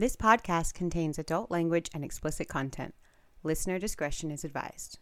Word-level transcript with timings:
This 0.00 0.14
podcast 0.14 0.74
contains 0.74 1.18
adult 1.18 1.50
language 1.50 1.90
and 1.92 2.04
explicit 2.04 2.46
content. 2.46 2.94
Listener 3.42 3.80
discretion 3.80 4.30
is 4.30 4.44
advised. 4.44 5.00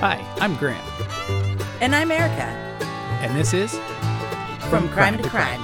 Hi, 0.00 0.18
I'm 0.40 0.56
Grant, 0.56 0.82
And 1.80 1.94
I'm 1.94 2.10
Erica 2.10 2.42
and 3.22 3.36
this 3.36 3.54
is 3.54 3.72
from, 4.68 4.88
Crime, 4.88 5.16
to 5.22 5.28
Crime. 5.28 5.62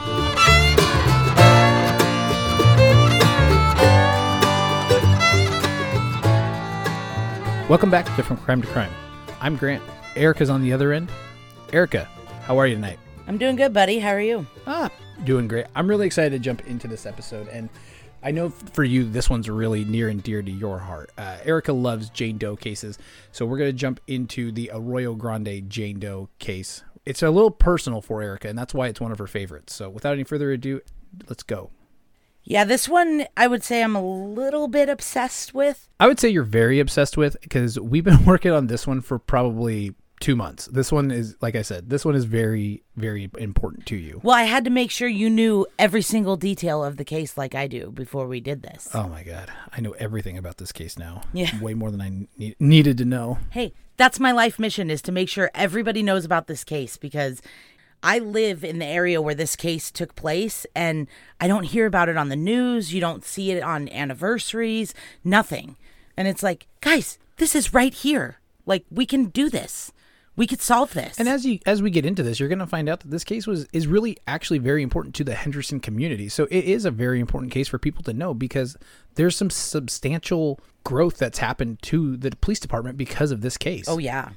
Welcome 7.69 7.91
back 7.91 8.07
to 8.15 8.23
From 8.23 8.37
Crime 8.37 8.63
to 8.63 8.69
Crime. 8.69 8.93
I'm 9.41 9.57
Grant. 9.57 9.83
Erica's 10.15 10.51
on 10.51 10.63
the 10.63 10.73
other 10.73 10.93
end. 10.93 11.11
Erica, 11.73 12.09
how 12.43 12.59
are 12.59 12.67
you 12.67 12.75
tonight? 12.75 12.99
I'm 13.29 13.39
doing 13.39 13.55
good, 13.55 13.73
buddy. 13.73 14.01
How 14.01 14.11
are 14.11 14.21
you? 14.21 14.47
Ah, 14.67 14.91
doing 15.25 15.47
great. 15.47 15.67
I'm 15.77 15.87
really 15.87 16.07
excited 16.07 16.33
to 16.33 16.39
jump 16.41 16.67
into 16.67 16.89
this 16.89 17.07
episode, 17.07 17.47
and 17.49 17.69
I 18.23 18.33
know 18.33 18.51
for 18.51 18.83
you 18.83 19.05
this 19.05 19.31
one's 19.31 19.49
really 19.49 19.85
near 19.85 20.09
and 20.09 20.21
dear 20.21 20.43
to 20.43 20.51
your 20.51 20.81
heart. 20.81 21.11
Uh, 21.17 21.37
Erica 21.45 21.73
loves 21.73 22.11
Jane 22.11 22.39
Doe 22.39 22.57
cases, 22.57 22.99
so 23.31 23.47
we're 23.47 23.59
going 23.59 23.71
to 23.71 23.77
jump 23.77 24.01
into 24.09 24.51
the 24.51 24.71
Arroyo 24.75 25.15
Grande 25.15 25.71
Jane 25.71 26.01
Doe 26.01 26.29
case. 26.41 26.83
It's 27.07 27.23
a 27.23 27.31
little 27.31 27.51
personal 27.51 28.01
for 28.01 28.23
Erica, 28.23 28.49
and 28.49 28.59
that's 28.59 28.75
why 28.75 28.89
it's 28.89 29.01
one 29.01 29.13
of 29.13 29.19
her 29.19 29.29
favorites. 29.29 29.75
So, 29.75 29.89
without 29.89 30.15
any 30.15 30.25
further 30.25 30.51
ado, 30.51 30.81
let's 31.29 31.45
go. 31.45 31.71
Yeah, 32.45 32.65
this 32.65 32.89
one 32.89 33.27
I 33.37 33.47
would 33.47 33.63
say 33.63 33.85
I'm 33.85 33.95
a 33.95 34.05
little 34.05 34.67
bit 34.67 34.89
obsessed 34.89 35.55
with. 35.55 35.89
I 36.01 36.09
would 36.09 36.19
say 36.19 36.29
you're 36.29 36.43
very 36.43 36.81
obsessed 36.81 37.17
with 37.17 37.41
because 37.41 37.79
we've 37.79 38.03
been 38.03 38.25
working 38.27 38.51
on 38.51 38.67
this 38.67 38.85
one 38.85 39.01
for 39.01 39.21
probably 39.21 39.95
two 40.23 40.37
months. 40.37 40.67
This 40.67 40.91
one 40.93 41.11
is, 41.11 41.37
like 41.41 41.57
I 41.57 41.63
said, 41.63 41.91
this 41.91 42.05
one 42.05 42.15
is 42.15 42.25
very, 42.25 42.83
very 42.97 43.29
important 43.39 43.85
to 43.87 43.97
you. 43.97 44.21
Well, 44.23 44.37
I 44.37 44.45
had 44.45 44.65
to 44.65 44.71
make 44.71 44.91
sure 44.91 45.09
you 45.09 45.29
knew 45.29 45.67
every 45.79 46.01
single 46.01 46.37
detail 46.37 46.83
of 46.85 46.97
the 46.97 47.05
case 47.05 47.37
like 47.37 47.55
I 47.55 47.67
do 47.67 47.91
before 47.91 48.27
we 48.27 48.41
did 48.41 48.63
this. 48.63 48.89
Oh 48.95 49.09
my 49.09 49.25
God. 49.25 49.51
I 49.73 49.81
know 49.81 49.93
everything 49.99 50.39
about 50.39 50.57
this 50.59 50.73
case 50.73 50.97
now. 50.97 51.23
Yeah. 51.33 51.51
Way 51.61 51.75
more 51.75 51.91
than 51.91 52.01
I 52.01 52.27
need, 52.39 52.57
needed 52.61 52.99
to 52.99 53.05
know. 53.05 53.39
Hey, 53.51 53.75
that's 53.97 54.21
my 54.21 54.33
life 54.33 54.59
mission 54.59 54.91
is 54.91 55.03
to 55.03 55.13
make 55.13 55.29
sure 55.29 55.51
everybody 55.55 56.03
knows 56.03 56.25
about 56.25 56.47
this 56.47 56.65
case 56.65 56.97
because 56.97 57.43
I 58.03 58.19
live 58.19 58.65
in 58.65 58.79
the 58.79 58.87
area 58.87 59.21
where 59.21 59.35
this 59.35 59.57
case 59.57 59.91
took 59.91 60.15
place 60.15 60.67
and 60.75 61.09
I 61.41 61.49
don't 61.49 61.65
hear 61.65 61.87
about 61.87 62.09
it 62.09 62.17
on 62.17 62.29
the 62.29 62.37
news. 62.37 62.95
You 62.95 63.01
don't 63.01 63.25
see 63.25 63.51
it 63.51 63.63
on 63.63 63.89
anniversaries, 63.89 64.95
nothing. 65.25 65.77
And 66.17 66.29
it's 66.29 66.43
like, 66.43 66.69
guys, 66.81 67.19
this 67.39 67.55
is 67.55 67.75
right 67.75 67.93
here. 67.93 68.39
Like, 68.67 68.85
we 68.91 69.07
can 69.07 69.27
do 69.27 69.51
this. 69.51 69.93
We 70.35 70.47
could 70.47 70.63
solve 70.63 70.95
this. 70.95 71.19
And 71.19 71.29
as 71.29 71.45
you 71.45 71.59
as 71.67 71.83
we 71.83 71.91
get 71.91 72.07
into 72.07 72.23
this, 72.23 72.41
you're 72.41 72.49
going 72.49 72.59
to 72.59 72.67
find 72.67 72.89
out 72.89 73.01
that 73.01 73.11
this 73.11 73.25
case 73.25 73.47
was 73.47 73.67
is 73.73 73.87
really 73.87 74.17
actually 74.27 74.59
very 74.59 74.83
important 74.83 75.15
to 75.17 75.25
the 75.25 75.35
Henderson 75.35 75.79
community. 75.79 76.29
So 76.29 76.45
it 76.51 76.65
is 76.65 76.85
a 76.85 76.91
very 76.91 77.21
important 77.21 77.53
case 77.53 77.69
for 77.69 77.79
people 77.79 78.03
to 78.05 78.15
know 78.15 78.33
because 78.33 78.77
there's 79.17 79.37
some 79.37 79.51
substantial 79.51 80.59
growth 80.85 81.19
that's 81.19 81.39
happened 81.39 81.83
to 81.83 82.17
the 82.17 82.31
police 82.31 82.61
department 82.61 82.97
because 82.97 83.31
of 83.31 83.43
this 83.43 83.59
case. 83.59 83.85
Oh 83.89 83.99
yeah. 83.99 84.31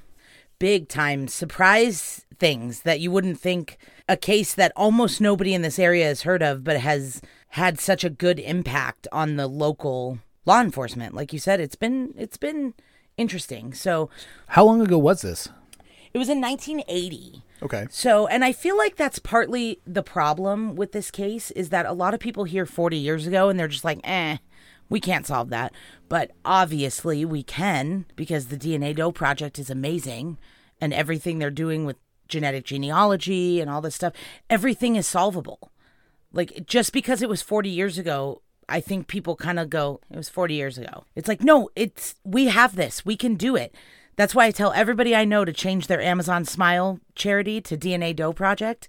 Big 0.59 0.89
time 0.89 1.27
surprise 1.27 2.25
things 2.37 2.81
that 2.81 2.99
you 2.99 3.09
wouldn't 3.09 3.39
think 3.39 3.77
a 4.09 4.17
case 4.17 4.53
that 4.53 4.73
almost 4.75 5.21
nobody 5.21 5.53
in 5.53 5.61
this 5.61 5.79
area 5.79 6.05
has 6.05 6.23
heard 6.23 6.43
of 6.43 6.63
but 6.65 6.77
has 6.81 7.21
had 7.49 7.79
such 7.79 8.03
a 8.03 8.09
good 8.09 8.39
impact 8.39 9.07
on 9.13 9.37
the 9.37 9.47
local 9.47 10.19
law 10.45 10.59
enforcement. 10.59 11.15
Like 11.15 11.31
you 11.31 11.39
said, 11.39 11.61
it's 11.61 11.75
been 11.75 12.13
it's 12.17 12.37
been 12.37 12.73
interesting. 13.15 13.73
So 13.73 14.09
How 14.47 14.65
long 14.65 14.81
ago 14.81 14.97
was 14.97 15.21
this? 15.21 15.47
It 16.15 16.17
was 16.17 16.29
in 16.29 16.39
1980. 16.39 17.43
Okay. 17.61 17.87
So, 17.89 18.25
and 18.27 18.45
I 18.45 18.53
feel 18.53 18.77
like 18.77 18.95
that's 18.95 19.19
partly 19.19 19.81
the 19.85 20.01
problem 20.01 20.77
with 20.77 20.93
this 20.93 21.11
case 21.11 21.51
is 21.51 21.71
that 21.71 21.85
a 21.85 21.91
lot 21.91 22.13
of 22.13 22.21
people 22.21 22.45
hear 22.45 22.65
40 22.65 22.95
years 22.95 23.27
ago 23.27 23.49
and 23.49 23.59
they're 23.59 23.67
just 23.67 23.83
like, 23.83 23.99
eh, 24.05 24.37
we 24.87 25.01
can't 25.01 25.27
solve 25.27 25.49
that. 25.49 25.73
But 26.07 26.31
obviously 26.45 27.25
we 27.25 27.43
can 27.43 28.05
because 28.15 28.47
the 28.47 28.55
DNA 28.55 28.95
Doe 28.95 29.11
project 29.11 29.59
is 29.59 29.69
amazing 29.69 30.37
and 30.79 30.93
everything 30.93 31.37
they're 31.37 31.51
doing 31.51 31.83
with 31.83 31.97
genetic 32.29 32.63
genealogy 32.63 33.59
and 33.59 33.69
all 33.69 33.81
this 33.81 33.95
stuff, 33.95 34.13
everything 34.49 34.95
is 34.95 35.05
solvable. 35.05 35.73
Like, 36.31 36.65
just 36.65 36.93
because 36.93 37.21
it 37.21 37.27
was 37.27 37.41
40 37.41 37.69
years 37.69 37.97
ago, 37.97 38.41
I 38.69 38.79
think 38.79 39.07
people 39.07 39.35
kind 39.35 39.59
of 39.59 39.69
go, 39.69 39.99
it 40.09 40.15
was 40.15 40.29
40 40.29 40.53
years 40.53 40.77
ago. 40.77 41.03
It's 41.13 41.27
like, 41.27 41.43
no, 41.43 41.69
it's, 41.75 42.15
we 42.23 42.45
have 42.45 42.77
this, 42.77 43.05
we 43.05 43.17
can 43.17 43.35
do 43.35 43.57
it. 43.57 43.75
That's 44.15 44.33
why 44.33 44.45
I 44.45 44.51
tell 44.51 44.71
everybody 44.73 45.15
I 45.15 45.25
know 45.25 45.43
to 45.43 45.51
change 45.51 45.87
their 45.87 46.01
Amazon 46.01 46.45
Smile 46.45 46.99
charity 47.15 47.59
to 47.61 47.77
DNA 47.77 48.15
Doe 48.15 48.33
Project 48.33 48.87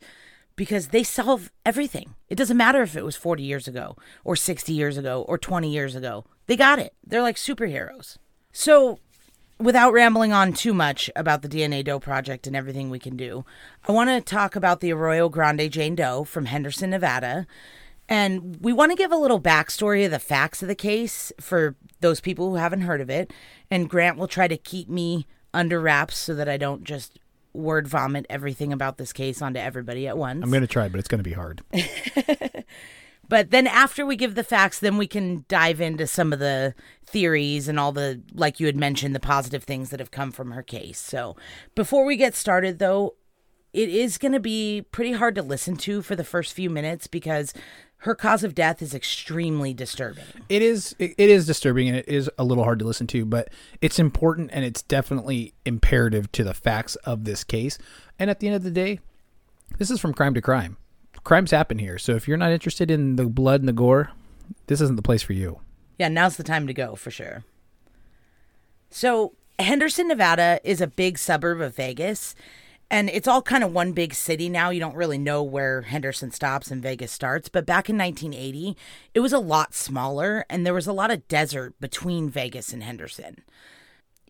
because 0.54 0.88
they 0.88 1.02
solve 1.02 1.50
everything. 1.64 2.14
It 2.28 2.36
doesn't 2.36 2.56
matter 2.56 2.82
if 2.82 2.96
it 2.96 3.04
was 3.04 3.16
40 3.16 3.42
years 3.42 3.68
ago 3.68 3.96
or 4.24 4.36
60 4.36 4.72
years 4.72 4.96
ago 4.96 5.24
or 5.28 5.36
20 5.36 5.70
years 5.70 5.94
ago. 5.94 6.24
They 6.46 6.56
got 6.56 6.78
it. 6.78 6.94
They're 7.04 7.22
like 7.22 7.36
superheroes. 7.36 8.16
So, 8.52 9.00
without 9.58 9.92
rambling 9.92 10.32
on 10.32 10.52
too 10.52 10.72
much 10.72 11.10
about 11.14 11.42
the 11.42 11.48
DNA 11.48 11.84
Doe 11.84 12.00
Project 12.00 12.46
and 12.46 12.56
everything 12.56 12.88
we 12.88 12.98
can 12.98 13.16
do, 13.16 13.44
I 13.86 13.92
want 13.92 14.08
to 14.10 14.20
talk 14.20 14.56
about 14.56 14.80
the 14.80 14.92
Arroyo 14.92 15.28
Grande 15.28 15.70
Jane 15.70 15.94
Doe 15.94 16.24
from 16.24 16.46
Henderson, 16.46 16.90
Nevada. 16.90 17.46
And 18.08 18.58
we 18.60 18.72
want 18.72 18.92
to 18.92 18.96
give 18.96 19.12
a 19.12 19.16
little 19.16 19.40
backstory 19.40 20.04
of 20.04 20.10
the 20.10 20.18
facts 20.18 20.62
of 20.62 20.68
the 20.68 20.74
case 20.74 21.32
for 21.40 21.76
those 22.00 22.20
people 22.20 22.50
who 22.50 22.56
haven't 22.56 22.82
heard 22.82 23.00
of 23.00 23.10
it. 23.10 23.32
And 23.70 23.90
Grant 23.90 24.16
will 24.16 24.28
try 24.28 24.48
to 24.48 24.56
keep 24.56 24.88
me 24.88 25.26
under 25.52 25.80
wraps 25.80 26.16
so 26.16 26.34
that 26.34 26.48
I 26.48 26.56
don't 26.56 26.84
just 26.84 27.18
word 27.52 27.88
vomit 27.88 28.26
everything 28.28 28.72
about 28.72 28.98
this 28.98 29.12
case 29.12 29.40
onto 29.42 29.58
everybody 29.58 30.06
at 30.06 30.18
once. 30.18 30.42
I'm 30.42 30.50
going 30.50 30.60
to 30.60 30.66
try, 30.66 30.88
but 30.88 30.98
it's 30.98 31.08
going 31.08 31.18
to 31.18 31.24
be 31.24 31.32
hard. 31.32 31.62
But 33.28 33.50
then 33.50 33.66
after 33.66 34.06
we 34.06 34.16
give 34.16 34.34
the 34.34 34.44
facts, 34.44 34.78
then 34.78 34.96
we 34.96 35.06
can 35.06 35.44
dive 35.48 35.80
into 35.80 36.06
some 36.06 36.32
of 36.32 36.38
the 36.38 36.74
theories 37.04 37.68
and 37.68 37.78
all 37.78 37.92
the, 37.92 38.22
like 38.32 38.60
you 38.60 38.66
had 38.66 38.76
mentioned, 38.76 39.14
the 39.14 39.20
positive 39.20 39.64
things 39.64 39.90
that 39.90 40.00
have 40.00 40.10
come 40.10 40.30
from 40.30 40.52
her 40.52 40.62
case. 40.62 40.98
So 40.98 41.36
before 41.74 42.04
we 42.04 42.16
get 42.16 42.34
started, 42.34 42.78
though, 42.78 43.14
it 43.72 43.88
is 43.88 44.16
going 44.16 44.32
to 44.32 44.40
be 44.40 44.84
pretty 44.90 45.12
hard 45.12 45.34
to 45.34 45.42
listen 45.42 45.76
to 45.78 46.02
for 46.02 46.16
the 46.16 46.24
first 46.24 46.54
few 46.54 46.70
minutes 46.70 47.06
because 47.06 47.52
her 47.98 48.14
cause 48.14 48.44
of 48.44 48.54
death 48.54 48.82
is 48.82 48.94
extremely 48.94 49.74
disturbing. 49.74 50.24
It 50.48 50.62
is 50.62 50.94
it 50.98 51.18
is 51.18 51.46
disturbing 51.46 51.88
and 51.88 51.96
it 51.96 52.08
is 52.08 52.30
a 52.38 52.44
little 52.44 52.64
hard 52.64 52.78
to 52.80 52.84
listen 52.84 53.06
to, 53.08 53.24
but 53.24 53.48
it's 53.80 53.98
important 53.98 54.50
and 54.52 54.64
it's 54.64 54.82
definitely 54.82 55.54
imperative 55.64 56.30
to 56.32 56.44
the 56.44 56.54
facts 56.54 56.96
of 56.96 57.24
this 57.24 57.42
case. 57.42 57.78
And 58.18 58.30
at 58.30 58.40
the 58.40 58.46
end 58.46 58.56
of 58.56 58.62
the 58.62 58.70
day, 58.70 59.00
this 59.78 59.90
is 59.90 60.00
from 60.00 60.14
crime 60.14 60.34
to 60.34 60.40
crime. 60.40 60.76
Crimes 61.24 61.50
happen 61.50 61.78
here. 61.78 61.98
So 61.98 62.12
if 62.12 62.28
you're 62.28 62.36
not 62.36 62.52
interested 62.52 62.90
in 62.90 63.16
the 63.16 63.24
blood 63.24 63.60
and 63.60 63.68
the 63.68 63.72
gore, 63.72 64.10
this 64.66 64.80
isn't 64.80 64.96
the 64.96 65.02
place 65.02 65.22
for 65.22 65.32
you. 65.32 65.60
Yeah, 65.98 66.08
now's 66.08 66.36
the 66.36 66.44
time 66.44 66.66
to 66.66 66.74
go 66.74 66.94
for 66.94 67.10
sure. 67.10 67.44
So, 68.90 69.32
Henderson, 69.58 70.08
Nevada 70.08 70.60
is 70.62 70.80
a 70.80 70.86
big 70.86 71.18
suburb 71.18 71.60
of 71.60 71.74
Vegas, 71.74 72.34
and 72.90 73.10
it's 73.10 73.28
all 73.28 73.42
kind 73.42 73.64
of 73.64 73.72
one 73.72 73.92
big 73.92 74.14
city 74.14 74.48
now. 74.48 74.70
You 74.70 74.80
don't 74.80 74.94
really 74.94 75.18
know 75.18 75.42
where 75.42 75.82
Henderson 75.82 76.30
stops 76.30 76.70
and 76.70 76.82
Vegas 76.82 77.12
starts, 77.12 77.48
but 77.48 77.66
back 77.66 77.88
in 77.88 77.98
1980, 77.98 78.76
it 79.14 79.20
was 79.20 79.32
a 79.32 79.38
lot 79.38 79.74
smaller, 79.74 80.44
and 80.48 80.64
there 80.64 80.74
was 80.74 80.86
a 80.86 80.92
lot 80.92 81.10
of 81.10 81.26
desert 81.28 81.74
between 81.80 82.30
Vegas 82.30 82.72
and 82.72 82.82
Henderson. 82.82 83.42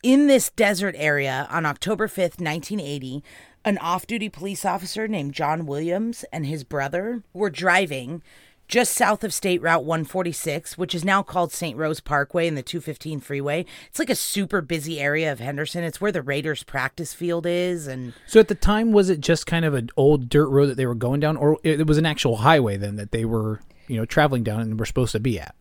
In 0.03 0.27
this 0.27 0.51
desert 0.51 0.95
area 0.99 1.47
on 1.51 1.67
October 1.67 2.07
5th, 2.07 2.41
1980, 2.41 3.23
an 3.65 3.79
off 3.79 4.07
duty 4.07 4.29
police 4.29 4.65
officer 4.65 5.09
named 5.09 5.35
John 5.35 5.67
Williams 5.67 6.25
and 6.33 6.47
his 6.47 6.65
brother 6.65 7.23
were 7.33 7.51
driving 7.51 8.23
just 8.69 8.93
south 8.93 9.23
of 9.25 9.33
State 9.33 9.63
Route 9.63 9.85
146, 9.85 10.77
which 10.77 10.95
is 10.95 11.05
now 11.05 11.23
called 11.23 11.53
St. 11.53 11.77
Rose 11.77 12.01
Parkway 12.01 12.49
and 12.49 12.57
the 12.57 12.63
215 12.63 13.21
freeway. 13.21 13.65
It's 13.89 13.99
like 13.99 14.11
a 14.11 14.15
super 14.15 14.61
busy 14.61 15.01
area 15.01 15.31
of 15.31 15.39
Henderson. 15.39 15.85
It's 15.85 16.01
where 16.01 16.13
the 16.13 16.23
Raiders 16.23 16.63
practice 16.63 17.15
field 17.15 17.47
is. 17.47 17.87
And 17.87 18.13
So 18.27 18.41
at 18.41 18.49
the 18.49 18.55
time, 18.55 18.93
was 18.93 19.11
it 19.11 19.21
just 19.21 19.47
kind 19.47 19.65
of 19.65 19.75
an 19.75 19.91
old 19.97 20.29
dirt 20.29 20.49
road 20.49 20.67
that 20.67 20.77
they 20.77 20.87
were 20.87 20.95
going 20.95 21.21
down, 21.21 21.37
or 21.37 21.59
it 21.63 21.87
was 21.87 21.99
an 21.99 22.07
actual 22.07 22.37
highway 22.37 22.77
then 22.77 22.97
that 22.97 23.13
they 23.13 23.25
were, 23.25 23.61
you 23.87 23.97
know, 23.97 24.05
traveling 24.05 24.43
down 24.43 24.61
and 24.61 24.79
were 24.79 24.87
supposed 24.87 25.13
to 25.13 25.21
be 25.21 25.39
at? 25.39 25.55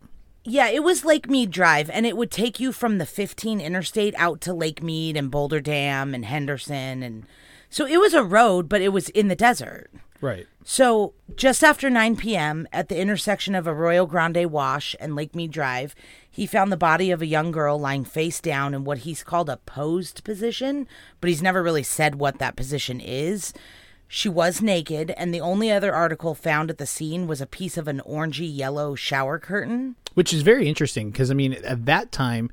yeah, 0.47 0.67
it 0.67 0.83
was 0.83 1.03
Lake 1.03 1.27
Mead 1.27 1.49
Drive, 1.49 1.89
and 1.89 2.05
it 2.05 2.15
would 2.15 2.29
take 2.29 2.59
you 2.59 2.71
from 2.71 2.99
the 2.99 3.05
15 3.07 3.59
interstate 3.59 4.13
out 4.15 4.41
to 4.41 4.53
Lake 4.53 4.81
Mead 4.81 5.17
and 5.17 5.31
Boulder 5.31 5.59
Dam 5.59 6.13
and 6.13 6.23
Henderson. 6.23 7.01
And 7.01 7.25
so 7.69 7.87
it 7.87 7.99
was 7.99 8.13
a 8.13 8.23
road, 8.23 8.69
but 8.69 8.81
it 8.81 8.89
was 8.89 9.09
in 9.09 9.27
the 9.27 9.35
desert. 9.35 9.89
Right. 10.21 10.47
So, 10.63 11.13
just 11.35 11.63
after 11.63 11.89
9 11.89 12.15
p.m., 12.15 12.67
at 12.73 12.89
the 12.89 12.97
intersection 12.97 13.53
of 13.53 13.67
Arroyo 13.67 14.05
Grande 14.05 14.49
Wash 14.49 14.95
and 14.99 15.15
Lake 15.15 15.35
Mead 15.35 15.51
Drive, 15.51 15.93
he 16.29 16.45
found 16.45 16.71
the 16.71 16.77
body 16.77 17.11
of 17.11 17.21
a 17.21 17.27
young 17.27 17.51
girl 17.51 17.79
lying 17.79 18.03
face 18.03 18.39
down 18.39 18.73
in 18.73 18.83
what 18.83 18.99
he's 18.99 19.23
called 19.23 19.49
a 19.49 19.57
posed 19.57 20.23
position, 20.23 20.87
but 21.21 21.29
he's 21.29 21.43
never 21.43 21.61
really 21.61 21.83
said 21.83 22.15
what 22.15 22.39
that 22.39 22.55
position 22.55 22.99
is. 22.99 23.53
She 24.07 24.29
was 24.29 24.61
naked, 24.61 25.11
and 25.17 25.33
the 25.33 25.41
only 25.41 25.71
other 25.71 25.93
article 25.93 26.35
found 26.35 26.69
at 26.69 26.77
the 26.77 26.85
scene 26.85 27.27
was 27.27 27.41
a 27.41 27.47
piece 27.47 27.77
of 27.77 27.87
an 27.87 28.01
orangey 28.07 28.49
yellow 28.55 28.95
shower 28.95 29.39
curtain. 29.39 29.95
Which 30.13 30.33
is 30.33 30.41
very 30.41 30.67
interesting 30.67 31.11
because 31.11 31.29
I 31.29 31.33
mean, 31.33 31.53
at 31.53 31.85
that 31.85 32.11
time, 32.11 32.45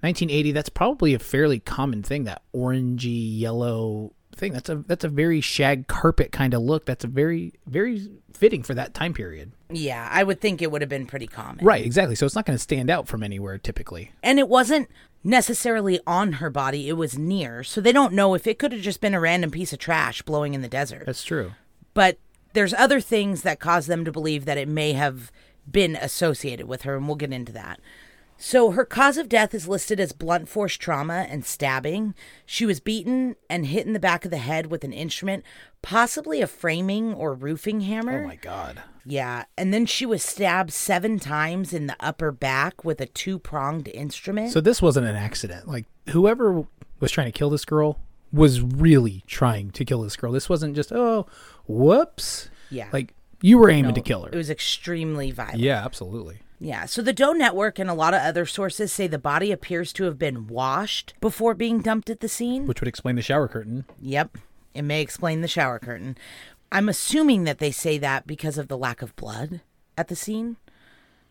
1980, 0.00 0.52
that's 0.52 0.68
probably 0.68 1.14
a 1.14 1.18
fairly 1.18 1.60
common 1.60 2.02
thing 2.02 2.24
that 2.24 2.42
orangey 2.54 3.38
yellow 3.38 4.12
thing. 4.34 4.52
That's 4.52 4.68
a 4.68 4.76
that's 4.76 5.04
a 5.04 5.08
very 5.08 5.40
shag 5.40 5.86
carpet 5.86 6.32
kind 6.32 6.54
of 6.54 6.62
look. 6.62 6.86
That's 6.86 7.04
a 7.04 7.08
very 7.08 7.54
very 7.66 8.08
fitting 8.32 8.62
for 8.62 8.74
that 8.74 8.94
time 8.94 9.14
period. 9.14 9.52
Yeah, 9.70 10.08
I 10.10 10.24
would 10.24 10.40
think 10.40 10.60
it 10.60 10.70
would 10.70 10.82
have 10.82 10.88
been 10.88 11.06
pretty 11.06 11.26
common. 11.26 11.64
Right, 11.64 11.84
exactly. 11.84 12.14
So 12.14 12.26
it's 12.26 12.34
not 12.34 12.44
going 12.44 12.56
to 12.56 12.62
stand 12.62 12.90
out 12.90 13.06
from 13.08 13.22
anywhere 13.22 13.58
typically. 13.58 14.12
And 14.22 14.38
it 14.38 14.48
wasn't 14.48 14.88
necessarily 15.24 16.00
on 16.06 16.32
her 16.34 16.50
body, 16.50 16.88
it 16.88 16.94
was 16.94 17.16
near. 17.16 17.62
So 17.62 17.80
they 17.80 17.92
don't 17.92 18.12
know 18.12 18.34
if 18.34 18.46
it 18.46 18.58
could 18.58 18.72
have 18.72 18.80
just 18.80 19.00
been 19.00 19.14
a 19.14 19.20
random 19.20 19.50
piece 19.50 19.72
of 19.72 19.78
trash 19.78 20.22
blowing 20.22 20.54
in 20.54 20.62
the 20.62 20.68
desert. 20.68 21.06
That's 21.06 21.24
true. 21.24 21.52
But 21.94 22.18
there's 22.52 22.74
other 22.74 23.00
things 23.00 23.42
that 23.42 23.60
cause 23.60 23.86
them 23.86 24.04
to 24.04 24.12
believe 24.12 24.44
that 24.44 24.58
it 24.58 24.68
may 24.68 24.92
have 24.92 25.30
been 25.70 25.96
associated 25.96 26.66
with 26.66 26.82
her, 26.82 26.96
and 26.96 27.06
we'll 27.06 27.16
get 27.16 27.32
into 27.32 27.52
that. 27.52 27.80
So 28.44 28.72
her 28.72 28.84
cause 28.84 29.18
of 29.18 29.28
death 29.28 29.54
is 29.54 29.68
listed 29.68 30.00
as 30.00 30.10
blunt 30.10 30.48
force 30.48 30.76
trauma 30.76 31.26
and 31.30 31.44
stabbing. 31.44 32.12
She 32.44 32.66
was 32.66 32.80
beaten 32.80 33.36
and 33.48 33.66
hit 33.66 33.86
in 33.86 33.92
the 33.92 34.00
back 34.00 34.24
of 34.24 34.32
the 34.32 34.38
head 34.38 34.66
with 34.66 34.82
an 34.82 34.92
instrument, 34.92 35.44
possibly 35.80 36.40
a 36.40 36.48
framing 36.48 37.14
or 37.14 37.34
roofing 37.34 37.82
hammer. 37.82 38.24
Oh 38.24 38.26
my 38.26 38.34
god. 38.34 38.82
Yeah, 39.04 39.44
and 39.56 39.72
then 39.72 39.86
she 39.86 40.04
was 40.04 40.24
stabbed 40.24 40.72
seven 40.72 41.20
times 41.20 41.72
in 41.72 41.86
the 41.86 41.94
upper 42.00 42.32
back 42.32 42.84
with 42.84 43.00
a 43.00 43.06
two 43.06 43.38
pronged 43.38 43.86
instrument. 43.86 44.50
So 44.50 44.60
this 44.60 44.82
wasn't 44.82 45.06
an 45.06 45.14
accident. 45.14 45.68
Like 45.68 45.86
whoever 46.08 46.66
was 46.98 47.12
trying 47.12 47.28
to 47.28 47.38
kill 47.38 47.48
this 47.48 47.64
girl 47.64 48.00
was 48.32 48.60
really 48.60 49.22
trying 49.28 49.70
to 49.70 49.84
kill 49.84 50.02
this 50.02 50.16
girl. 50.16 50.32
This 50.32 50.48
wasn't 50.48 50.74
just 50.74 50.90
oh, 50.90 51.26
whoops. 51.68 52.50
yeah, 52.70 52.88
Like 52.92 53.14
you 53.40 53.58
were 53.58 53.70
aiming 53.70 53.90
no, 53.90 53.94
to 53.94 54.00
kill 54.00 54.22
her. 54.24 54.30
It 54.32 54.36
was 54.36 54.50
extremely 54.50 55.30
violent. 55.30 55.60
yeah, 55.60 55.84
absolutely. 55.84 56.40
Yeah, 56.62 56.86
so 56.86 57.02
the 57.02 57.12
Doe 57.12 57.32
Network 57.32 57.80
and 57.80 57.90
a 57.90 57.94
lot 57.94 58.14
of 58.14 58.22
other 58.22 58.46
sources 58.46 58.92
say 58.92 59.08
the 59.08 59.18
body 59.18 59.50
appears 59.50 59.92
to 59.94 60.04
have 60.04 60.16
been 60.16 60.46
washed 60.46 61.12
before 61.20 61.54
being 61.54 61.80
dumped 61.80 62.08
at 62.08 62.20
the 62.20 62.28
scene. 62.28 62.68
Which 62.68 62.80
would 62.80 62.86
explain 62.86 63.16
the 63.16 63.22
shower 63.22 63.48
curtain. 63.48 63.84
Yep, 64.00 64.38
it 64.72 64.82
may 64.82 65.02
explain 65.02 65.40
the 65.40 65.48
shower 65.48 65.80
curtain. 65.80 66.16
I'm 66.70 66.88
assuming 66.88 67.42
that 67.44 67.58
they 67.58 67.72
say 67.72 67.98
that 67.98 68.28
because 68.28 68.58
of 68.58 68.68
the 68.68 68.78
lack 68.78 69.02
of 69.02 69.16
blood 69.16 69.60
at 69.98 70.06
the 70.06 70.14
scene. 70.14 70.56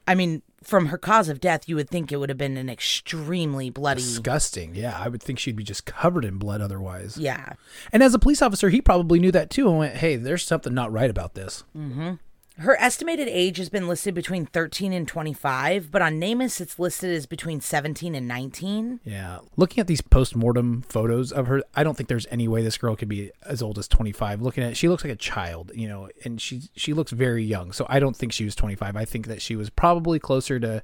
I 0.05 0.15
mean, 0.15 0.41
from 0.61 0.87
her 0.87 0.97
cause 0.97 1.29
of 1.29 1.39
death, 1.39 1.69
you 1.69 1.77
would 1.77 1.89
think 1.89 2.11
it 2.11 2.17
would 2.17 2.27
have 2.27 2.37
been 2.37 2.57
an 2.57 2.69
extremely 2.69 3.69
bloody. 3.69 4.01
Disgusting. 4.01 4.75
Yeah, 4.75 4.99
I 4.99 5.07
would 5.07 5.23
think 5.23 5.39
she'd 5.39 5.55
be 5.55 5.63
just 5.63 5.85
covered 5.85 6.25
in 6.25 6.39
blood 6.39 6.59
otherwise. 6.59 7.17
Yeah. 7.17 7.53
And 7.93 8.03
as 8.03 8.13
a 8.13 8.19
police 8.19 8.41
officer, 8.41 8.69
he 8.69 8.81
probably 8.81 9.19
knew 9.19 9.31
that 9.31 9.49
too 9.49 9.69
and 9.69 9.77
went, 9.77 9.95
"Hey, 9.95 10.17
there's 10.17 10.43
something 10.43 10.73
not 10.73 10.91
right 10.91 11.09
about 11.09 11.35
this." 11.35 11.63
Mm-hmm. 11.77 12.15
Her 12.61 12.79
estimated 12.79 13.27
age 13.27 13.57
has 13.57 13.69
been 13.69 13.87
listed 13.87 14.13
between 14.13 14.45
13 14.45 14.93
and 14.93 15.07
25, 15.07 15.89
but 15.89 16.03
on 16.03 16.19
NamUs 16.19 16.61
it's 16.61 16.77
listed 16.77 17.09
as 17.11 17.25
between 17.25 17.59
17 17.59 18.13
and 18.13 18.27
19. 18.27 18.99
Yeah. 19.03 19.39
Looking 19.57 19.81
at 19.81 19.87
these 19.87 20.01
post-mortem 20.01 20.83
photos 20.83 21.31
of 21.31 21.47
her, 21.47 21.63
I 21.75 21.83
don't 21.83 21.97
think 21.97 22.07
there's 22.07 22.27
any 22.29 22.47
way 22.47 22.61
this 22.61 22.77
girl 22.77 22.95
could 22.95 23.07
be 23.07 23.31
as 23.43 23.63
old 23.63 23.79
as 23.79 23.87
25. 23.87 24.43
Looking 24.43 24.63
at 24.63 24.77
she 24.77 24.87
looks 24.87 25.03
like 25.03 25.13
a 25.13 25.15
child, 25.15 25.71
you 25.73 25.87
know, 25.87 26.09
and 26.23 26.39
she 26.39 26.63
she 26.75 26.93
looks 26.93 27.11
very 27.11 27.43
young. 27.43 27.71
So 27.71 27.87
I 27.89 27.99
don't 27.99 28.15
think 28.15 28.31
she 28.31 28.45
was 28.45 28.53
25. 28.53 28.95
I 28.95 29.05
think 29.05 29.25
that 29.25 29.41
she 29.41 29.55
was 29.55 29.71
probably 29.71 30.19
closer 30.19 30.59
to 30.59 30.83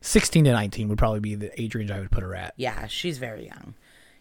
16 0.00 0.44
to 0.44 0.52
19 0.52 0.88
would 0.88 0.98
probably 0.98 1.20
be 1.20 1.34
the 1.34 1.60
age 1.60 1.74
range 1.74 1.90
I 1.90 2.00
would 2.00 2.10
put 2.10 2.22
her 2.22 2.34
at. 2.34 2.54
Yeah, 2.56 2.86
she's 2.86 3.18
very 3.18 3.46
young. 3.46 3.74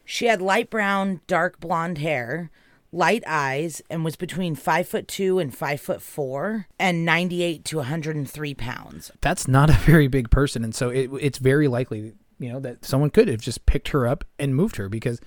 She 0.03 0.25
had 0.25 0.41
light 0.41 0.69
brown, 0.69 1.21
dark 1.27 1.59
blonde 1.59 1.99
hair, 1.99 2.51
light 2.91 3.23
eyes, 3.27 3.81
and 3.89 4.03
was 4.03 4.15
between 4.15 4.55
five 4.55 4.87
foot 4.87 5.07
two 5.07 5.39
and 5.39 5.55
five 5.55 5.79
foot 5.79 6.01
four, 6.01 6.67
and 6.79 7.05
98 7.05 7.63
to 7.65 7.77
103 7.77 8.53
pounds. 8.55 9.11
That's 9.21 9.47
not 9.47 9.69
a 9.69 9.73
very 9.73 10.07
big 10.07 10.29
person 10.29 10.63
and 10.63 10.73
so 10.73 10.89
it, 10.89 11.09
it's 11.21 11.37
very 11.37 11.67
likely, 11.67 12.13
you 12.39 12.51
know, 12.51 12.59
that 12.61 12.83
someone 12.85 13.09
could 13.09 13.27
have 13.27 13.41
just 13.41 13.65
picked 13.65 13.89
her 13.89 14.07
up 14.07 14.23
and 14.39 14.55
moved 14.55 14.77
her 14.77 14.89
because 14.89 15.19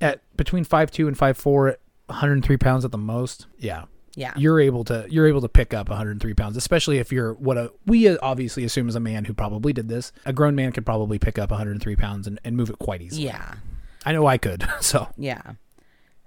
at 0.00 0.20
between 0.36 0.64
five 0.64 0.90
two 0.90 1.06
and 1.08 1.16
5'4 1.16 1.76
103 2.06 2.56
pounds 2.56 2.84
at 2.84 2.90
the 2.90 2.98
most. 2.98 3.46
Yeah. 3.58 3.84
Yeah. 4.16 4.32
you're 4.36 4.58
able 4.58 4.82
to 4.84 5.06
you're 5.08 5.28
able 5.28 5.40
to 5.42 5.48
pick 5.48 5.72
up 5.72 5.88
103 5.88 6.34
pounds 6.34 6.56
especially 6.56 6.98
if 6.98 7.12
you're 7.12 7.34
what 7.34 7.56
a 7.56 7.70
we 7.86 8.08
uh, 8.08 8.16
obviously 8.20 8.64
assume 8.64 8.88
is 8.88 8.96
a 8.96 9.00
man 9.00 9.24
who 9.24 9.32
probably 9.32 9.72
did 9.72 9.88
this 9.88 10.10
a 10.26 10.32
grown 10.32 10.56
man 10.56 10.72
could 10.72 10.84
probably 10.84 11.16
pick 11.20 11.38
up 11.38 11.50
103 11.52 11.94
pounds 11.94 12.26
and, 12.26 12.40
and 12.44 12.56
move 12.56 12.70
it 12.70 12.78
quite 12.80 13.00
easily 13.02 13.26
Yeah. 13.26 13.54
i 14.04 14.10
know 14.10 14.26
i 14.26 14.36
could 14.36 14.68
so 14.80 15.08
Yeah. 15.16 15.40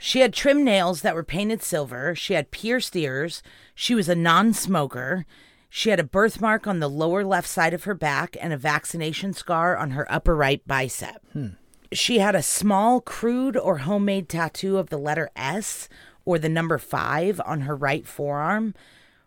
She 0.06 0.20
had 0.20 0.34
trim 0.34 0.66
nails 0.66 1.00
that 1.02 1.16
were 1.16 1.24
painted 1.24 1.64
silver. 1.64 2.14
She 2.14 2.34
had 2.34 2.52
pierced 2.52 2.94
ears. 2.94 3.42
She 3.74 3.96
was 3.96 4.10
a 4.10 4.16
non 4.16 4.52
smoker. 4.52 5.26
She 5.70 5.92
had 5.92 6.00
a 6.00 6.04
birthmark 6.04 6.68
on 6.68 6.82
the 6.82 6.90
lower 6.90 7.24
left 7.24 7.48
side 7.48 7.74
of 7.74 7.86
her 7.86 7.94
back 7.94 8.36
and 8.42 8.52
a 8.52 8.58
vaccination 8.58 9.32
scar 9.32 9.78
on 9.78 9.92
her 9.92 10.06
upper 10.12 10.36
right 10.36 10.62
bicep. 10.68 11.26
Hmm. 11.32 11.48
She 11.94 12.20
had 12.20 12.36
a 12.36 12.44
small, 12.44 13.00
crude, 13.00 13.56
or 13.56 13.78
homemade 13.78 14.28
tattoo 14.28 14.78
of 14.78 14.90
the 14.90 14.98
letter 14.98 15.30
S 15.38 15.88
or 16.26 16.38
the 16.38 16.50
number 16.50 16.78
five 16.78 17.40
on 17.46 17.62
her 17.62 17.76
right 17.76 18.06
forearm, 18.06 18.76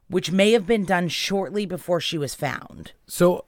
which 0.09 0.31
may 0.31 0.53
have 0.53 0.67
been 0.67 0.85
done 0.85 1.09
shortly 1.09 1.65
before 1.65 2.03
she 2.03 2.19
was 2.19 2.35
found. 2.35 2.93
so 3.07 3.47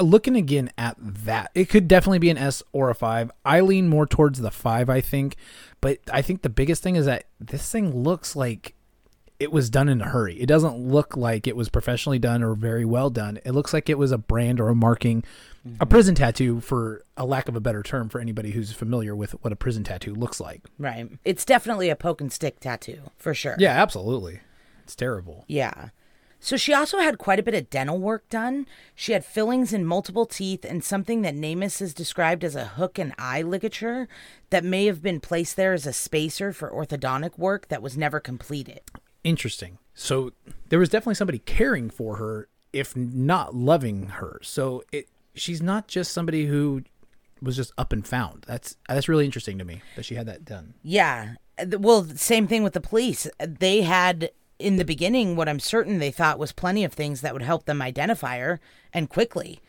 looking 0.00 0.36
again 0.36 0.70
at 0.78 0.96
that 0.98 1.50
it 1.54 1.68
could 1.68 1.88
definitely 1.88 2.18
be 2.18 2.30
an 2.30 2.38
s 2.38 2.62
or 2.72 2.90
a 2.90 2.94
5 2.94 3.30
i 3.44 3.60
lean 3.60 3.88
more 3.88 4.06
towards 4.06 4.40
the 4.40 4.50
5 4.50 4.90
i 4.90 5.00
think 5.00 5.36
but 5.80 5.98
i 6.12 6.22
think 6.22 6.42
the 6.42 6.48
biggest 6.48 6.82
thing 6.82 6.96
is 6.96 7.06
that 7.06 7.24
this 7.38 7.70
thing 7.70 7.94
looks 7.94 8.34
like 8.34 8.74
it 9.40 9.50
was 9.50 9.70
done 9.70 9.88
in 9.88 10.02
a 10.02 10.08
hurry. 10.08 10.38
It 10.38 10.46
doesn't 10.46 10.76
look 10.76 11.16
like 11.16 11.46
it 11.46 11.56
was 11.56 11.70
professionally 11.70 12.18
done 12.18 12.42
or 12.42 12.54
very 12.54 12.84
well 12.84 13.08
done. 13.08 13.40
It 13.44 13.52
looks 13.52 13.72
like 13.72 13.88
it 13.88 13.96
was 13.96 14.12
a 14.12 14.18
brand 14.18 14.60
or 14.60 14.68
a 14.68 14.74
marking, 14.74 15.24
a 15.64 15.68
mm-hmm. 15.68 15.88
prison 15.88 16.14
tattoo, 16.14 16.60
for 16.60 17.02
a 17.16 17.24
lack 17.24 17.48
of 17.48 17.56
a 17.56 17.60
better 17.60 17.82
term 17.82 18.10
for 18.10 18.20
anybody 18.20 18.50
who's 18.50 18.70
familiar 18.72 19.16
with 19.16 19.32
what 19.42 19.50
a 19.50 19.56
prison 19.56 19.82
tattoo 19.82 20.14
looks 20.14 20.40
like. 20.40 20.60
Right. 20.78 21.08
It's 21.24 21.46
definitely 21.46 21.88
a 21.88 21.96
poke 21.96 22.20
and 22.20 22.30
stick 22.30 22.60
tattoo, 22.60 23.00
for 23.16 23.32
sure. 23.32 23.56
Yeah, 23.58 23.82
absolutely. 23.82 24.40
It's 24.84 24.94
terrible. 24.94 25.46
Yeah. 25.48 25.88
So 26.40 26.56
she 26.56 26.72
also 26.72 26.98
had 26.98 27.18
quite 27.18 27.38
a 27.38 27.42
bit 27.42 27.54
of 27.54 27.68
dental 27.68 27.98
work 27.98 28.28
done. 28.30 28.66
She 28.94 29.12
had 29.12 29.24
fillings 29.24 29.74
in 29.74 29.84
multiple 29.84 30.24
teeth 30.24 30.64
and 30.64 30.82
something 30.82 31.20
that 31.22 31.34
NamUs 31.34 31.80
has 31.80 31.92
described 31.92 32.42
as 32.42 32.56
a 32.56 32.64
hook 32.64 32.98
and 32.98 33.14
eye 33.18 33.42
ligature 33.42 34.08
that 34.48 34.64
may 34.64 34.86
have 34.86 35.02
been 35.02 35.20
placed 35.20 35.56
there 35.56 35.74
as 35.74 35.86
a 35.86 35.92
spacer 35.92 36.52
for 36.52 36.70
orthodontic 36.70 37.38
work 37.38 37.68
that 37.68 37.82
was 37.82 37.96
never 37.96 38.20
completed. 38.20 38.80
Interesting. 39.22 39.78
So 39.94 40.32
there 40.70 40.78
was 40.78 40.88
definitely 40.88 41.16
somebody 41.16 41.40
caring 41.40 41.90
for 41.90 42.16
her, 42.16 42.48
if 42.72 42.96
not 42.96 43.54
loving 43.54 44.06
her. 44.08 44.40
So 44.42 44.82
it 44.90 45.08
she's 45.34 45.60
not 45.60 45.88
just 45.88 46.12
somebody 46.12 46.46
who 46.46 46.82
was 47.42 47.56
just 47.56 47.72
up 47.76 47.92
and 47.92 48.06
found. 48.06 48.44
That's 48.46 48.76
that's 48.88 49.08
really 49.08 49.26
interesting 49.26 49.58
to 49.58 49.64
me 49.64 49.82
that 49.96 50.06
she 50.06 50.14
had 50.14 50.26
that 50.26 50.46
done. 50.46 50.74
Yeah. 50.82 51.34
Well, 51.78 52.04
same 52.16 52.46
thing 52.46 52.62
with 52.62 52.72
the 52.72 52.80
police. 52.80 53.26
They 53.38 53.82
had 53.82 54.30
in 54.60 54.76
the 54.76 54.84
beginning 54.84 55.36
what 55.36 55.48
I'm 55.48 55.60
certain 55.60 55.98
they 55.98 56.10
thought 56.10 56.38
was 56.38 56.52
plenty 56.52 56.84
of 56.84 56.92
things 56.92 57.20
that 57.20 57.32
would 57.32 57.42
help 57.42 57.64
them 57.64 57.80
identify 57.82 58.38
her 58.38 58.60
and 58.92 59.08
quickly. 59.08 59.60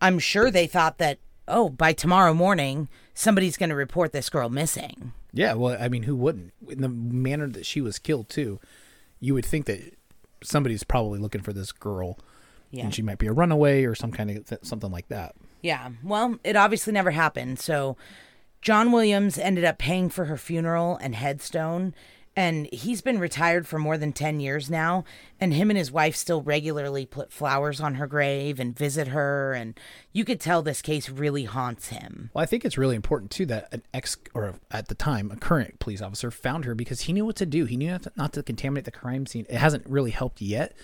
I'm 0.00 0.18
sure 0.18 0.50
they 0.50 0.66
thought 0.66 0.98
that, 0.98 1.18
oh, 1.48 1.68
by 1.70 1.92
tomorrow 1.92 2.34
morning, 2.34 2.88
somebody's 3.14 3.56
going 3.56 3.70
to 3.70 3.76
report 3.76 4.12
this 4.12 4.28
girl 4.30 4.48
missing. 4.50 5.12
Yeah, 5.32 5.54
well, 5.54 5.76
I 5.80 5.88
mean, 5.88 6.04
who 6.04 6.14
wouldn't? 6.16 6.52
In 6.68 6.80
the 6.82 6.88
manner 6.88 7.46
that 7.48 7.66
she 7.66 7.80
was 7.80 7.98
killed 7.98 8.28
too, 8.28 8.60
you 9.20 9.34
would 9.34 9.44
think 9.46 9.66
that 9.66 9.96
somebody's 10.42 10.84
probably 10.84 11.18
looking 11.18 11.40
for 11.42 11.52
this 11.52 11.72
girl, 11.72 12.18
Yeah. 12.70 12.84
and 12.84 12.94
she 12.94 13.02
might 13.02 13.18
be 13.18 13.26
a 13.26 13.32
runaway 13.32 13.84
or 13.84 13.94
some 13.94 14.12
kind 14.12 14.30
of 14.30 14.46
th- 14.46 14.64
something 14.64 14.90
like 14.90 15.08
that. 15.08 15.34
Yeah. 15.62 15.90
Well, 16.02 16.38
it 16.44 16.56
obviously 16.56 16.92
never 16.92 17.10
happened. 17.10 17.58
So 17.58 17.96
John 18.62 18.92
Williams 18.92 19.38
ended 19.38 19.64
up 19.64 19.78
paying 19.78 20.10
for 20.10 20.26
her 20.26 20.36
funeral 20.36 20.96
and 21.00 21.14
headstone. 21.14 21.94
And 22.36 22.68
he's 22.70 23.00
been 23.00 23.18
retired 23.18 23.66
for 23.66 23.78
more 23.78 23.96
than 23.96 24.12
10 24.12 24.40
years 24.40 24.68
now. 24.68 25.04
And 25.40 25.54
him 25.54 25.70
and 25.70 25.78
his 25.78 25.90
wife 25.90 26.14
still 26.14 26.42
regularly 26.42 27.06
put 27.06 27.32
flowers 27.32 27.80
on 27.80 27.94
her 27.94 28.06
grave 28.06 28.60
and 28.60 28.76
visit 28.76 29.08
her. 29.08 29.54
And 29.54 29.78
you 30.12 30.24
could 30.24 30.38
tell 30.38 30.60
this 30.60 30.82
case 30.82 31.08
really 31.08 31.44
haunts 31.44 31.88
him. 31.88 32.30
Well, 32.34 32.42
I 32.42 32.46
think 32.46 32.66
it's 32.66 32.76
really 32.76 32.94
important 32.94 33.30
too 33.30 33.46
that 33.46 33.72
an 33.72 33.82
ex 33.94 34.18
or 34.34 34.54
at 34.70 34.88
the 34.88 34.94
time 34.94 35.30
a 35.30 35.36
current 35.36 35.78
police 35.78 36.02
officer 36.02 36.30
found 36.30 36.66
her 36.66 36.74
because 36.74 37.02
he 37.02 37.14
knew 37.14 37.24
what 37.24 37.36
to 37.36 37.46
do. 37.46 37.64
He 37.64 37.78
knew 37.78 37.90
not 37.90 38.02
to, 38.02 38.12
not 38.16 38.32
to 38.34 38.42
contaminate 38.42 38.84
the 38.84 38.90
crime 38.90 39.24
scene. 39.24 39.46
It 39.48 39.56
hasn't 39.56 39.86
really 39.86 40.10
helped 40.10 40.42
yet, 40.42 40.76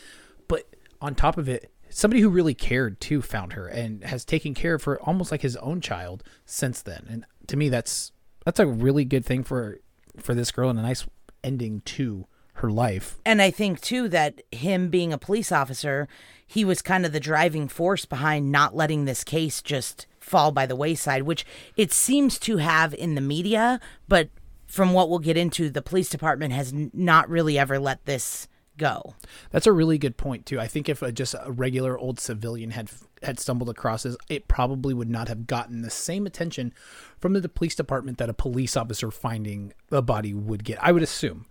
but 0.48 0.66
on 1.02 1.14
top 1.14 1.36
of 1.36 1.50
it, 1.50 1.70
somebody 1.90 2.22
who 2.22 2.30
really 2.30 2.54
cared 2.54 2.98
too 2.98 3.20
found 3.20 3.52
her 3.52 3.66
and 3.66 4.02
has 4.04 4.24
taken 4.24 4.54
care 4.54 4.74
of 4.74 4.84
her 4.84 4.98
almost 5.02 5.30
like 5.30 5.42
his 5.42 5.56
own 5.56 5.82
child 5.82 6.22
since 6.46 6.80
then. 6.80 7.06
And 7.10 7.26
to 7.48 7.58
me, 7.58 7.68
that's 7.68 8.12
that's 8.46 8.58
a 8.60 8.66
really 8.66 9.04
good 9.04 9.26
thing 9.26 9.44
for 9.44 9.80
for 10.18 10.34
this 10.34 10.50
girl 10.50 10.70
and 10.70 10.78
a 10.78 10.82
nice 10.82 11.06
ending 11.42 11.82
to 11.86 12.26
her 12.54 12.70
life. 12.70 13.18
And 13.24 13.40
I 13.40 13.50
think 13.50 13.80
too 13.80 14.08
that 14.08 14.42
him 14.52 14.90
being 14.90 15.12
a 15.12 15.18
police 15.18 15.50
officer, 15.50 16.08
he 16.46 16.64
was 16.64 16.82
kind 16.82 17.06
of 17.06 17.12
the 17.12 17.20
driving 17.20 17.68
force 17.68 18.04
behind 18.04 18.52
not 18.52 18.76
letting 18.76 19.04
this 19.04 19.24
case 19.24 19.62
just 19.62 20.06
fall 20.20 20.52
by 20.52 20.66
the 20.66 20.76
wayside, 20.76 21.22
which 21.22 21.44
it 21.76 21.92
seems 21.92 22.38
to 22.40 22.58
have 22.58 22.94
in 22.94 23.14
the 23.14 23.20
media, 23.20 23.80
but 24.06 24.28
from 24.66 24.92
what 24.92 25.10
we'll 25.10 25.18
get 25.18 25.36
into, 25.36 25.68
the 25.68 25.82
police 25.82 26.08
department 26.08 26.52
has 26.52 26.72
not 26.92 27.28
really 27.28 27.58
ever 27.58 27.78
let 27.78 28.04
this 28.06 28.48
go. 28.76 29.14
That's 29.50 29.66
a 29.66 29.72
really 29.72 29.98
good 29.98 30.16
point 30.16 30.46
too. 30.46 30.58
I 30.60 30.66
think 30.66 30.88
if 30.88 31.02
a, 31.02 31.12
just 31.12 31.34
a 31.34 31.50
regular 31.50 31.98
old 31.98 32.18
civilian 32.20 32.70
had 32.70 32.90
had 33.22 33.38
stumbled 33.38 33.68
across 33.68 34.02
this, 34.02 34.16
it 34.28 34.48
probably 34.48 34.94
would 34.94 35.10
not 35.10 35.28
have 35.28 35.46
gotten 35.46 35.82
the 35.82 35.90
same 35.90 36.26
attention 36.26 36.72
from 37.18 37.34
the 37.34 37.48
police 37.48 37.74
department 37.74 38.18
that 38.18 38.28
a 38.28 38.34
police 38.34 38.76
officer 38.76 39.10
finding 39.10 39.72
a 39.90 40.02
body 40.02 40.34
would 40.34 40.64
get. 40.64 40.82
I 40.82 40.92
would 40.92 41.02
assume. 41.02 41.46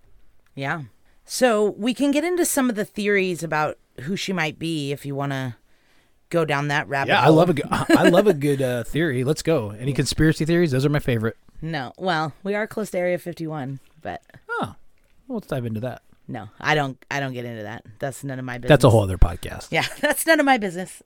Yeah. 0.56 0.84
So 1.25 1.72
we 1.78 1.94
can 1.94 2.12
get 2.12 2.24
into 2.24 2.46
some 2.46 2.70
of 2.70 2.75
the 2.75 2.86
theories 2.86 3.44
about 3.44 3.78
who 4.01 4.16
she 4.16 4.34
might 4.34 4.60
be 4.60 4.92
if 4.92 5.06
you 5.06 5.16
want 5.16 5.32
to 5.32 5.56
go 6.30 6.46
down 6.46 6.70
that 6.70 6.88
rabbit 6.88 7.12
Yeah, 7.12 7.22
I 7.22 7.30
love 7.30 7.50
a 7.50 7.54
good, 7.54 7.68
I 7.72 8.10
love 8.10 8.28
a 8.28 8.34
good 8.34 8.62
uh, 8.62 8.84
theory. 8.84 9.24
Let's 9.24 9.42
go. 9.42 9.72
Any 9.72 9.94
conspiracy 9.94 10.46
theories? 10.46 10.72
Those 10.72 10.86
are 10.86 10.90
my 10.90 11.00
favorite. 11.00 11.38
No. 11.62 11.94
Well, 11.98 12.34
we 12.44 12.56
are 12.56 12.68
close 12.68 12.90
to 12.92 12.98
Area 12.98 13.18
51, 13.18 13.80
but 14.01 14.22
Oh, 14.50 14.75
well, 15.28 15.38
let's 15.38 15.48
dive 15.48 15.66
into 15.66 15.80
that. 15.82 16.01
No, 16.32 16.50
I 16.60 16.76
don't 16.76 17.04
I 17.12 17.20
don't 17.20 17.34
get 17.34 17.46
into 17.46 17.64
that. 17.64 17.84
That's 18.00 18.24
none 18.24 18.40
of 18.40 18.46
my 18.46 18.58
business. 18.58 18.70
That's 18.70 18.84
a 18.86 18.90
whole 18.90 19.04
other 19.04 19.18
podcast. 19.18 19.68
Yeah, 19.70 19.86
that's 20.00 20.26
none 20.26 20.40
of 20.40 20.46
my 20.46 20.58
business. 20.58 21.04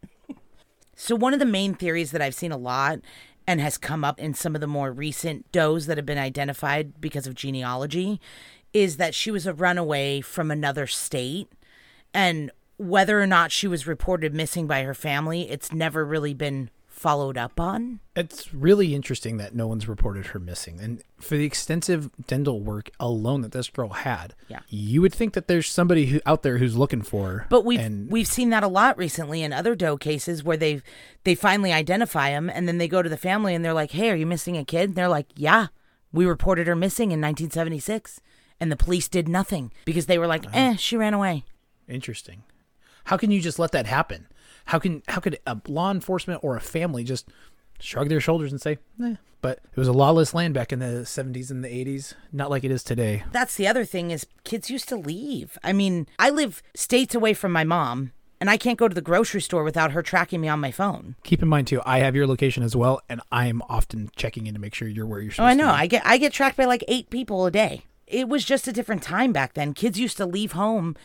so, 0.95 1.15
one 1.15 1.33
of 1.33 1.39
the 1.39 1.45
main 1.45 1.73
theories 1.73 2.11
that 2.11 2.21
I've 2.21 2.35
seen 2.35 2.51
a 2.51 2.57
lot 2.57 2.99
and 3.47 3.59
has 3.59 3.77
come 3.77 4.03
up 4.03 4.19
in 4.19 4.33
some 4.33 4.55
of 4.55 4.61
the 4.61 4.67
more 4.67 4.91
recent 4.91 5.51
does 5.51 5.87
that 5.87 5.97
have 5.97 6.05
been 6.05 6.17
identified 6.17 6.99
because 7.01 7.27
of 7.27 7.35
genealogy 7.35 8.19
is 8.73 8.97
that 8.97 9.15
she 9.15 9.31
was 9.31 9.47
a 9.47 9.53
runaway 9.53 10.21
from 10.21 10.51
another 10.51 10.85
state. 10.85 11.47
And 12.13 12.51
whether 12.77 13.21
or 13.21 13.27
not 13.27 13.51
she 13.51 13.67
was 13.67 13.87
reported 13.87 14.33
missing 14.33 14.67
by 14.67 14.83
her 14.83 14.93
family, 14.93 15.49
it's 15.49 15.71
never 15.71 16.05
really 16.05 16.33
been 16.33 16.69
followed 16.95 17.37
up 17.37 17.59
on. 17.59 17.99
It's 18.15 18.53
really 18.53 18.95
interesting 18.95 19.35
that 19.37 19.53
no 19.53 19.67
one's 19.67 19.87
reported 19.87 20.27
her 20.27 20.39
missing. 20.39 20.79
And 20.79 21.03
for 21.19 21.35
the 21.35 21.43
extensive 21.45 22.09
dental 22.25 22.61
work 22.61 22.89
alone 22.99 23.41
that 23.41 23.51
this 23.51 23.69
girl 23.69 23.89
had, 23.89 24.33
Yeah. 24.47 24.61
you 24.69 25.01
would 25.01 25.13
think 25.13 25.33
that 25.33 25.47
there's 25.47 25.67
somebody 25.67 26.05
who 26.07 26.21
out 26.25 26.41
there 26.41 26.57
who's 26.57 26.77
looking 26.77 27.01
for 27.01 27.27
her. 27.29 27.45
But 27.49 27.65
we've 27.65 27.79
and 27.81 28.09
we've 28.09 28.27
seen 28.27 28.49
that 28.51 28.63
a 28.63 28.67
lot 28.69 28.97
recently 28.97 29.43
in 29.43 29.51
other 29.51 29.75
doe 29.75 29.97
cases 29.97 30.43
where 30.43 30.55
they 30.57 30.81
they 31.25 31.35
finally 31.35 31.73
identify 31.73 32.29
them 32.31 32.49
and 32.49 32.67
then 32.67 32.77
they 32.77 32.87
go 32.87 33.01
to 33.01 33.09
the 33.09 33.17
family 33.17 33.53
and 33.53 33.63
they're 33.65 33.73
like, 33.73 33.91
"Hey, 33.91 34.09
are 34.09 34.15
you 34.15 34.25
missing 34.25 34.55
a 34.57 34.63
kid?" 34.63 34.91
And 34.91 34.95
they're 34.95 35.09
like, 35.09 35.27
"Yeah, 35.35 35.67
we 36.13 36.25
reported 36.25 36.65
her 36.67 36.75
missing 36.77 37.11
in 37.11 37.19
1976." 37.19 38.21
And 38.59 38.71
the 38.71 38.77
police 38.77 39.09
did 39.09 39.27
nothing 39.27 39.73
because 39.83 40.05
they 40.05 40.17
were 40.17 40.27
like, 40.27 40.45
"Eh, 40.53 40.77
she 40.77 40.95
ran 40.95 41.13
away." 41.13 41.43
interesting. 41.89 42.43
How 43.05 43.17
can 43.17 43.29
you 43.29 43.39
just 43.39 43.59
let 43.59 43.71
that 43.73 43.85
happen? 43.85 44.27
How 44.65 44.79
can 44.79 45.03
how 45.07 45.19
could 45.19 45.39
a 45.45 45.57
law 45.67 45.91
enforcement 45.91 46.41
or 46.43 46.55
a 46.55 46.61
family 46.61 47.03
just 47.03 47.27
shrug 47.79 48.09
their 48.09 48.21
shoulders 48.21 48.51
and 48.51 48.61
say, 48.61 48.77
eh. 49.03 49.15
But 49.41 49.59
it 49.71 49.77
was 49.77 49.87
a 49.87 49.93
lawless 49.93 50.33
land 50.33 50.55
back 50.55 50.73
in 50.73 50.79
the 50.79 51.03
70s 51.03 51.51
and 51.51 51.63
the 51.63 51.67
80s, 51.67 52.15
not 52.31 52.49
like 52.49 52.63
it 52.63 52.71
is 52.71 52.83
today. 52.83 53.23
That's 53.31 53.55
the 53.55 53.67
other 53.67 53.85
thing 53.85 54.09
is 54.09 54.25
kids 54.43 54.71
used 54.71 54.89
to 54.89 54.95
leave. 54.95 55.57
I 55.63 55.71
mean, 55.71 56.07
I 56.17 56.31
live 56.31 56.63
states 56.73 57.13
away 57.13 57.35
from 57.35 57.51
my 57.51 57.63
mom, 57.63 58.11
and 58.41 58.49
I 58.49 58.57
can't 58.57 58.79
go 58.79 58.87
to 58.87 58.95
the 58.95 59.01
grocery 59.01 59.41
store 59.41 59.63
without 59.63 59.91
her 59.91 60.01
tracking 60.01 60.41
me 60.41 60.47
on 60.47 60.59
my 60.59 60.71
phone. 60.71 61.15
Keep 61.23 61.43
in 61.43 61.47
mind 61.47 61.67
too, 61.67 61.79
I 61.85 61.99
have 61.99 62.15
your 62.15 62.25
location 62.25 62.63
as 62.63 62.75
well, 62.75 63.01
and 63.07 63.21
I 63.31 63.45
am 63.45 63.61
often 63.69 64.09
checking 64.15 64.47
in 64.47 64.55
to 64.55 64.59
make 64.59 64.73
sure 64.73 64.87
you're 64.87 65.05
where 65.05 65.21
you're 65.21 65.31
supposed. 65.31 65.45
Oh, 65.45 65.51
I 65.51 65.53
know. 65.53 65.67
to 65.71 65.77
be. 65.77 65.81
I 65.83 65.87
get 65.87 66.01
I 66.05 66.17
get 66.17 66.33
tracked 66.33 66.57
by 66.57 66.65
like 66.65 66.83
eight 66.87 67.11
people 67.11 67.45
a 67.45 67.51
day. 67.51 67.83
It 68.07 68.27
was 68.27 68.45
just 68.45 68.67
a 68.67 68.73
different 68.73 69.03
time 69.03 69.31
back 69.31 69.53
then. 69.53 69.73
Kids 69.73 69.99
used 69.99 70.17
to 70.17 70.25
leave 70.25 70.53
home, 70.53 70.95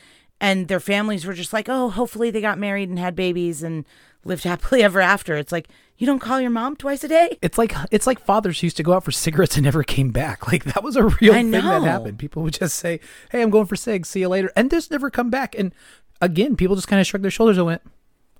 and 0.40 0.68
their 0.68 0.80
families 0.80 1.26
were 1.26 1.34
just 1.34 1.52
like, 1.52 1.68
"Oh, 1.68 1.90
hopefully 1.90 2.30
they 2.30 2.40
got 2.40 2.58
married 2.58 2.88
and 2.88 2.98
had 2.98 3.14
babies 3.14 3.62
and 3.62 3.84
lived 4.24 4.44
happily 4.52 4.82
ever 4.82 5.00
after." 5.00 5.36
It's 5.36 5.52
like 5.52 5.68
you 5.98 6.06
don't 6.06 6.18
call 6.18 6.40
your 6.40 6.50
mom 6.50 6.76
twice 6.76 7.04
a 7.04 7.08
day. 7.08 7.38
It's 7.42 7.58
like 7.58 7.74
it's 7.90 8.06
like 8.06 8.18
fathers 8.18 8.62
used 8.62 8.78
to 8.78 8.82
go 8.82 8.94
out 8.94 9.04
for 9.04 9.12
cigarettes 9.12 9.56
and 9.56 9.64
never 9.64 9.82
came 9.82 10.10
back. 10.10 10.46
Like 10.50 10.64
that 10.64 10.82
was 10.82 10.96
a 10.96 11.04
real 11.04 11.32
thing 11.34 11.52
that 11.52 11.82
happened. 11.82 12.18
People 12.18 12.42
would 12.42 12.54
just 12.54 12.76
say, 12.76 12.98
"Hey, 13.30 13.42
I'm 13.42 13.50
going 13.50 13.66
for 13.66 13.76
cigs. 13.76 14.08
See 14.08 14.20
you 14.20 14.28
later," 14.28 14.50
and 14.56 14.70
just 14.70 14.90
never 14.90 15.10
come 15.10 15.30
back. 15.30 15.54
And 15.56 15.72
again, 16.20 16.56
people 16.56 16.74
just 16.74 16.88
kind 16.88 17.00
of 17.00 17.06
shrugged 17.06 17.22
their 17.24 17.30
shoulders 17.30 17.56
and 17.58 17.66
went, 17.66 17.82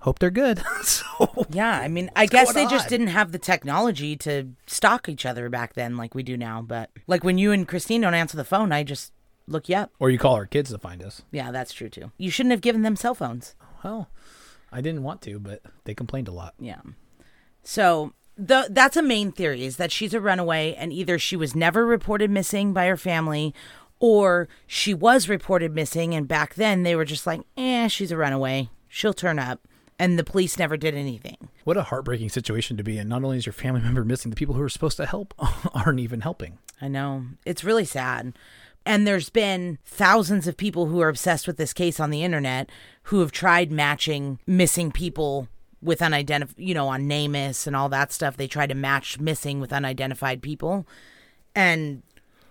"Hope 0.00 0.19
they're 0.19 0.30
good." 0.30 0.62
so 0.83 1.47
Yeah, 1.50 1.78
I 1.78 1.88
mean, 1.88 2.11
I 2.16 2.26
guess 2.26 2.52
they 2.52 2.64
going 2.64 2.71
just 2.71 2.88
didn't 2.88 3.09
have 3.09 3.30
the 3.33 3.38
technology 3.38 4.16
to 4.16 4.49
stalk 4.66 5.09
each 5.09 5.25
other 5.26 5.49
back 5.50 5.75
then 5.75 5.97
like 5.97 6.14
we 6.14 6.23
do 6.23 6.37
now. 6.37 6.62
But 6.62 6.90
like 7.07 7.23
when 7.23 7.38
you 7.38 7.52
and 7.52 7.69
Christine 7.69 8.00
don't 8.00 8.14
answer 8.14 8.37
the 8.37 8.45
phone, 8.45 8.73
I 8.73 8.83
just 8.83 9.12
look 9.50 9.69
you 9.69 9.76
up. 9.76 9.90
or 9.99 10.09
you 10.11 10.19
call 10.19 10.35
our 10.35 10.47
kids 10.47 10.71
to 10.71 10.78
find 10.78 11.02
us. 11.02 11.23
Yeah, 11.30 11.50
that's 11.50 11.73
true 11.73 11.88
too. 11.88 12.12
You 12.16 12.30
shouldn't 12.30 12.52
have 12.52 12.61
given 12.61 12.83
them 12.83 12.97
cell 12.97 13.14
phones. 13.14 13.54
Well, 13.85 14.09
I 14.73 14.80
didn't 14.80 15.02
want 15.02 15.21
to, 15.23 15.38
but 15.38 15.62
they 15.85 15.95
complained 15.95 16.28
a 16.28 16.33
lot. 16.33 16.54
Yeah. 16.59 16.80
So 17.62 18.12
the 18.37 18.69
that's 18.71 18.97
a 18.97 19.02
main 19.02 19.33
theory 19.33 19.64
is 19.64 19.76
that 19.76 19.92
she's 19.92 20.14
a 20.14 20.21
runaway 20.21 20.75
and 20.75 20.92
either 20.92 21.19
she 21.19 21.37
was 21.37 21.54
never 21.54 21.85
reported 21.85 22.30
missing 22.30 22.73
by 22.73 22.87
her 22.87 22.97
family 22.97 23.54
or 23.99 24.49
she 24.66 24.95
was 24.95 25.28
reported 25.28 25.75
missing 25.75 26.14
and 26.14 26.26
back 26.26 26.54
then 26.54 26.83
they 26.85 26.95
were 26.97 27.04
just 27.04 27.26
like, 27.26 27.42
"Eh, 27.57 27.88
she's 27.88 28.11
a 28.12 28.16
runaway. 28.16 28.71
She'll 28.88 29.12
turn 29.14 29.38
up." 29.38 29.61
And 29.99 30.19
the 30.19 30.25
police 30.25 30.59
never 30.59 30.78
did 30.78 30.95
anything. 30.95 31.37
What 31.64 31.76
a 31.76 31.83
heartbreaking 31.83 32.30
situation 32.30 32.78
to 32.78 32.83
be 32.83 32.97
in. 32.97 33.07
Not 33.09 33.23
only 33.23 33.37
is 33.37 33.45
your 33.45 33.52
family 33.52 33.80
member 33.88 34.02
missing, 34.04 34.30
the 34.30 34.37
people 34.37 34.54
who 34.54 34.62
are 34.62 34.69
supposed 34.71 34.97
to 34.97 35.04
help 35.04 35.35
aren't 35.75 36.00
even 36.00 36.23
helping. 36.23 36.59
I 36.80 36.88
know. 36.88 37.25
It's 37.45 37.64
really 37.64 37.85
sad. 37.85 38.33
And 38.87 39.07
there's 39.07 39.31
been 39.31 39.79
thousands 39.85 40.47
of 40.47 40.57
people 40.57 40.87
who 40.87 41.01
are 41.01 41.09
obsessed 41.09 41.47
with 41.47 41.57
this 41.57 41.73
case 41.73 42.01
on 42.01 42.11
the 42.11 42.25
internet 42.25 42.71
who 43.05 43.21
have 43.21 43.33
tried 43.33 43.71
matching 43.71 44.39
missing 44.47 44.91
people 44.91 45.49
with 45.83 46.03
unidentified, 46.03 46.59
you 46.59 46.75
know, 46.75 46.89
on 46.89 47.09
NamUs 47.09 47.67
and 47.67 47.77
all 47.77 47.89
that 47.91 48.13
stuff. 48.13 48.37
They 48.37 48.49
try 48.49 48.67
to 48.67 48.75
match 48.75 49.19
missing 49.19 49.61
with 49.61 49.73
unidentified 49.73 50.43
people. 50.43 50.87
And 51.55 52.03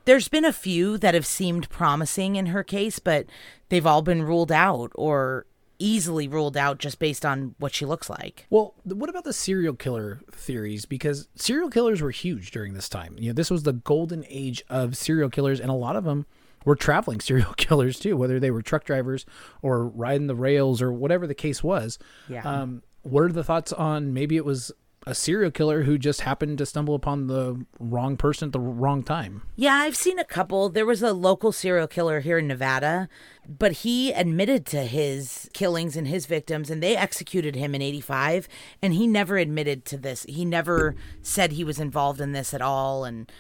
there's 0.06 0.28
been 0.28 0.46
a 0.46 0.54
few 0.54 0.98
that 0.98 1.14
have 1.14 1.26
seemed 1.26 1.70
promising 1.70 2.36
in 2.36 2.48
her 2.48 2.64
case, 2.64 3.00
but 3.00 3.28
they've 3.70 3.86
all 3.86 4.02
been 4.02 4.24
ruled 4.24 4.52
out 4.52 4.92
or 4.96 5.46
easily 5.80 6.28
ruled 6.28 6.58
out 6.58 6.78
just 6.78 7.00
based 7.00 7.26
on 7.26 7.56
what 7.58 7.74
she 7.74 7.86
looks 7.86 8.10
like. 8.10 8.46
Well, 8.50 8.76
what 8.84 9.10
about 9.10 9.24
the 9.24 9.34
serial 9.34 9.74
killer 9.74 10.20
theories? 10.32 10.86
Because 10.86 11.28
serial 11.36 11.70
killers 11.70 12.02
were 12.02 12.12
huge 12.12 12.52
during 12.52 12.74
this 12.74 12.90
time. 12.90 13.16
You 13.18 13.30
know, 13.30 13.34
this 13.34 13.50
was 13.50 13.64
the 13.64 13.74
golden 13.74 14.26
age 14.28 14.64
of 14.70 14.96
serial 14.96 15.30
killers, 15.30 15.60
and 15.60 15.70
a 15.70 15.74
lot 15.74 15.96
of 15.96 16.04
them 16.04 16.26
were 16.66 16.76
traveling 16.76 17.20
serial 17.22 17.54
killers 17.54 18.00
too, 18.00 18.18
whether 18.18 18.40
they 18.40 18.52
were 18.52 18.62
truck 18.62 18.84
drivers 18.84 19.26
or 19.62 19.88
riding 19.88 20.28
the 20.28 20.36
rails 20.36 20.82
or 20.82 20.92
whatever 20.92 21.26
the 21.26 21.36
case 21.36 21.64
was. 21.64 21.98
Yeah. 22.28 22.44
Um, 22.44 22.84
what 23.02 23.24
are 23.24 23.32
the 23.32 23.44
thoughts 23.44 23.72
on 23.74 24.14
maybe 24.14 24.36
it 24.36 24.46
was 24.46 24.72
a 25.08 25.16
serial 25.16 25.52
killer 25.52 25.84
who 25.84 25.98
just 25.98 26.22
happened 26.22 26.58
to 26.58 26.66
stumble 26.66 26.94
upon 26.94 27.28
the 27.28 27.66
wrong 27.80 28.18
person 28.18 28.50
at 28.50 28.54
the 28.54 28.60
wrong 28.60 29.02
time? 29.02 29.44
Yeah, 29.56 29.76
I've 29.76 29.96
seen 29.96 30.20
a 30.20 30.26
couple. 30.26 30.70
There 30.70 30.86
was 30.86 31.02
a 31.02 31.14
local 31.14 31.52
serial 31.52 31.88
killer 31.88 32.20
here 32.20 32.38
in 32.38 32.48
Nevada, 32.48 33.08
but 33.48 33.72
he 33.72 34.12
admitted 34.12 34.66
to 34.68 34.84
his 34.84 35.50
killings 35.54 35.96
and 35.96 36.08
his 36.08 36.26
victims, 36.26 36.70
and 36.70 36.84
they 36.84 36.96
executed 36.96 37.56
him 37.56 37.74
in 37.74 37.82
85. 37.82 38.48
And 38.82 38.94
he 38.94 39.08
never 39.08 39.38
admitted 39.38 39.86
to 39.86 39.98
this. 39.98 40.24
He 40.24 40.46
never 40.46 40.96
said 41.22 41.54
he 41.54 41.64
was 41.64 41.80
involved 41.80 42.22
in 42.22 42.34
this 42.34 42.54
at 42.54 42.62
all. 42.62 43.06
And 43.06 43.32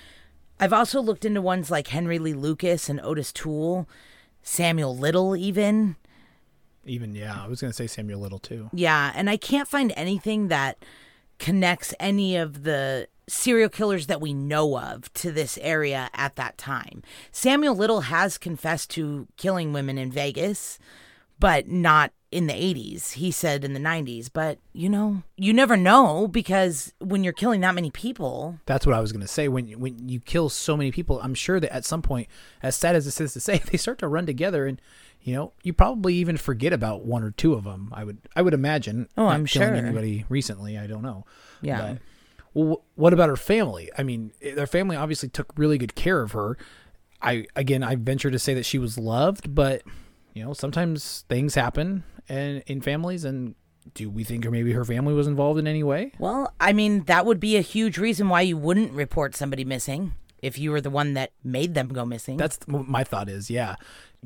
I've 0.60 0.74
also 0.74 1.02
looked 1.02 1.26
into 1.26 1.42
ones 1.42 1.70
like 1.70 1.88
Henry 1.88 2.20
Lee 2.20 2.34
Lucas 2.34 2.90
and 2.90 3.02
Otis 3.02 3.32
Toole, 3.34 3.88
Samuel 4.42 4.98
Little, 4.98 5.36
even. 5.36 5.98
Even 6.86 7.14
yeah, 7.14 7.44
I 7.44 7.48
was 7.48 7.62
gonna 7.62 7.74
say 7.74 7.88
Samuel 7.88 8.22
Little 8.22 8.40
too. 8.40 8.70
Yeah, 8.74 9.12
and 9.14 9.30
I 9.30 9.38
can't 9.38 9.68
find 9.68 9.94
anything 9.96 10.48
that 10.48 10.84
connects 11.40 11.94
any 12.00 12.36
of 12.36 12.64
the 12.64 13.08
serial 13.28 13.70
killers 13.70 14.08
that 14.08 14.22
we 14.22 14.34
know 14.34 14.78
of 14.78 15.12
to 15.14 15.32
this 15.32 15.58
area 15.62 16.10
at 16.14 16.36
that 16.36 16.58
time. 16.58 17.02
Samuel 17.32 17.76
Little 17.76 18.02
has 18.02 18.38
confessed 18.38 18.90
to 18.92 19.28
killing 19.38 19.72
women 19.72 19.98
in 19.98 20.12
Vegas, 20.12 20.80
but 21.40 21.68
not 21.68 22.12
in 22.32 22.48
the 22.48 22.54
80s. 22.54 23.14
He 23.14 23.32
said 23.32 23.64
in 23.64 23.74
the 23.74 23.80
90s, 23.80 24.30
but 24.32 24.60
you 24.74 24.90
know, 24.90 25.24
you 25.36 25.54
never 25.54 25.76
know 25.76 26.28
because 26.28 26.94
when 27.00 27.24
you're 27.24 27.34
killing 27.34 27.62
that 27.62 27.76
many 27.76 27.90
people, 27.90 28.60
That's 28.66 28.86
what 28.86 28.96
I 28.96 29.00
was 29.00 29.12
going 29.12 29.22
to 29.22 29.28
say. 29.28 29.48
When 29.48 29.68
when 29.80 30.10
you 30.10 30.20
kill 30.20 30.50
so 30.50 30.78
many 30.78 30.92
people, 30.92 31.20
I'm 31.22 31.34
sure 31.34 31.60
that 31.60 31.74
at 31.74 31.86
some 31.86 32.02
point, 32.02 32.28
as 32.62 32.76
sad 32.76 32.96
as 32.96 33.06
this 33.06 33.20
is 33.20 33.34
to 33.34 33.40
say, 33.40 33.58
they 33.72 33.78
start 33.78 34.00
to 34.00 34.08
run 34.08 34.26
together, 34.26 34.68
and 34.68 34.80
you 35.22 35.36
know, 35.36 35.54
you 35.64 35.74
probably 35.74 36.16
even 36.16 36.38
forget 36.38 36.74
about 36.74 37.06
one 37.06 37.24
or 37.24 37.32
two 37.32 37.54
of 37.54 37.64
them. 37.64 37.92
I 37.94 38.04
would 38.04 38.20
I 38.36 38.42
would 38.42 38.54
imagine. 38.54 39.10
Oh, 39.18 39.28
I'm 39.28 39.46
sure. 39.46 39.74
Anybody 39.74 40.26
recently? 40.30 40.78
I 40.78 40.88
don't 40.88 41.02
know. 41.02 41.26
Yeah. 41.62 41.94
But, 41.94 41.98
well, 42.54 42.84
what 42.96 43.14
about 43.14 43.30
her 43.30 43.36
family? 43.36 43.90
I 43.98 44.04
mean, 44.04 44.32
eh, 44.42 44.56
their 44.56 44.68
family 44.68 44.96
obviously 44.96 45.30
took 45.30 45.52
really 45.58 45.78
good 45.78 45.96
care 45.96 46.22
of 46.22 46.32
her. 46.32 46.58
I 47.22 47.46
again, 47.56 47.84
I 47.84 47.96
venture 47.96 48.32
to 48.32 48.40
say 48.40 48.54
that 48.54 48.66
she 48.66 48.80
was 48.80 48.98
loved, 48.98 49.54
but 49.54 49.84
you 50.34 50.44
know, 50.44 50.54
sometimes 50.54 51.26
things 51.28 51.56
happen 51.56 52.04
and 52.28 52.64
in 52.68 52.82
families, 52.82 53.26
and 53.26 53.56
do 53.94 54.10
we 54.10 54.24
think 54.24 54.46
or 54.46 54.52
maybe 54.52 54.72
her 54.74 54.86
family 54.86 55.14
was 55.14 55.28
involved 55.28 55.60
in 55.60 55.68
any 55.68 55.84
way? 55.84 56.12
well, 56.20 56.54
I 56.60 56.74
mean, 56.74 57.04
that 57.06 57.26
would 57.26 57.40
be 57.40 57.58
a 57.58 57.62
huge 57.62 57.98
reason 57.98 58.30
why 58.30 58.42
you 58.42 58.58
wouldn't 58.58 58.94
report 58.94 59.36
somebody 59.36 59.66
missing 59.66 60.14
if 60.42 60.58
you 60.58 60.72
were 60.72 60.82
the 60.82 60.90
one 60.90 61.14
that 61.16 61.32
made 61.44 61.74
them 61.74 61.90
go 61.90 62.06
missing. 62.06 62.38
That's 62.38 62.60
my 62.68 63.04
thought 63.04 63.30
is. 63.30 63.50
Yeah, 63.50 63.76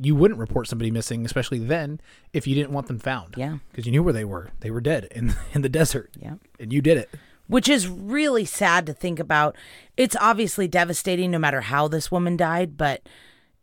you 0.01 0.15
wouldn't 0.15 0.39
report 0.39 0.67
somebody 0.67 0.89
missing, 0.91 1.25
especially 1.25 1.59
then, 1.59 1.99
if 2.33 2.47
you 2.47 2.55
didn't 2.55 2.71
want 2.71 2.87
them 2.87 2.99
found. 2.99 3.35
Yeah. 3.37 3.57
because 3.71 3.85
you 3.85 3.91
knew 3.91 4.03
where 4.03 4.13
they 4.13 4.25
were. 4.25 4.49
They 4.61 4.71
were 4.71 4.81
dead 4.81 5.07
in 5.11 5.35
in 5.53 5.61
the 5.61 5.69
desert. 5.69 6.11
Yeah. 6.19 6.35
and 6.59 6.73
you 6.73 6.81
did 6.81 6.97
it. 6.97 7.09
which 7.47 7.69
is 7.69 7.87
really 7.87 8.45
sad 8.45 8.85
to 8.87 8.93
think 8.93 9.19
about. 9.19 9.55
It's 9.97 10.15
obviously 10.19 10.67
devastating 10.67 11.29
no 11.31 11.39
matter 11.39 11.61
how 11.61 11.87
this 11.87 12.11
woman 12.11 12.37
died, 12.37 12.77
but 12.77 13.07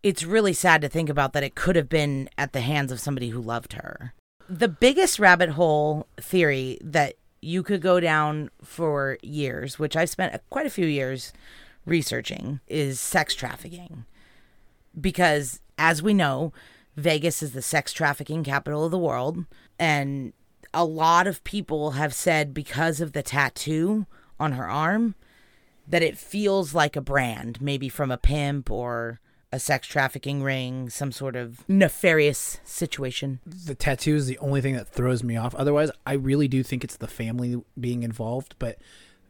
it's 0.02 0.25
really 0.25 0.52
sad 0.52 0.80
to 0.82 0.88
think 0.88 1.08
about 1.08 1.32
that 1.32 1.42
it 1.42 1.54
could 1.54 1.76
have 1.76 1.88
been 1.88 2.28
at 2.38 2.52
the 2.52 2.60
hands 2.60 2.92
of 2.92 3.00
somebody 3.00 3.30
who 3.30 3.40
loved 3.40 3.72
her. 3.75 4.14
The 4.49 4.68
biggest 4.68 5.18
rabbit 5.18 5.50
hole 5.50 6.06
theory 6.18 6.78
that 6.82 7.14
you 7.42 7.62
could 7.62 7.80
go 7.82 8.00
down 8.00 8.50
for 8.62 9.18
years, 9.22 9.78
which 9.78 9.96
I've 9.96 10.10
spent 10.10 10.40
quite 10.50 10.66
a 10.66 10.70
few 10.70 10.87
years 10.87 11.32
researching, 11.87 12.60
is 12.68 13.00
sex 13.00 13.34
trafficking. 13.34 14.04
Because 15.00 15.60
as 15.80 16.02
we 16.02 16.12
know, 16.12 16.52
Vegas 16.94 17.42
is 17.42 17.52
the 17.52 17.62
sex 17.62 17.92
trafficking 17.92 18.44
capital 18.44 18.84
of 18.84 18.90
the 18.90 18.99
world. 18.99 19.46
And 19.78 20.34
a 20.75 20.84
lot 20.84 21.26
of 21.26 21.42
people 21.42 21.92
have 21.92 22.14
said 22.14 22.52
because 22.54 23.00
of 23.00 23.12
the 23.12 23.22
tattoo 23.22 24.06
on 24.38 24.52
her 24.52 24.68
arm 24.68 25.14
that 25.88 26.02
it 26.02 26.18
feels 26.18 26.75
like 26.75 26.94
a 26.94 27.00
brand, 27.00 27.60
maybe 27.60 27.88
from 27.88 28.10
a 28.10 28.18
pimp 28.18 28.70
or 28.70 29.20
a 29.50 29.58
sex 29.58 29.87
trafficking 29.88 30.42
ring, 30.42 30.90
some 30.90 31.10
sort 31.10 31.34
of 31.34 31.68
nefarious 31.68 32.60
situation. 32.62 33.40
The 33.44 33.75
tattoo 33.75 34.14
is 34.14 34.26
the 34.26 34.38
only 34.38 34.60
thing 34.60 34.76
that 34.76 34.87
throws 34.87 35.25
me 35.25 35.37
off. 35.37 35.54
Otherwise, 35.54 35.90
I 36.06 36.12
really 36.12 36.46
do 36.46 36.62
think 36.62 36.84
it's 36.84 36.99
the 36.99 37.08
family 37.08 37.60
being 37.78 38.04
involved, 38.04 38.54
but 38.58 38.78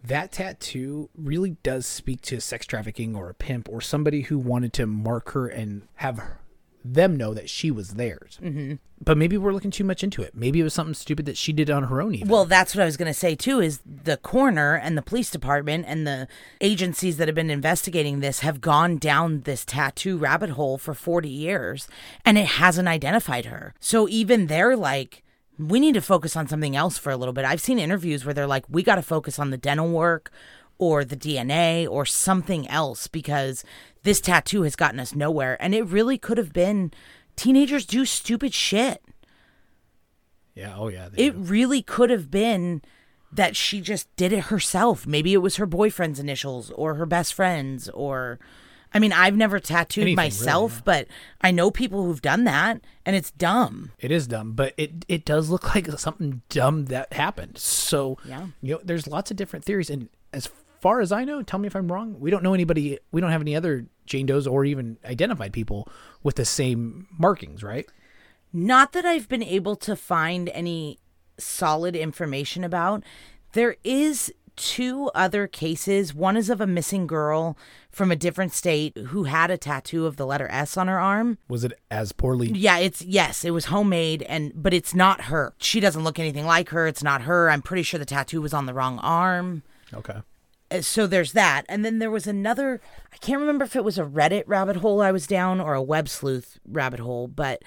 that 0.02 0.32
tattoo 0.32 1.10
really 1.14 1.56
does 1.62 1.86
speak 1.86 2.20
to 2.22 2.40
sex 2.40 2.66
trafficking 2.66 3.14
or 3.14 3.30
a 3.30 3.34
pimp 3.34 3.68
or 3.68 3.80
somebody 3.80 4.22
who 4.22 4.38
wanted 4.38 4.72
to 4.74 4.86
mark 4.86 5.32
her 5.32 5.46
and 5.46 5.82
have 5.96 6.18
her, 6.18 6.39
them 6.84 7.16
know 7.16 7.34
that 7.34 7.50
she 7.50 7.70
was 7.70 7.94
theirs. 7.94 8.38
Mm-hmm. 8.42 8.74
But 9.02 9.16
maybe 9.16 9.38
we're 9.38 9.52
looking 9.52 9.70
too 9.70 9.84
much 9.84 10.04
into 10.04 10.22
it. 10.22 10.34
Maybe 10.34 10.60
it 10.60 10.64
was 10.64 10.74
something 10.74 10.94
stupid 10.94 11.26
that 11.26 11.36
she 11.36 11.52
did 11.52 11.70
on 11.70 11.84
her 11.84 12.02
own. 12.02 12.14
Even. 12.14 12.28
Well, 12.28 12.44
that's 12.44 12.74
what 12.74 12.82
I 12.82 12.84
was 12.84 12.96
going 12.96 13.10
to 13.10 13.18
say 13.18 13.34
too. 13.34 13.60
Is 13.60 13.80
the 13.84 14.18
coroner 14.18 14.74
and 14.74 14.96
the 14.96 15.02
police 15.02 15.30
department 15.30 15.86
and 15.88 16.06
the 16.06 16.28
agencies 16.60 17.16
that 17.16 17.28
have 17.28 17.34
been 17.34 17.50
investigating 17.50 18.20
this 18.20 18.40
have 18.40 18.60
gone 18.60 18.98
down 18.98 19.42
this 19.42 19.64
tattoo 19.64 20.18
rabbit 20.18 20.50
hole 20.50 20.76
for 20.76 20.94
forty 20.94 21.30
years, 21.30 21.88
and 22.24 22.36
it 22.36 22.46
hasn't 22.46 22.88
identified 22.88 23.46
her. 23.46 23.74
So 23.80 24.08
even 24.08 24.46
they're 24.46 24.76
like, 24.76 25.22
we 25.58 25.80
need 25.80 25.94
to 25.94 26.02
focus 26.02 26.36
on 26.36 26.48
something 26.48 26.76
else 26.76 26.98
for 26.98 27.10
a 27.10 27.16
little 27.16 27.34
bit. 27.34 27.44
I've 27.44 27.60
seen 27.60 27.78
interviews 27.78 28.24
where 28.24 28.34
they're 28.34 28.46
like, 28.46 28.64
we 28.68 28.82
got 28.82 28.96
to 28.96 29.02
focus 29.02 29.38
on 29.38 29.50
the 29.50 29.58
dental 29.58 29.90
work 29.90 30.30
or 30.78 31.04
the 31.04 31.16
DNA 31.16 31.86
or 31.86 32.06
something 32.06 32.66
else 32.68 33.06
because 33.06 33.62
this 34.02 34.20
tattoo 34.20 34.62
has 34.62 34.76
gotten 34.76 35.00
us 35.00 35.14
nowhere. 35.14 35.56
And 35.62 35.74
it 35.74 35.82
really 35.84 36.18
could 36.18 36.38
have 36.38 36.52
been 36.52 36.92
teenagers 37.36 37.84
do 37.86 38.04
stupid 38.04 38.54
shit. 38.54 39.02
yeah. 40.54 40.74
Oh 40.76 40.88
yeah. 40.88 41.08
It 41.16 41.32
do. 41.32 41.38
really 41.38 41.82
could 41.82 42.10
have 42.10 42.30
been 42.30 42.82
that 43.32 43.54
she 43.56 43.80
just 43.80 44.14
did 44.16 44.32
it 44.32 44.44
herself. 44.44 45.06
Maybe 45.06 45.32
it 45.32 45.38
was 45.38 45.56
her 45.56 45.66
boyfriend's 45.66 46.18
initials 46.18 46.70
or 46.72 46.94
her 46.94 47.06
best 47.06 47.34
friend's 47.34 47.88
or 47.90 48.38
I 48.92 48.98
mean, 48.98 49.12
I've 49.12 49.36
never 49.36 49.60
tattooed 49.60 50.02
Anything, 50.02 50.16
really, 50.16 50.26
myself, 50.30 50.72
yeah. 50.78 50.80
but 50.84 51.06
I 51.40 51.52
know 51.52 51.70
people 51.70 52.04
who've 52.04 52.20
done 52.20 52.42
that 52.44 52.80
and 53.06 53.14
it's 53.14 53.30
dumb. 53.30 53.92
It 54.00 54.10
is 54.10 54.26
dumb, 54.26 54.54
but 54.54 54.74
it 54.76 55.04
it 55.06 55.24
does 55.24 55.48
look 55.48 55.74
like 55.74 55.86
something 55.98 56.42
dumb 56.48 56.86
that 56.86 57.12
happened. 57.12 57.58
So 57.58 58.18
Yeah. 58.24 58.46
you 58.60 58.74
know, 58.74 58.80
there's 58.82 59.06
lots 59.06 59.30
of 59.30 59.36
different 59.36 59.64
theories, 59.64 59.90
and 59.90 60.08
as 60.32 60.50
far 60.80 61.00
as 61.00 61.12
I 61.12 61.24
know, 61.24 61.42
tell 61.42 61.58
me 61.58 61.66
if 61.66 61.76
I'm 61.76 61.90
wrong. 61.90 62.18
We 62.18 62.30
don't 62.30 62.42
know 62.42 62.54
anybody. 62.54 62.98
We 63.12 63.20
don't 63.20 63.30
have 63.30 63.40
any 63.40 63.56
other 63.56 63.86
Jane 64.06 64.26
Does 64.26 64.46
or 64.46 64.64
even 64.64 64.98
identified 65.04 65.52
people 65.52 65.88
with 66.22 66.36
the 66.36 66.44
same 66.44 67.06
markings, 67.18 67.62
right? 67.62 67.86
Not 68.52 68.92
that 68.92 69.04
I've 69.04 69.28
been 69.28 69.42
able 69.42 69.76
to 69.76 69.94
find 69.94 70.48
any 70.50 70.98
solid 71.38 71.94
information 71.94 72.64
about. 72.64 73.04
There 73.52 73.76
is 73.84 74.32
two 74.56 75.10
other 75.14 75.46
cases. 75.46 76.14
One 76.14 76.36
is 76.36 76.50
of 76.50 76.60
a 76.60 76.66
missing 76.66 77.06
girl 77.06 77.56
from 77.90 78.10
a 78.10 78.16
different 78.16 78.52
state 78.52 78.96
who 78.96 79.24
had 79.24 79.50
a 79.50 79.56
tattoo 79.56 80.06
of 80.06 80.16
the 80.16 80.26
letter 80.26 80.48
S 80.50 80.76
on 80.76 80.88
her 80.88 80.98
arm. 80.98 81.38
Was 81.48 81.64
it 81.64 81.72
as 81.90 82.12
poorly? 82.12 82.50
Yeah, 82.52 82.78
it's 82.78 83.02
yes, 83.02 83.44
it 83.44 83.52
was 83.52 83.66
homemade 83.66 84.22
and 84.22 84.52
but 84.54 84.74
it's 84.74 84.94
not 84.94 85.22
her. 85.22 85.54
She 85.58 85.80
doesn't 85.80 86.04
look 86.04 86.18
anything 86.18 86.44
like 86.46 86.68
her. 86.70 86.86
It's 86.86 87.02
not 87.02 87.22
her. 87.22 87.50
I'm 87.50 87.62
pretty 87.62 87.82
sure 87.82 87.98
the 87.98 88.04
tattoo 88.04 88.42
was 88.42 88.52
on 88.52 88.66
the 88.66 88.74
wrong 88.74 88.98
arm. 88.98 89.62
Okay. 89.94 90.20
Uh, 90.70 90.80
So 90.82 91.06
there's 91.06 91.32
that. 91.32 91.64
And 91.68 91.84
then 91.84 91.98
there 91.98 92.10
was 92.10 92.26
another 92.26 92.80
I 93.12 93.16
can't 93.16 93.40
remember 93.40 93.64
if 93.64 93.76
it 93.76 93.84
was 93.84 93.98
a 93.98 94.04
Reddit 94.04 94.44
rabbit 94.46 94.76
hole 94.76 95.00
I 95.00 95.12
was 95.12 95.26
down 95.26 95.60
or 95.60 95.74
a 95.74 95.82
web 95.82 96.08
sleuth 96.08 96.58
rabbit 96.66 97.00
hole, 97.00 97.28
but 97.28 97.62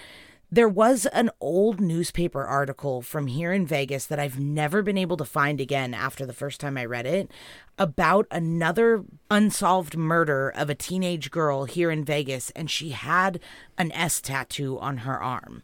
there 0.51 0.69
was 0.69 1.07
an 1.07 1.31
old 1.41 1.81
newspaper 1.81 2.43
article 2.43 3.01
from 3.01 3.25
here 3.25 3.51
in 3.51 3.65
Vegas 3.65 4.05
that 4.05 4.19
I've 4.19 4.39
never 4.39 4.83
been 4.83 4.99
able 4.99 5.17
to 5.17 5.25
find 5.25 5.59
again 5.59 5.95
after 5.95 6.27
the 6.27 6.33
first 6.33 6.59
time 6.61 6.77
I 6.77 6.85
read 6.85 7.07
it 7.07 7.31
about 7.79 8.27
another 8.29 9.03
unsolved 9.31 9.97
murder 9.97 10.49
of 10.49 10.69
a 10.69 10.75
teenage 10.75 11.31
girl 11.31 11.65
here 11.65 11.89
in 11.89 12.05
Vegas 12.05 12.51
and 12.51 12.69
she 12.69 12.89
had 12.89 13.39
an 13.79 13.91
S 13.93 14.21
tattoo 14.21 14.77
on 14.79 14.97
her 14.97 15.19
arm. 15.21 15.63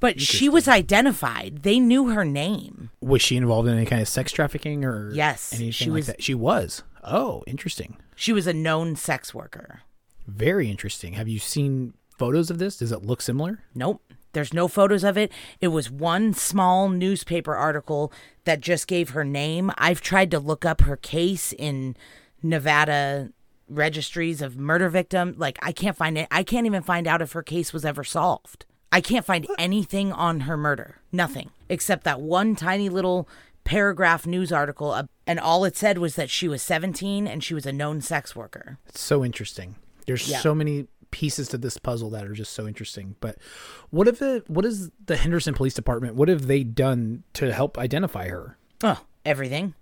But 0.00 0.20
she 0.20 0.48
was 0.48 0.66
identified. 0.66 1.62
They 1.62 1.78
knew 1.78 2.08
her 2.08 2.24
name. 2.24 2.90
Was 3.00 3.22
she 3.22 3.36
involved 3.36 3.68
in 3.68 3.76
any 3.76 3.86
kind 3.86 4.02
of 4.02 4.08
sex 4.08 4.32
trafficking 4.32 4.84
or 4.84 5.12
Yes, 5.12 5.52
anything 5.52 5.70
she 5.72 5.86
like 5.90 5.94
was- 5.94 6.06
that? 6.08 6.22
She 6.22 6.34
was. 6.34 6.82
Oh, 7.04 7.44
interesting. 7.46 7.96
She 8.16 8.32
was 8.32 8.46
a 8.48 8.52
known 8.52 8.96
sex 8.96 9.32
worker. 9.32 9.82
Very 10.26 10.68
interesting. 10.70 11.12
Have 11.14 11.28
you 11.28 11.38
seen 11.38 11.94
photos 12.18 12.50
of 12.50 12.58
this? 12.58 12.78
Does 12.78 12.90
it 12.92 13.04
look 13.04 13.22
similar? 13.22 13.62
Nope. 13.74 14.02
There's 14.32 14.52
no 14.52 14.68
photos 14.68 15.04
of 15.04 15.16
it. 15.16 15.32
It 15.60 15.68
was 15.68 15.90
one 15.90 16.34
small 16.34 16.88
newspaper 16.88 17.54
article 17.54 18.12
that 18.44 18.60
just 18.60 18.86
gave 18.86 19.10
her 19.10 19.24
name. 19.24 19.70
I've 19.78 20.00
tried 20.02 20.30
to 20.32 20.38
look 20.40 20.64
up 20.66 20.82
her 20.82 20.96
case 20.96 21.52
in 21.52 21.96
Nevada 22.42 23.30
registries 23.68 24.42
of 24.42 24.56
murder 24.58 24.88
victim. 24.88 25.34
Like 25.36 25.58
I 25.62 25.72
can't 25.72 25.96
find 25.96 26.18
it. 26.18 26.26
I 26.30 26.42
can't 26.42 26.66
even 26.66 26.82
find 26.82 27.06
out 27.06 27.22
if 27.22 27.32
her 27.32 27.42
case 27.42 27.72
was 27.72 27.84
ever 27.84 28.04
solved. 28.04 28.66
I 28.90 29.00
can't 29.00 29.24
find 29.26 29.46
anything 29.58 30.12
on 30.12 30.40
her 30.40 30.56
murder. 30.56 30.96
Nothing 31.12 31.50
except 31.68 32.04
that 32.04 32.20
one 32.20 32.56
tiny 32.56 32.88
little 32.88 33.28
paragraph 33.64 34.26
news 34.26 34.50
article 34.50 34.92
uh, 34.92 35.02
and 35.26 35.38
all 35.38 35.64
it 35.66 35.76
said 35.76 35.98
was 35.98 36.14
that 36.16 36.30
she 36.30 36.48
was 36.48 36.62
17 36.62 37.26
and 37.26 37.44
she 37.44 37.52
was 37.54 37.66
a 37.66 37.72
known 37.72 38.00
sex 38.00 38.34
worker. 38.34 38.78
It's 38.86 39.00
so 39.00 39.24
interesting. 39.24 39.74
There's 40.06 40.26
Yeah. 40.28 40.38
so 40.40 40.54
many 40.54 40.86
pieces 41.10 41.48
to 41.48 41.58
this 41.58 41.76
puzzle 41.76 42.08
that 42.10 42.24
are 42.24 42.32
just 42.32 42.52
so 42.52 42.66
interesting. 42.66 43.16
But 43.20 43.36
what 43.90 44.08
if 44.08 44.18
the 44.18 44.42
what 44.46 44.64
is 44.64 44.90
the 45.04 45.16
Henderson 45.16 45.52
Police 45.54 45.74
Department? 45.74 46.14
What 46.14 46.28
have 46.28 46.46
they 46.46 46.64
done 46.64 47.24
to 47.34 47.52
help 47.52 47.76
identify 47.78 48.28
her? 48.28 48.56
Oh, 48.82 49.02
everything. 49.26 49.74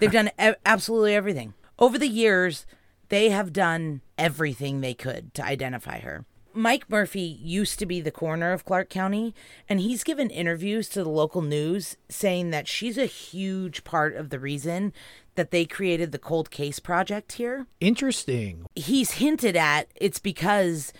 They've 0.00 0.10
done 0.12 0.30
e- 0.42 0.52
absolutely 0.64 1.14
everything. 1.14 1.54
Over 1.78 1.98
the 1.98 2.08
years, 2.08 2.66
they 3.08 3.28
have 3.30 3.52
done 3.52 4.00
everything 4.18 4.80
they 4.80 4.94
could 4.94 5.34
to 5.34 5.44
identify 5.44 6.00
her. 6.00 6.24
Mike 6.54 6.88
Murphy 6.88 7.38
used 7.42 7.78
to 7.80 7.86
be 7.86 8.00
the 8.00 8.10
coroner 8.10 8.52
of 8.52 8.64
Clark 8.64 8.88
County, 8.88 9.34
and 9.68 9.80
he's 9.80 10.04
given 10.04 10.30
interviews 10.30 10.88
to 10.90 11.02
the 11.02 11.10
local 11.10 11.42
news 11.42 11.96
saying 12.08 12.50
that 12.50 12.68
she's 12.68 12.96
a 12.96 13.06
huge 13.06 13.82
part 13.82 14.14
of 14.14 14.30
the 14.30 14.38
reason 14.38 14.92
that 15.34 15.50
they 15.50 15.64
created 15.64 16.12
the 16.12 16.18
cold 16.18 16.50
case 16.50 16.78
project 16.78 17.32
here. 17.32 17.66
Interesting. 17.80 18.66
He's 18.76 19.12
hinted 19.12 19.56
at 19.56 19.88
it's 19.96 20.20
because 20.20 20.92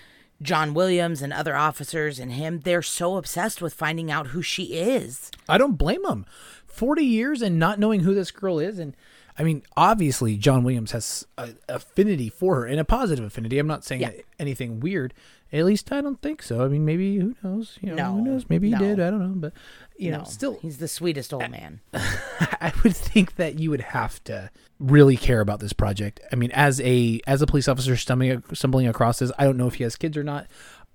John 0.43 0.75
Williams 0.75 1.23
and 1.23 1.33
other 1.33 1.55
officers 1.55 2.19
and 2.19 2.33
him, 2.33 2.61
they're 2.61 2.83
so 2.83 3.17
obsessed 3.17 3.63
with 3.63 3.75
finding 3.75 4.11
out 4.11 4.29
who 4.29 4.43
she 4.43 4.75
is. 4.75 5.31
I 5.49 5.57
don't 5.57 5.79
blame 5.79 6.03
them. 6.03 6.27
Forty 6.67 7.05
years 7.05 7.41
and 7.41 7.59
not 7.59 7.79
knowing 7.79 8.01
who 8.01 8.15
this 8.15 8.33
girl 8.33 8.59
is, 8.59 8.81
and 8.81 8.97
I 9.37 9.43
mean, 9.43 9.63
obviously, 9.77 10.37
John 10.37 10.63
Williams 10.63 10.93
has 10.93 11.27
a 11.37 11.51
affinity 11.69 12.29
for 12.29 12.57
her 12.61 12.67
and 12.67 12.79
a 12.79 12.85
positive 12.85 13.25
affinity. 13.25 13.59
I'm 13.59 13.67
not 13.67 13.85
saying 13.85 14.03
Yeah. 14.03 14.13
anything 14.39 14.79
weird. 14.81 15.13
At 15.53 15.65
least 15.65 15.91
I 15.93 16.01
don't 16.01 16.21
think 16.21 16.43
so. 16.43 16.65
I 16.65 16.69
mean, 16.69 16.85
maybe 16.85 17.17
who 17.19 17.35
knows? 17.43 17.79
You 17.81 17.91
know, 17.91 17.95
No, 17.95 18.13
who 18.15 18.23
knows? 18.23 18.47
Maybe 18.49 18.69
he 18.69 18.73
no. 18.75 18.79
did. 18.79 19.01
I 19.01 19.11
don't 19.11 19.21
know, 19.21 19.35
but 19.37 19.53
you 19.97 20.11
know, 20.11 20.25
still, 20.25 20.59
he's 20.61 20.79
the 20.79 20.89
sweetest 20.89 21.33
old 21.33 21.49
man. 21.51 21.81
I 21.95 22.73
would 22.83 22.97
think 22.97 23.37
that 23.37 23.59
you 23.61 23.71
would 23.71 23.81
have 23.81 24.23
to 24.25 24.51
really 24.81 25.17
care 25.17 25.41
about 25.41 25.61
this 25.61 25.73
project. 25.73 26.21
I 26.33 26.37
mean, 26.37 26.51
as 26.53 26.81
a 26.81 27.21
as 27.27 27.41
a 27.43 27.47
police 27.47 27.69
officer 27.69 27.97
stumbling 27.97 28.43
stumbling 28.53 28.89
across 28.89 29.19
this, 29.21 29.31
I 29.39 29.45
don't 29.45 29.57
know 29.57 29.69
if 29.69 29.75
he 29.75 29.85
has 29.85 29.95
kids 29.97 30.17
or 30.17 30.25
not. 30.25 30.47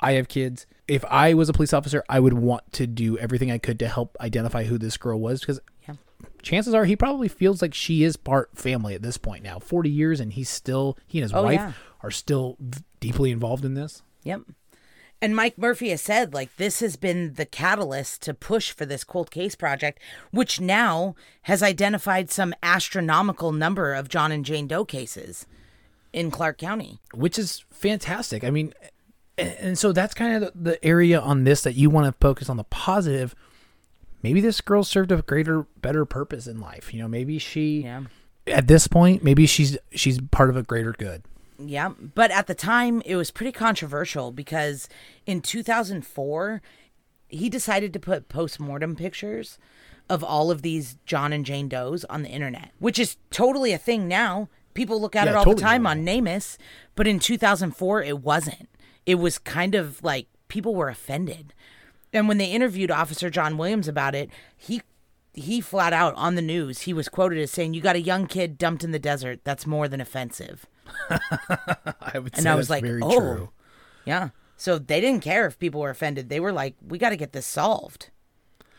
I 0.02 0.14
have 0.14 0.28
kids. 0.30 0.66
If 0.88 1.04
I 1.06 1.34
was 1.34 1.50
a 1.50 1.54
police 1.54 1.74
officer, 1.74 2.04
I 2.10 2.20
would 2.20 2.34
want 2.34 2.72
to 2.74 2.88
do 2.88 3.18
everything 3.18 3.52
I 3.52 3.58
could 3.58 3.80
to 3.80 3.88
help 3.88 4.16
identify 4.22 4.64
who 4.64 4.78
this 4.78 4.98
girl 4.98 5.20
was 5.20 5.40
because. 5.42 5.60
Chances 6.42 6.74
are 6.74 6.86
he 6.86 6.96
probably 6.96 7.28
feels 7.28 7.62
like 7.62 7.74
she 7.74 8.04
is 8.04 8.18
part 8.18 8.50
family 8.58 8.96
at 8.96 9.02
this 9.02 9.18
point 9.18 9.44
now. 9.44 9.60
40 9.60 9.90
years 9.90 10.20
and 10.20 10.34
he's 10.34 10.50
still 10.50 10.98
he 11.08 11.20
and 11.20 11.24
his 11.24 11.34
Oh, 11.34 11.44
wife 11.44 11.60
yeah. 11.60 11.72
are 12.04 12.12
still 12.12 12.58
deeply 13.00 13.32
involved 13.32 13.66
in 13.66 13.74
this. 13.74 14.02
Yep. 14.24 14.42
And 15.22 15.36
Mike 15.36 15.58
Murphy 15.58 15.90
has 15.90 16.00
said, 16.02 16.34
like, 16.34 16.56
this 16.56 16.80
has 16.80 16.96
been 16.96 17.34
the 17.34 17.46
catalyst 17.46 18.22
to 18.22 18.34
push 18.34 18.72
for 18.72 18.86
this 18.86 19.04
cold 19.04 19.32
case 19.32 19.54
project, 19.54 20.00
which 20.32 20.62
now 20.62 21.14
has 21.42 21.62
identified 21.62 22.32
some 22.32 22.54
astronomical 22.64 23.52
number 23.52 23.94
of 23.94 24.08
John 24.08 24.32
and 24.32 24.46
Jane 24.46 24.66
Doe 24.66 24.86
cases 24.86 25.46
in 26.14 26.32
Clark 26.32 26.58
County. 26.58 27.00
which 27.14 27.38
is 27.38 27.66
fantastic. 27.70 28.46
I 28.46 28.50
mean, 28.50 28.74
and 29.38 29.78
so 29.78 29.92
that's 29.92 30.14
kind 30.14 30.42
of 30.42 30.52
the 30.56 30.84
area 30.86 31.20
on 31.20 31.44
this 31.44 31.64
that 31.64 31.76
you 31.76 31.90
want 31.90 32.06
to 32.08 32.14
focus 32.26 32.50
on 32.50 32.56
the 32.58 32.64
positive. 32.64 33.36
Maybe 34.22 34.42
this 34.42 34.62
girl 34.62 34.84
served 34.84 35.12
a 35.12 35.22
greater, 35.22 35.64
better 35.82 36.06
purpose 36.06 36.46
in 36.48 36.60
life. 36.60 36.94
You 36.94 37.02
know, 37.02 37.08
maybe 37.08 37.40
she 37.40 37.82
Yeah. 37.84 38.04
at 38.48 38.68
this 38.68 38.88
point, 38.88 39.24
maybe 39.24 39.46
she's 39.46 39.78
she's 39.92 40.20
part 40.32 40.50
of 40.50 40.58
a 40.58 40.64
greater 40.64 40.92
good. 40.94 41.24
Yeah, 41.58 41.90
but 42.16 42.32
at 42.32 42.48
the 42.48 42.56
time 42.56 43.02
it 43.06 43.16
was 43.16 43.32
pretty 43.32 43.52
controversial 43.52 44.32
because 44.32 44.88
in 45.26 45.42
2004 45.42 46.62
he 47.28 47.50
decided 47.50 47.94
to 47.94 48.00
put 48.00 48.28
post-mortem 48.30 48.96
pictures 48.96 49.58
of 50.10 50.24
all 50.24 50.50
of 50.52 50.62
these 50.64 50.98
John 51.06 51.32
and 51.34 51.46
Jane 51.46 51.68
Does 51.70 52.04
on 52.06 52.24
the 52.24 52.30
internet, 52.30 52.72
which 52.80 52.98
is 52.98 53.18
totally 53.30 53.72
a 53.74 53.78
thing 53.78 54.08
now. 54.08 54.50
People 54.74 55.00
look 55.02 55.16
at 55.16 55.26
Yeah, 55.26 55.34
it 55.34 55.36
all 55.36 55.44
totally 55.44 55.56
the 55.62 55.68
time 55.68 55.84
normal. 55.84 56.00
on 56.00 56.06
NamUs, 56.26 56.58
but 56.96 57.08
in 57.08 57.20
2004 57.20 58.02
it 58.04 58.20
wasn't. 58.20 58.70
It 59.06 59.16
was 59.16 59.38
kind 59.38 59.76
of 59.76 60.02
like 60.04 60.28
people 60.48 60.74
were 60.76 60.90
offended. 60.90 61.54
And 62.14 62.28
when 62.28 62.38
they 62.38 62.52
interviewed 62.52 62.90
Officer 62.92 63.30
John 63.30 63.58
Williams 63.58 63.88
about 63.88 64.16
it, 64.16 64.30
he 64.58 64.82
he 65.34 65.62
flat 65.62 65.94
out 65.94 66.16
on 66.16 66.36
the 66.36 66.42
news, 66.42 66.82
he 66.82 66.94
was 66.94 67.08
quoted 67.08 67.38
as 67.40 67.52
saying, 67.52 67.74
"You 67.74 67.82
got 67.82 67.96
a 67.96 68.02
young 68.02 68.26
kid 68.28 68.58
dumped 68.58 68.84
in 68.84 68.92
the 68.92 69.00
desert. 69.00 69.42
That's 69.44 69.66
more 69.68 69.88
than 69.88 70.02
offensive." 70.02 70.66
I 71.10 72.20
would 72.20 72.34
And 72.36 72.44
say 72.44 72.50
I 72.50 72.56
was 72.56 72.70
like, 72.70 72.84
very 72.84 73.02
"Oh." 73.04 73.20
true. 73.20 73.50
Yeah. 74.06 74.30
So 74.58 74.78
they 74.78 75.00
didn't 75.00 75.22
care 75.22 75.46
if 75.46 75.58
people 75.60 75.82
were 75.82 75.90
offended. 75.90 76.30
They 76.30 76.40
were 76.40 76.52
like, 76.52 76.76
"We 76.86 76.98
got 76.98 77.10
to 77.10 77.18
get 77.18 77.32
this 77.34 77.46
solved." 77.46 78.10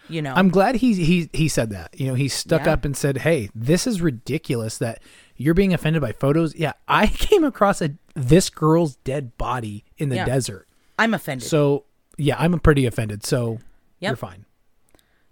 You 0.09 0.21
know. 0.23 0.35
I'm 0.35 0.49
glad 0.49 0.77
he 0.77 0.95
he 0.95 1.31
he 1.33 1.47
said 1.49 1.71
that. 1.71 1.99
You 1.99 2.09
know, 2.09 2.15
he 2.15 2.29
stuck 2.29 2.65
Yeah. 2.67 2.73
up 2.73 2.85
and 2.85 2.97
said, 2.97 3.19
"Hey, 3.19 3.49
this 3.55 3.87
is 3.87 4.03
ridiculous 4.03 4.77
that 4.79 5.01
you're 5.37 5.55
being 5.55 5.73
offended 5.73 6.03
by 6.03 6.13
photos." 6.13 6.55
Yeah, 6.57 6.73
I 6.89 7.07
came 7.07 7.45
across 7.45 7.81
a 7.81 7.93
this 8.15 8.51
girl's 8.51 8.97
dead 8.97 9.39
body 9.39 9.85
in 9.99 10.09
the 10.09 10.17
Yeah. 10.17 10.25
desert. 10.25 10.67
I'm 10.99 11.15
offended. 11.15 11.49
So, 11.49 11.85
yeah, 12.21 12.37
I'm 12.39 12.59
pretty 12.61 12.87
offended. 12.87 13.25
So, 13.25 13.59
Yep. 14.01 14.11
you're 14.11 14.17
fine. 14.17 14.45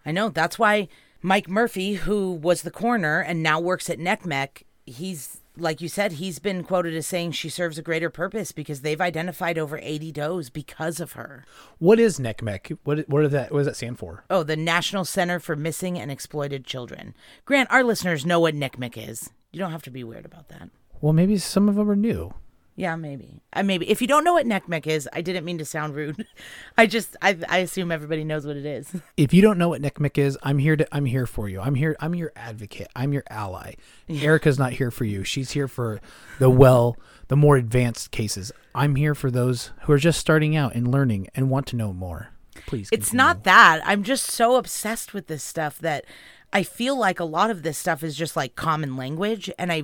I 0.04 0.12
know. 0.12 0.28
That's 0.28 0.58
why 0.58 0.88
Mike 1.22 1.48
Murphy, 1.48 1.94
who 1.94 2.32
was 2.32 2.62
the 2.62 2.70
coroner 2.70 3.20
and 3.20 3.42
now 3.42 3.60
works 3.60 3.90
at 3.90 3.98
NCMEC, 3.98 4.62
he's 4.86 5.40
like 5.60 5.80
you 5.80 5.88
said, 5.88 6.12
he's 6.12 6.38
been 6.38 6.62
quoted 6.62 6.94
as 6.94 7.04
saying 7.06 7.32
she 7.32 7.48
serves 7.48 7.78
a 7.78 7.82
greater 7.82 8.10
purpose 8.10 8.52
because 8.52 8.82
they've 8.82 9.00
identified 9.00 9.58
over 9.58 9.76
80 9.82 10.12
does 10.12 10.50
because 10.50 11.00
of 11.00 11.12
her. 11.12 11.44
What 11.78 11.98
is 11.98 12.18
NCMEC? 12.20 12.78
What 12.84 13.08
what 13.08 13.24
is 13.24 13.32
that? 13.32 13.50
What 13.50 13.58
does 13.58 13.66
that 13.66 13.76
stand 13.76 13.98
for? 13.98 14.24
Oh, 14.30 14.42
the 14.44 14.56
National 14.56 15.04
Center 15.04 15.40
for 15.40 15.56
Missing 15.56 15.98
and 15.98 16.10
Exploited 16.12 16.64
Children. 16.64 17.14
Grant, 17.44 17.70
our 17.72 17.82
listeners 17.82 18.24
know 18.24 18.38
what 18.40 18.54
NCMEC 18.54 19.08
is. 19.08 19.30
You 19.52 19.58
don't 19.58 19.72
have 19.72 19.82
to 19.82 19.90
be 19.90 20.04
weird 20.04 20.24
about 20.26 20.48
that. 20.48 20.70
Well, 21.00 21.12
maybe 21.12 21.38
some 21.38 21.68
of 21.68 21.74
them 21.74 21.90
are 21.90 21.96
new. 21.96 22.34
Yeah, 22.78 22.94
maybe. 22.94 23.42
Uh, 23.52 23.64
maybe. 23.64 23.90
If 23.90 24.00
you 24.00 24.06
don't 24.06 24.22
know 24.22 24.34
what 24.34 24.46
NCMEC 24.46 24.86
is, 24.86 25.08
I 25.12 25.20
didn't 25.20 25.44
mean 25.44 25.58
to 25.58 25.64
sound 25.64 25.96
rude. 25.96 26.24
I 26.78 26.86
just, 26.86 27.16
I, 27.20 27.36
I 27.48 27.58
assume 27.58 27.90
everybody 27.90 28.22
knows 28.22 28.46
what 28.46 28.56
it 28.56 28.64
is. 28.64 28.94
If 29.16 29.34
you 29.34 29.42
don't 29.42 29.58
know 29.58 29.70
what 29.70 29.82
NCMEC 29.82 30.16
is, 30.18 30.38
I'm 30.44 30.58
here 30.58 30.76
to 30.76 30.86
I'm 30.92 31.04
here 31.04 31.26
for 31.26 31.48
you. 31.48 31.60
I'm 31.60 31.74
here 31.74 31.96
I'm 31.98 32.14
your 32.14 32.30
advocate. 32.36 32.86
I'm 32.94 33.12
your 33.12 33.24
ally. 33.28 33.74
Erica's 34.08 34.60
not 34.60 34.74
here 34.74 34.92
for 34.92 35.04
you. 35.04 35.24
She's 35.24 35.50
here 35.50 35.66
for 35.66 36.00
the 36.38 36.48
well, 36.48 36.96
the 37.26 37.36
more 37.36 37.56
advanced 37.56 38.12
cases. 38.12 38.52
I'm 38.76 38.94
here 38.94 39.16
for 39.16 39.28
those 39.28 39.72
who 39.82 39.92
are 39.92 39.98
just 39.98 40.20
starting 40.20 40.54
out 40.54 40.76
and 40.76 40.88
learning 40.88 41.28
and 41.34 41.50
want 41.50 41.66
to 41.68 41.76
know 41.76 41.92
more. 41.92 42.28
Please. 42.66 42.88
It's 42.92 43.12
not 43.12 43.42
that. 43.42 43.80
I'm 43.84 44.04
just 44.04 44.26
so 44.26 44.54
obsessed 44.54 45.12
with 45.12 45.26
this 45.26 45.42
stuff 45.42 45.80
that 45.80 46.04
I 46.52 46.62
feel 46.62 46.96
like 46.96 47.18
a 47.18 47.24
lot 47.24 47.50
of 47.50 47.64
this 47.64 47.76
stuff 47.76 48.04
is 48.04 48.14
just 48.14 48.36
like 48.36 48.54
common 48.54 48.96
language. 48.96 49.50
And 49.58 49.72
I 49.72 49.82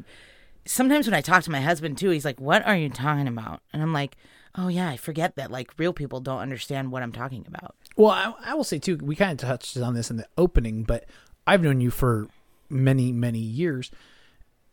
sometimes 0.66 1.06
when 1.06 1.14
I 1.14 1.20
talk 1.20 1.42
to 1.44 1.50
my 1.50 1.60
husband 1.60 1.98
too, 1.98 2.10
he's 2.10 2.24
like, 2.24 2.40
What 2.40 2.66
are 2.66 2.76
you 2.76 2.88
talking 2.88 3.28
about? 3.28 3.60
And 3.72 3.82
I'm 3.82 3.92
like, 3.92 4.16
Oh, 4.56 4.68
yeah, 4.68 4.88
I 4.88 4.96
forget 4.96 5.34
that 5.36 5.50
like 5.50 5.72
real 5.78 5.92
people 5.92 6.20
don't 6.20 6.38
understand 6.38 6.92
what 6.92 7.02
I'm 7.02 7.12
talking 7.12 7.44
about. 7.48 7.74
Well, 7.96 8.10
I, 8.10 8.32
I 8.44 8.54
will 8.54 8.64
say 8.64 8.78
too. 8.78 8.96
We 8.96 9.16
kind 9.16 9.32
of 9.32 9.38
touched 9.38 9.76
on 9.76 9.94
this 9.94 10.10
in 10.10 10.16
the 10.16 10.26
opening, 10.38 10.84
but 10.84 11.06
I've 11.46 11.62
known 11.62 11.80
you 11.80 11.90
for 11.90 12.28
many, 12.68 13.12
many 13.12 13.38
years, 13.38 13.90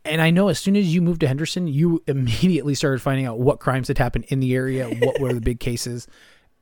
and 0.06 0.22
I 0.22 0.32
know 0.32 0.48
as 0.48 0.60
soon 0.60 0.76
as 0.76 0.94
you 0.94 1.02
moved 1.02 1.22
to 1.22 1.28
Henderson, 1.28 1.68
you 1.68 2.04
immediately 2.08 2.76
started 2.76 3.02
finding 3.02 3.26
out 3.26 3.40
what 3.40 3.60
crimes 3.60 3.88
had 3.88 3.98
happened 3.98 4.26
in 4.30 4.40
the 4.40 4.56
area, 4.56 4.88
what 4.88 5.20
were 5.20 5.34
the 5.34 5.42
big 5.42 5.60
cases, 5.62 6.08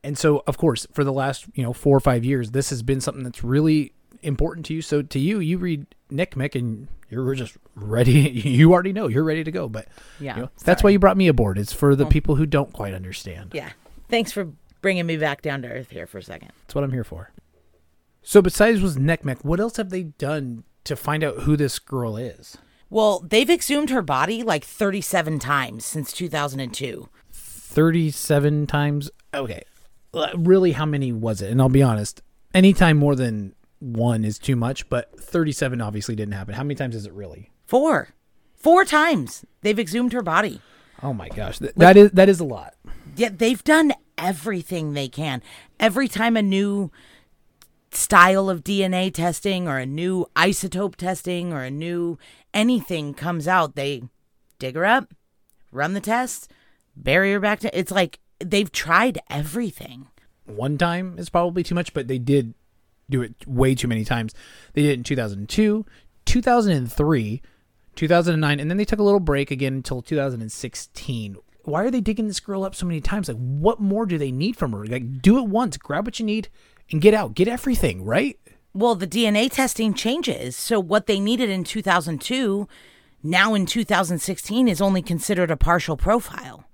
and 0.04 0.18
so 0.18 0.44
of 0.48 0.58
course, 0.58 0.88
for 0.94 1.04
the 1.04 1.14
last 1.14 1.46
you 1.54 1.64
know 1.64 1.74
four 1.74 1.96
or 1.96 2.02
five 2.02 2.24
years, 2.24 2.52
this 2.52 2.70
has 2.70 2.82
been 2.84 3.02
something 3.02 3.24
that's 3.24 3.44
really 3.44 3.92
important 4.22 4.66
to 4.68 4.74
you. 4.74 4.82
So 4.82 5.02
to 5.02 5.20
you, 5.20 5.40
you 5.40 5.58
read 5.58 5.86
NCMEC, 6.12 6.56
and 6.56 6.88
you're 7.10 7.36
just 7.36 7.58
ready. 7.76 8.30
You 8.50 8.72
already 8.74 8.94
know 8.94 9.08
you're 9.08 9.24
ready 9.24 9.44
to 9.44 9.52
go. 9.52 9.68
But 9.70 9.88
Yeah, 10.20 10.36
you 10.36 10.42
know, 10.44 10.50
that's 10.64 10.84
why 10.84 10.90
you 10.90 11.00
brought 11.00 11.18
me 11.18 11.28
aboard. 11.28 11.58
It's 11.58 11.74
for 11.74 11.96
the 11.96 12.06
people 12.06 12.36
who 12.36 12.46
don't 12.46 12.72
quite 12.74 12.94
understand. 12.94 13.52
Yeah. 13.54 13.70
Thanks 14.10 14.32
for 14.32 14.52
bringing 14.82 15.06
me 15.06 15.18
back 15.18 15.42
down 15.42 15.62
to 15.64 15.68
earth 15.68 15.90
here 15.92 16.08
for 16.08 16.18
a 16.18 16.24
second. 16.24 16.52
That's 16.62 16.76
what 16.76 16.84
I'm 16.84 16.92
here 16.92 17.04
for. 17.04 17.32
So 18.22 18.42
besides 18.42 18.82
was 18.82 18.98
NCMEC, 18.98 19.44
what 19.44 19.60
else 19.60 19.78
have 19.78 19.90
they 19.90 20.04
done 20.04 20.64
to 20.84 20.96
find 20.96 21.24
out 21.24 21.40
who 21.42 21.56
this 21.56 21.80
girl 21.80 22.18
is? 22.18 22.58
Well, 22.90 23.20
they've 23.20 23.50
exhumed 23.50 23.92
her 23.92 24.02
body 24.02 24.42
like 24.44 24.64
37 24.64 25.40
times 25.40 25.86
since 25.86 26.12
2002. 26.12 27.08
37 27.32 28.68
times. 28.68 29.12
Okay. 29.34 29.64
Really, 30.36 30.72
how 30.72 30.86
many 30.86 31.12
was 31.12 31.42
it? 31.42 31.52
And 31.52 31.62
I'll 31.62 31.70
be 31.70 31.84
honest, 31.84 32.22
anytime 32.54 32.98
more 32.98 33.16
than 33.16 33.54
one 33.80 34.24
is 34.24 34.38
too 34.38 34.56
much, 34.56 34.90
but 34.90 35.20
37 35.20 35.82
obviously 35.82 36.16
didn't 36.16 36.34
happen. 36.34 36.54
How 36.54 36.64
many 36.64 36.76
times 36.76 36.96
is 36.96 37.06
it 37.06 37.14
really? 37.14 37.52
Four. 37.66 38.10
Four 38.56 38.86
times 38.86 39.46
they've 39.62 39.80
exhumed 39.80 40.14
her 40.14 40.22
body. 40.22 40.62
Oh 41.02 41.14
my 41.14 41.30
gosh. 41.30 41.60
Th- 41.60 41.74
that 41.76 41.96
is 41.96 42.12
that 42.12 42.28
is 42.28 42.40
a 42.40 42.46
lot. 42.46 42.76
Yeah, 43.16 43.30
they've 43.32 43.64
done 43.64 43.94
everything 44.18 44.94
they 44.94 45.08
can. 45.08 45.42
Every 45.80 46.08
time 46.08 46.36
a 46.36 46.42
new 46.42 46.92
style 47.92 48.50
of 48.50 48.64
DNA 48.64 49.14
testing 49.14 49.68
or 49.68 49.78
a 49.78 49.86
new 49.86 50.26
isotope 50.36 50.96
testing 50.96 51.54
or 51.54 51.64
a 51.64 51.72
new 51.72 52.18
anything 52.54 53.14
comes 53.14 53.48
out, 53.48 53.76
they 53.76 54.04
dig 54.60 54.76
her 54.76 54.86
up, 54.86 55.14
run 55.72 55.94
the 55.94 56.02
test, 56.02 56.52
bury 56.96 57.32
her 57.32 57.40
back 57.40 57.62
to 57.62 57.78
it's 57.78 57.92
like 57.92 58.20
they've 58.40 58.72
tried 58.72 59.20
everything. 59.30 60.08
One 60.46 60.78
time 60.78 61.18
is 61.18 61.30
probably 61.30 61.64
too 61.64 61.76
much, 61.76 61.94
but 61.94 62.08
they 62.08 62.18
did 62.18 62.54
do 63.10 63.22
it 63.22 63.34
way 63.48 63.76
too 63.76 63.88
many 63.88 64.06
times. 64.06 64.34
They 64.74 64.84
did 64.84 64.92
it 64.92 64.98
in 65.00 65.04
2002, 65.04 65.86
2003, 66.26 67.42
2009, 67.96 68.60
and 68.60 68.70
then 68.70 68.78
they 68.78 68.86
took 68.86 69.00
a 69.00 69.04
little 69.04 69.20
break 69.20 69.52
again 69.52 69.74
until 69.74 70.02
2016. 70.02 71.38
Why 71.64 71.84
are 71.84 71.92
they 71.92 72.02
digging 72.02 72.28
this 72.28 72.40
girl 72.40 72.64
up 72.64 72.74
so 72.76 72.86
many 72.86 73.02
times? 73.02 73.28
Like, 73.28 73.38
what 73.38 73.80
more 73.80 74.06
do 74.06 74.18
they 74.18 74.32
need 74.32 74.56
from 74.56 74.72
her? 74.72 74.86
Like, 74.86 75.22
do 75.22 75.38
it 75.38 75.48
once, 75.48 75.78
grab 75.78 76.06
what 76.06 76.20
you 76.20 76.26
need, 76.26 76.50
and 76.92 77.02
get 77.02 77.14
out. 77.14 77.36
Get 77.36 77.48
everything, 77.48 78.04
right? 78.06 78.40
Well, 78.74 78.96
the 78.96 79.08
DNA 79.08 79.52
testing 79.52 79.94
changes. 79.94 80.56
So 80.56 80.80
what 80.80 81.08
they 81.08 81.20
needed 81.20 81.50
in 81.50 81.64
2002, 81.64 82.68
now 83.24 83.54
in 83.54 83.66
2016 83.66 84.68
is 84.68 84.82
only 84.82 85.02
considered 85.02 85.52
a 85.52 85.58
partial 85.58 85.98
profile. 85.98 86.66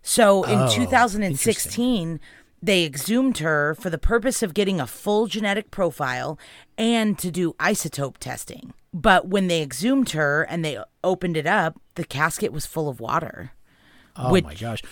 So 0.00 0.44
in 0.44 0.58
Oh, 0.60 0.70
2016, 0.70 2.20
they 2.64 2.84
exhumed 2.84 3.38
her 3.38 3.74
for 3.74 3.90
the 3.90 3.98
purpose 3.98 4.42
of 4.42 4.54
getting 4.54 4.80
a 4.80 4.86
full 4.86 5.26
genetic 5.26 5.70
profile 5.70 6.38
and 6.78 7.18
to 7.18 7.30
do 7.30 7.52
isotope 7.54 8.16
testing. 8.18 8.72
But 8.92 9.28
when 9.28 9.48
they 9.48 9.62
exhumed 9.62 10.10
her 10.10 10.42
and 10.44 10.64
they 10.64 10.78
opened 11.02 11.36
it 11.36 11.46
up, 11.46 11.78
the 11.94 12.04
casket 12.04 12.52
was 12.52 12.64
full 12.64 12.88
of 12.88 13.00
water. 13.00 13.52
Oh 14.16 14.32
Which- 14.32 14.44
my 14.44 14.54
gosh. 14.54 14.82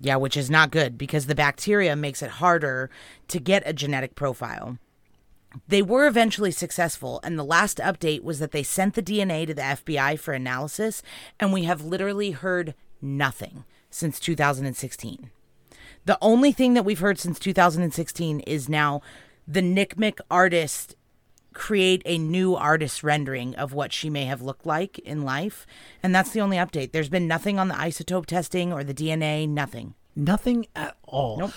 Yeah, 0.00 0.16
which 0.16 0.36
is 0.36 0.50
not 0.50 0.70
good 0.70 0.98
because 0.98 1.26
the 1.26 1.34
bacteria 1.34 1.96
makes 1.96 2.20
it 2.22 2.30
harder 2.30 2.90
to 3.28 3.38
get 3.40 3.62
a 3.64 3.72
genetic 3.72 4.14
profile. 4.14 4.78
They 5.68 5.82
were 5.82 6.06
eventually 6.06 6.50
successful, 6.50 7.20
and 7.22 7.38
the 7.38 7.44
last 7.44 7.78
update 7.78 8.22
was 8.24 8.40
that 8.40 8.50
they 8.50 8.64
sent 8.64 8.94
the 8.94 9.02
DNA 9.02 9.46
to 9.46 9.54
the 9.54 9.62
FBI 9.62 10.18
for 10.18 10.34
analysis, 10.34 11.00
and 11.38 11.52
we 11.52 11.62
have 11.64 11.84
literally 11.84 12.32
heard 12.32 12.74
nothing 13.00 13.64
since 13.88 14.18
2016. 14.18 15.30
The 16.04 16.18
only 16.20 16.52
thing 16.52 16.74
that 16.74 16.84
we've 16.84 16.98
heard 16.98 17.18
since 17.18 17.38
2016 17.38 18.40
is 18.40 18.68
now 18.68 19.00
the 19.46 19.60
NCMEC 19.60 20.20
artist 20.30 20.96
create 21.54 22.02
a 22.04 22.18
new 22.18 22.56
artist 22.56 23.02
rendering 23.02 23.54
of 23.54 23.72
what 23.72 23.92
she 23.92 24.10
may 24.10 24.24
have 24.24 24.42
looked 24.42 24.66
like 24.66 24.98
in 24.98 25.22
life, 25.22 25.66
and 26.02 26.14
that's 26.14 26.30
the 26.30 26.40
only 26.40 26.56
update. 26.56 26.92
There's 26.92 27.08
been 27.08 27.28
nothing 27.28 27.58
on 27.58 27.68
the 27.68 27.74
isotope 27.74 28.26
testing 28.26 28.72
or 28.72 28.84
the 28.84 28.94
DNA, 28.94 29.48
nothing. 29.48 29.94
Nothing 30.16 30.66
at 30.76 30.96
all. 31.04 31.38
Nope. 31.38 31.52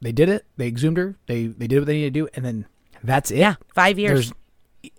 They 0.00 0.12
did 0.12 0.28
it. 0.28 0.46
They 0.56 0.66
exhumed 0.66 0.96
her. 0.96 1.16
They 1.26 1.46
they 1.46 1.66
did 1.66 1.80
what 1.80 1.86
they 1.86 1.94
needed 1.94 2.14
to 2.14 2.20
do, 2.20 2.28
and 2.34 2.44
then 2.44 2.66
that's 3.02 3.30
it. 3.30 3.38
Yeah, 3.38 3.56
five 3.74 3.98
years. 3.98 4.32
There's 4.82 4.92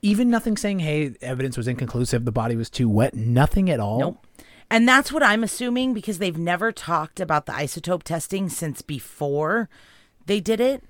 even 0.00 0.30
nothing 0.30 0.56
saying, 0.56 0.78
"Hey, 0.78 1.14
evidence 1.20 1.58
was 1.58 1.68
inconclusive. 1.68 2.24
The 2.24 2.32
body 2.32 2.56
was 2.56 2.70
too 2.70 2.88
wet." 2.88 3.14
Nothing 3.14 3.68
at 3.68 3.80
all. 3.80 3.98
Nope. 4.00 4.26
And 4.70 4.88
that's 4.88 5.10
what 5.10 5.22
I'm 5.22 5.42
assuming 5.42 5.94
because 5.94 6.18
they've 6.18 6.38
never 6.38 6.70
talked 6.70 7.18
about 7.18 7.46
the 7.46 7.52
isotope 7.52 8.04
testing 8.04 8.48
since 8.48 8.82
before 8.82 9.68
they 10.26 10.40
did 10.40 10.60
it. 10.60 10.84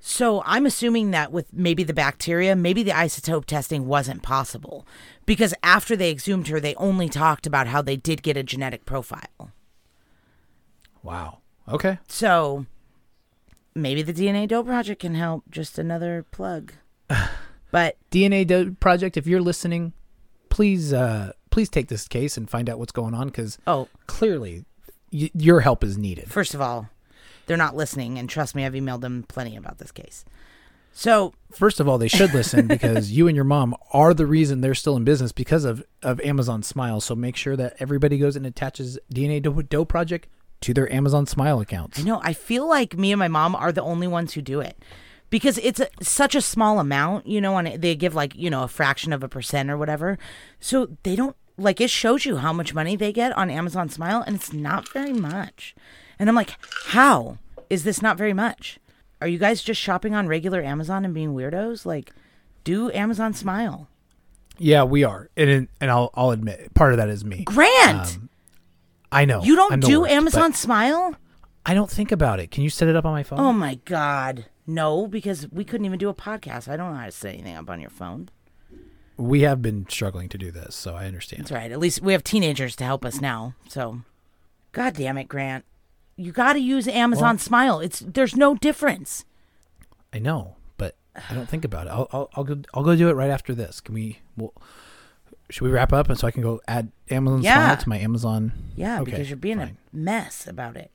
So 0.00 0.42
I'm 0.46 0.66
assuming 0.66 1.10
that 1.10 1.32
with 1.32 1.52
maybe 1.52 1.82
the 1.82 1.92
bacteria, 1.92 2.56
maybe 2.56 2.82
the 2.82 2.92
isotope 2.92 3.44
testing 3.44 3.86
wasn't 3.86 4.22
possible 4.22 4.86
because 5.26 5.52
after 5.62 5.96
they 5.96 6.10
exhumed 6.10 6.48
her, 6.48 6.60
they 6.60 6.74
only 6.76 7.08
talked 7.08 7.46
about 7.46 7.66
how 7.66 7.82
they 7.82 7.96
did 7.96 8.22
get 8.22 8.36
a 8.36 8.42
genetic 8.42 8.84
profile. 8.86 9.50
Wow. 11.02 11.38
Okay. 11.68 11.98
So 12.08 12.66
maybe 13.74 14.02
the 14.02 14.14
DNA 14.14 14.48
Doe 14.48 14.64
Project 14.64 15.00
can 15.02 15.14
help. 15.14 15.44
Just 15.50 15.78
another 15.78 16.24
plug. 16.30 16.72
But 17.72 17.96
DNA 18.10 18.46
Do- 18.46 18.72
project. 18.72 19.16
If 19.16 19.26
you're 19.26 19.42
listening, 19.42 19.92
please 20.48 20.92
uh 20.92 21.32
please 21.56 21.70
take 21.70 21.88
this 21.88 22.06
case 22.06 22.36
and 22.36 22.50
find 22.50 22.68
out 22.68 22.78
what's 22.78 22.92
going 22.92 23.14
on 23.14 23.28
because 23.28 23.56
Oh, 23.66 23.88
clearly 24.06 24.66
y- 25.10 25.30
your 25.32 25.60
help 25.60 25.82
is 25.82 25.96
needed. 25.96 26.30
first 26.30 26.52
of 26.52 26.60
all, 26.60 26.90
they're 27.46 27.56
not 27.56 27.74
listening, 27.74 28.18
and 28.18 28.28
trust 28.28 28.54
me, 28.54 28.66
I've 28.66 28.74
emailed 28.74 29.00
them 29.00 29.24
plenty 29.26 29.56
about 29.56 29.78
this 29.78 29.90
case. 29.90 30.26
So 30.92 31.32
First 31.52 31.80
of 31.80 31.88
all, 31.88 31.96
they 31.96 32.08
should 32.08 32.34
listen 32.34 32.66
because 32.76 33.10
you 33.10 33.26
and 33.26 33.34
your 33.34 33.44
mom 33.46 33.74
are 33.94 34.12
the 34.12 34.26
reason 34.26 34.60
they're 34.60 34.74
still 34.74 34.96
in 34.96 35.04
business 35.04 35.32
because 35.32 35.64
of, 35.64 35.82
of 36.02 36.20
Amazon 36.20 36.62
Smile. 36.62 37.00
So 37.00 37.14
make 37.14 37.36
sure 37.36 37.56
that 37.56 37.76
everybody 37.78 38.18
goes 38.18 38.36
and 38.36 38.44
attaches 38.44 38.98
DNA 39.10 39.40
Doe 39.70 39.84
Project 39.86 40.28
to 40.60 40.74
their 40.74 40.92
Amazon 40.92 41.24
Smile 41.26 41.58
accounts. 41.60 42.00
I 42.00 42.02
know. 42.02 42.20
I 42.22 42.34
feel 42.34 42.68
like 42.68 42.98
me 42.98 43.12
and 43.12 43.18
my 43.18 43.28
mom 43.28 43.54
are 43.56 43.72
the 43.72 43.80
only 43.82 44.06
ones 44.06 44.34
who 44.34 44.42
do 44.42 44.60
it 44.60 44.76
because 45.30 45.56
it's 45.58 45.80
a, 45.80 45.88
such 46.02 46.34
a 46.34 46.42
small 46.42 46.78
amount, 46.80 47.26
you 47.26 47.40
know, 47.40 47.56
and 47.56 47.80
they 47.80 47.94
give 47.94 48.14
like, 48.14 48.34
you 48.36 48.50
know, 48.50 48.62
a 48.64 48.68
fraction 48.68 49.12
of 49.14 49.22
a 49.22 49.28
percent 49.28 49.70
or 49.70 49.78
whatever. 49.78 50.18
So 50.60 50.96
they 51.02 51.16
don't 51.16 51.36
like 51.58 51.80
it 51.80 51.90
shows 51.90 52.24
you 52.24 52.36
how 52.36 52.52
much 52.52 52.74
money 52.74 52.96
they 52.96 53.12
get 53.12 53.36
on 53.36 53.50
Amazon 53.50 53.88
Smile 53.88 54.22
and 54.26 54.36
it's 54.36 54.52
not 54.52 54.88
very 54.88 55.12
much. 55.12 55.74
And 56.18 56.28
I'm 56.28 56.34
like, 56.34 56.56
how 56.86 57.38
is 57.70 57.84
this 57.84 58.02
not 58.02 58.16
very 58.16 58.32
much? 58.32 58.78
Are 59.20 59.28
you 59.28 59.38
guys 59.38 59.62
just 59.62 59.80
shopping 59.80 60.14
on 60.14 60.28
regular 60.28 60.62
Amazon 60.62 61.04
and 61.04 61.14
being 61.14 61.34
weirdos? 61.34 61.86
Like, 61.86 62.12
do 62.64 62.90
Amazon 62.92 63.32
Smile. 63.32 63.88
Yeah, 64.58 64.84
we 64.84 65.04
are, 65.04 65.28
and 65.36 65.68
and 65.80 65.90
I'll 65.90 66.10
I'll 66.14 66.30
admit 66.30 66.72
part 66.72 66.92
of 66.92 66.96
that 66.96 67.10
is 67.10 67.24
me. 67.24 67.44
Grant, 67.44 68.16
um, 68.16 68.30
I 69.12 69.26
know 69.26 69.42
you 69.42 69.54
don't 69.54 69.80
do 69.80 70.00
worst, 70.00 70.12
Amazon 70.12 70.54
Smile? 70.54 71.14
I 71.66 71.74
don't 71.74 71.90
think 71.90 72.10
about 72.10 72.40
it. 72.40 72.50
Can 72.50 72.62
you 72.62 72.70
set 72.70 72.88
it 72.88 72.96
up 72.96 73.04
on 73.04 73.12
my 73.12 73.22
phone? 73.22 73.38
Oh 73.38 73.52
my 73.52 73.74
God. 73.84 74.46
No, 74.66 75.06
because 75.06 75.50
we 75.52 75.64
couldn't 75.64 75.84
even 75.84 75.98
do 75.98 76.08
a 76.08 76.14
podcast. 76.14 76.68
I 76.68 76.76
don't 76.76 76.92
know 76.92 76.98
how 76.98 77.06
to 77.06 77.12
set 77.12 77.34
anything 77.34 77.54
up 77.54 77.68
on 77.68 77.80
your 77.80 77.90
phone. 77.90 78.28
We 79.16 79.42
have 79.42 79.62
been 79.62 79.86
struggling 79.88 80.28
to 80.30 80.38
do 80.38 80.50
this, 80.50 80.74
so 80.74 80.94
I 80.94 81.06
understand. 81.06 81.42
That's 81.44 81.52
right. 81.52 81.72
At 81.72 81.78
least 81.78 82.02
we 82.02 82.12
have 82.12 82.22
teenagers 82.24 82.76
to 82.76 82.84
help 82.84 83.04
us 83.04 83.20
now. 83.20 83.54
So, 83.68 84.00
God 84.72 84.94
damn 84.94 85.16
it, 85.18 85.28
Grant. 85.28 85.64
You 86.16 86.32
got 86.32 86.54
to 86.54 86.60
use 86.60 86.86
Amazon 86.88 87.34
Well- 87.36 87.38
Smile. 87.38 87.80
It's 87.80 88.00
there's 88.00 88.36
no 88.36 88.54
difference. 88.54 89.24
I 90.12 90.18
know, 90.18 90.56
but 90.78 90.96
I 91.30 91.34
don't 91.34 91.48
think 91.48 91.64
about 91.64 91.86
it. 91.86 91.90
I'll 91.90 92.08
I'll, 92.12 92.30
I'll 92.34 92.44
go 92.44 92.58
I'll 92.74 92.84
go 92.84 92.96
do 92.96 93.08
it 93.08 93.14
right 93.14 93.30
after 93.30 93.54
this. 93.54 93.80
Can 93.80 93.94
we? 93.94 94.18
Well, 94.36 94.52
should 95.50 95.64
we 95.64 95.70
wrap 95.70 95.92
up 95.92 96.08
and 96.08 96.18
so 96.18 96.26
I 96.26 96.30
can 96.30 96.42
go 96.42 96.60
add 96.66 96.90
Amazon 97.10 97.42
Yeah. 97.42 97.54
Smile 97.66 97.76
to 97.76 97.88
my 97.88 97.98
Amazon? 97.98 98.52
Yeah, 98.74 99.00
Okay, 99.02 99.10
because 99.12 99.28
you're 99.30 99.36
being 99.36 99.58
fine. 99.58 99.76
a 99.92 99.96
mess 99.96 100.46
about 100.46 100.76
it. 100.76 100.90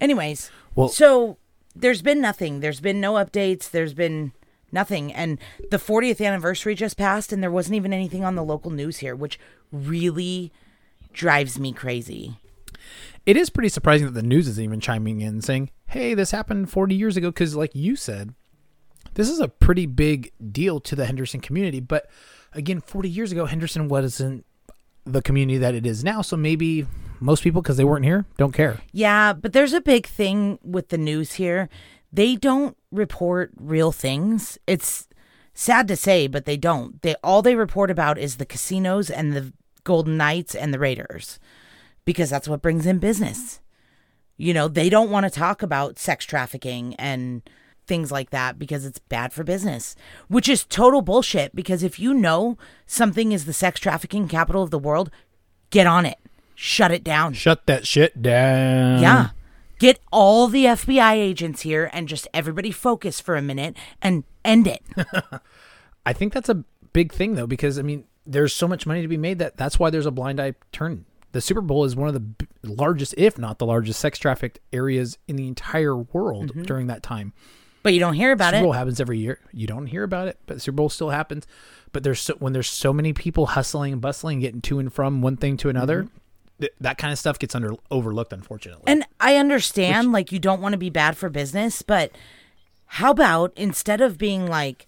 Anyways, 0.00 0.50
Well- 0.74 0.88
so 0.88 1.36
there's 1.76 2.02
been 2.02 2.20
nothing. 2.20 2.60
There's 2.60 2.80
been 2.80 3.00
no 3.00 3.14
updates. 3.14 3.70
There's 3.70 3.94
been 3.94 4.32
nothing. 4.72 5.12
And 5.12 5.38
the 5.70 5.76
40th 5.76 6.24
anniversary 6.24 6.74
just 6.74 6.96
passed, 6.96 7.32
and 7.32 7.42
there 7.42 7.50
wasn't 7.50 7.76
even 7.76 7.92
anything 7.92 8.24
on 8.24 8.34
the 8.34 8.44
local 8.44 8.70
news 8.70 8.98
here, 8.98 9.14
which 9.14 9.38
really 9.70 10.52
drives 11.12 11.58
me 11.58 11.72
crazy. 11.72 12.38
It 13.24 13.36
is 13.36 13.50
pretty 13.50 13.68
surprising 13.68 14.06
that 14.06 14.14
the 14.14 14.26
news 14.26 14.48
is 14.48 14.58
even 14.58 14.80
chiming 14.80 15.20
in 15.20 15.40
saying, 15.42 15.70
"Hey, 15.86 16.14
this 16.14 16.32
happened 16.32 16.70
40 16.70 16.94
years 16.94 17.16
ago." 17.16 17.28
Because, 17.30 17.54
like 17.54 17.74
you 17.74 17.94
said, 17.94 18.34
this 19.14 19.28
is 19.28 19.38
a 19.38 19.48
pretty 19.48 19.86
big 19.86 20.32
deal 20.50 20.80
to 20.80 20.96
the 20.96 21.06
Henderson 21.06 21.40
community. 21.40 21.80
But 21.80 22.10
again, 22.52 22.80
40 22.80 23.08
years 23.08 23.30
ago, 23.30 23.46
Henderson 23.46 23.88
wasn't 23.88 24.44
the 25.04 25.22
community 25.22 25.58
that 25.58 25.74
it 25.74 25.86
is 25.86 26.02
now. 26.02 26.22
So 26.22 26.36
maybe 26.36 26.86
most 27.20 27.42
people, 27.44 27.62
because 27.62 27.76
they 27.76 27.84
weren't 27.84 28.04
here, 28.04 28.24
don't 28.38 28.52
care. 28.52 28.80
Yeah, 28.92 29.32
but 29.32 29.52
there's 29.52 29.72
a 29.72 29.80
big 29.80 30.06
thing 30.06 30.58
with 30.62 30.88
the 30.88 30.98
news 30.98 31.34
here. 31.34 31.68
They 32.12 32.36
don't 32.36 32.76
report 32.90 33.52
real 33.56 33.92
things. 33.92 34.58
It's 34.66 35.08
sad 35.54 35.88
to 35.88 35.96
say, 35.96 36.26
but 36.26 36.44
they 36.44 36.56
don't. 36.56 37.00
They 37.02 37.14
all 37.22 37.42
they 37.42 37.54
report 37.54 37.90
about 37.90 38.18
is 38.18 38.36
the 38.36 38.46
casinos 38.46 39.10
and 39.10 39.32
the 39.32 39.52
Golden 39.84 40.16
Knights 40.16 40.54
and 40.54 40.72
the 40.72 40.78
Raiders 40.78 41.38
because 42.04 42.30
that's 42.30 42.48
what 42.48 42.62
brings 42.62 42.86
in 42.86 42.98
business. 42.98 43.60
You 44.36 44.54
know, 44.54 44.68
they 44.68 44.88
don't 44.88 45.10
want 45.10 45.24
to 45.24 45.30
talk 45.30 45.62
about 45.62 45.98
sex 45.98 46.24
trafficking 46.24 46.94
and 46.96 47.42
things 47.86 48.12
like 48.12 48.30
that 48.30 48.58
because 48.58 48.84
it's 48.84 48.98
bad 48.98 49.32
for 49.32 49.44
business, 49.44 49.96
which 50.28 50.48
is 50.48 50.64
total 50.64 51.02
bullshit 51.02 51.54
because 51.54 51.82
if 51.82 51.98
you 51.98 52.14
know 52.14 52.56
something 52.86 53.32
is 53.32 53.44
the 53.44 53.52
sex 53.52 53.80
trafficking 53.80 54.28
capital 54.28 54.62
of 54.62 54.70
the 54.70 54.78
world, 54.78 55.10
get 55.70 55.86
on 55.86 56.06
it. 56.06 56.18
Shut 56.54 56.92
it 56.92 57.02
down. 57.02 57.32
Shut 57.32 57.66
that 57.66 57.86
shit 57.86 58.22
down. 58.22 59.02
Yeah. 59.02 59.30
Get 59.82 59.98
all 60.12 60.46
the 60.46 60.66
FBI 60.66 61.14
agents 61.14 61.62
here 61.62 61.90
and 61.92 62.06
just 62.06 62.28
everybody 62.32 62.70
focus 62.70 63.18
for 63.18 63.34
a 63.34 63.42
minute 63.42 63.76
and 64.00 64.22
end 64.44 64.68
it. 64.68 64.80
I 66.06 66.12
think 66.12 66.32
that's 66.32 66.48
a 66.48 66.62
big 66.92 67.12
thing 67.12 67.34
though, 67.34 67.48
because 67.48 67.80
I 67.80 67.82
mean, 67.82 68.04
there's 68.24 68.54
so 68.54 68.68
much 68.68 68.86
money 68.86 69.02
to 69.02 69.08
be 69.08 69.16
made 69.16 69.40
that 69.40 69.56
that's 69.56 69.80
why 69.80 69.90
there's 69.90 70.06
a 70.06 70.12
blind 70.12 70.38
eye 70.38 70.54
turn. 70.70 71.04
The 71.32 71.40
Super 71.40 71.60
Bowl 71.60 71.82
is 71.82 71.96
one 71.96 72.06
of 72.06 72.14
the 72.14 72.20
b- 72.20 72.46
largest, 72.62 73.16
if 73.18 73.38
not 73.38 73.58
the 73.58 73.66
largest, 73.66 73.98
sex 73.98 74.20
trafficked 74.20 74.60
areas 74.72 75.18
in 75.26 75.34
the 75.34 75.48
entire 75.48 75.96
world 75.96 76.50
mm-hmm. 76.50 76.62
during 76.62 76.86
that 76.86 77.02
time. 77.02 77.32
But 77.82 77.92
you 77.92 77.98
don't 77.98 78.14
hear 78.14 78.30
about 78.30 78.54
it. 78.54 78.58
Super 78.58 78.66
Bowl 78.66 78.74
happens 78.74 79.00
every 79.00 79.18
year. 79.18 79.40
You 79.52 79.66
don't 79.66 79.86
hear 79.86 80.04
about 80.04 80.28
it, 80.28 80.38
but 80.46 80.54
the 80.54 80.60
Super 80.60 80.76
Bowl 80.76 80.90
still 80.90 81.10
happens. 81.10 81.44
But 81.90 82.04
there's 82.04 82.20
so, 82.20 82.34
when 82.34 82.52
there's 82.52 82.70
so 82.70 82.92
many 82.92 83.12
people 83.12 83.46
hustling 83.46 83.94
and 83.94 84.00
bustling, 84.00 84.38
getting 84.38 84.60
to 84.60 84.78
and 84.78 84.92
from 84.92 85.22
one 85.22 85.36
thing 85.36 85.56
to 85.56 85.68
another, 85.68 86.04
mm-hmm. 86.04 86.16
Th- 86.62 86.72
that 86.80 86.96
kind 86.96 87.12
of 87.12 87.18
stuff 87.18 87.38
gets 87.38 87.54
under 87.54 87.74
overlooked, 87.90 88.32
unfortunately. 88.32 88.84
And 88.86 89.04
I 89.20 89.36
understand 89.36 90.12
like 90.12 90.32
you 90.32 90.38
don't 90.38 90.62
want 90.62 90.72
to 90.72 90.78
be 90.78 90.90
bad 90.90 91.16
for 91.16 91.28
business, 91.28 91.82
but 91.82 92.12
how 92.86 93.10
about 93.10 93.52
instead 93.56 94.00
of 94.00 94.16
being 94.18 94.46
like 94.46 94.86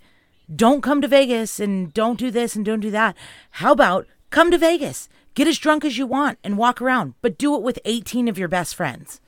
don't 0.54 0.82
come 0.82 1.00
to 1.00 1.08
Vegas 1.08 1.58
and 1.58 1.92
don't 1.94 2.18
do 2.18 2.30
this 2.30 2.54
and 2.54 2.64
don't 2.64 2.80
do 2.80 2.90
that, 2.90 3.16
how 3.52 3.72
about 3.72 4.06
come 4.30 4.50
to 4.50 4.58
Vegas, 4.58 5.08
get 5.34 5.48
as 5.48 5.58
drunk 5.58 5.84
as 5.84 5.96
you 5.96 6.06
want 6.06 6.38
and 6.44 6.58
walk 6.58 6.82
around, 6.82 7.14
but 7.22 7.38
do 7.38 7.54
it 7.54 7.62
with 7.62 7.78
18 7.84 8.28
of 8.28 8.38
your 8.38 8.48
best 8.48 8.74
friends. 8.74 9.20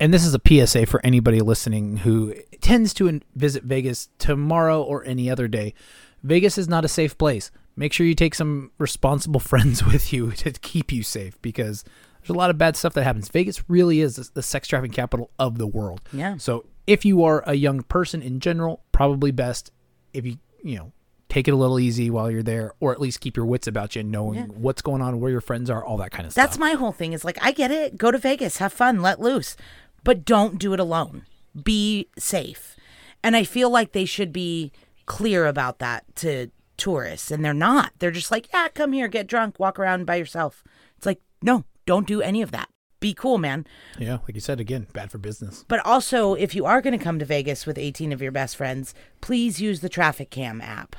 and 0.00 0.12
this 0.14 0.24
is 0.24 0.34
a 0.34 0.40
PSA 0.66 0.86
for 0.86 1.00
anybody 1.04 1.40
listening 1.40 1.98
who 1.98 2.34
tends 2.60 2.94
to 2.94 3.20
visit 3.36 3.64
Vegas 3.64 4.08
tomorrow 4.18 4.82
or 4.82 5.04
any 5.04 5.28
other 5.30 5.46
day. 5.48 5.74
Vegas 6.22 6.56
is 6.56 6.68
not 6.68 6.84
a 6.84 6.88
safe 6.88 7.16
place. 7.18 7.50
Make 7.76 7.92
sure 7.92 8.06
you 8.06 8.14
take 8.14 8.34
some 8.34 8.70
responsible 8.78 9.40
friends 9.50 9.84
with 9.84 10.12
you 10.12 10.32
to 10.32 10.52
keep 10.52 10.92
you 10.92 11.02
safe 11.02 11.40
because 11.42 11.84
there's 12.20 12.30
a 12.30 12.38
lot 12.38 12.50
of 12.50 12.58
bad 12.58 12.76
stuff 12.76 12.94
that 12.94 13.04
happens. 13.04 13.28
Vegas 13.28 13.68
really 13.68 14.00
is 14.00 14.16
the- 14.30 14.42
sex 14.42 14.68
trafficking 14.68 14.94
capital 14.94 15.30
of 15.38 15.58
the 15.58 15.66
world. 15.66 16.00
Yeah. 16.12 16.36
So 16.38 16.64
if 16.86 17.04
you 17.04 17.24
are 17.24 17.42
a 17.46 17.54
young 17.54 17.82
person 17.82 18.22
in 18.22 18.40
general, 18.40 18.82
probably 18.92 19.30
best 19.30 19.70
if 20.12 20.24
you, 20.24 20.36
you 20.62 20.76
know, 20.78 20.92
take 21.28 21.48
it 21.48 21.50
a 21.50 21.56
little 21.56 21.80
easy 21.80 22.10
while 22.10 22.30
you're 22.30 22.42
there 22.44 22.72
or 22.78 22.92
at 22.92 23.00
least 23.00 23.20
keep 23.20 23.36
your 23.36 23.46
wits 23.46 23.66
about 23.66 23.96
you 23.96 24.00
and 24.00 24.10
knowing 24.12 24.34
Yeah. 24.38 24.44
what's 24.46 24.82
going 24.82 25.02
on, 25.02 25.20
where 25.20 25.30
your 25.32 25.40
friends 25.40 25.68
are, 25.68 25.84
all 25.84 25.96
that 25.96 26.12
kind 26.12 26.26
of 26.26 26.32
stuff. 26.32 26.44
That's 26.46 26.58
my 26.58 26.72
whole 26.74 26.92
thing 26.92 27.12
is 27.12 27.24
like 27.24 27.38
I 27.42 27.50
get 27.50 27.70
it, 27.72 27.98
go 27.98 28.10
to 28.12 28.18
Vegas, 28.18 28.58
have 28.58 28.72
fun, 28.72 29.02
let 29.02 29.18
loose, 29.20 29.56
but 30.04 30.24
don't 30.24 30.58
do 30.60 30.72
it 30.74 30.78
alone. 30.80 31.24
Be 31.60 32.08
safe. 32.16 32.76
And 33.24 33.34
I 33.34 33.42
feel 33.42 33.68
like 33.70 33.92
they 33.92 34.04
should 34.04 34.32
be 34.32 34.70
clear 35.06 35.46
about 35.46 35.80
that 35.80 36.04
to 36.16 36.50
tourists 36.76 37.30
and 37.30 37.44
they're 37.44 37.54
not. 37.54 37.92
They're 37.98 38.10
just 38.10 38.30
like, 38.30 38.48
"Yeah, 38.52 38.68
come 38.68 38.92
here, 38.92 39.08
get 39.08 39.26
drunk, 39.26 39.58
walk 39.58 39.78
around 39.78 40.06
by 40.06 40.16
yourself." 40.16 40.64
It's 40.96 41.06
like, 41.06 41.20
"No, 41.42 41.64
don't 41.86 42.06
do 42.06 42.20
any 42.22 42.42
of 42.42 42.50
that. 42.52 42.68
Be 43.00 43.14
cool, 43.14 43.38
man." 43.38 43.66
yeah, 43.98 44.18
like 44.22 44.34
you 44.34 44.40
said 44.40 44.60
again, 44.60 44.86
bad 44.92 45.10
for 45.10 45.18
business. 45.18 45.64
But 45.68 45.84
also, 45.84 46.34
if 46.34 46.54
you 46.54 46.64
are 46.64 46.80
going 46.80 46.96
to 46.98 47.04
come 47.04 47.18
to 47.18 47.24
Vegas 47.24 47.66
with 47.66 47.78
18 47.78 48.12
of 48.12 48.22
your 48.22 48.32
best 48.32 48.56
friends, 48.56 48.94
please 49.20 49.60
use 49.60 49.80
the 49.80 49.90
TraffickCam 49.90 50.62
app. 50.62 50.96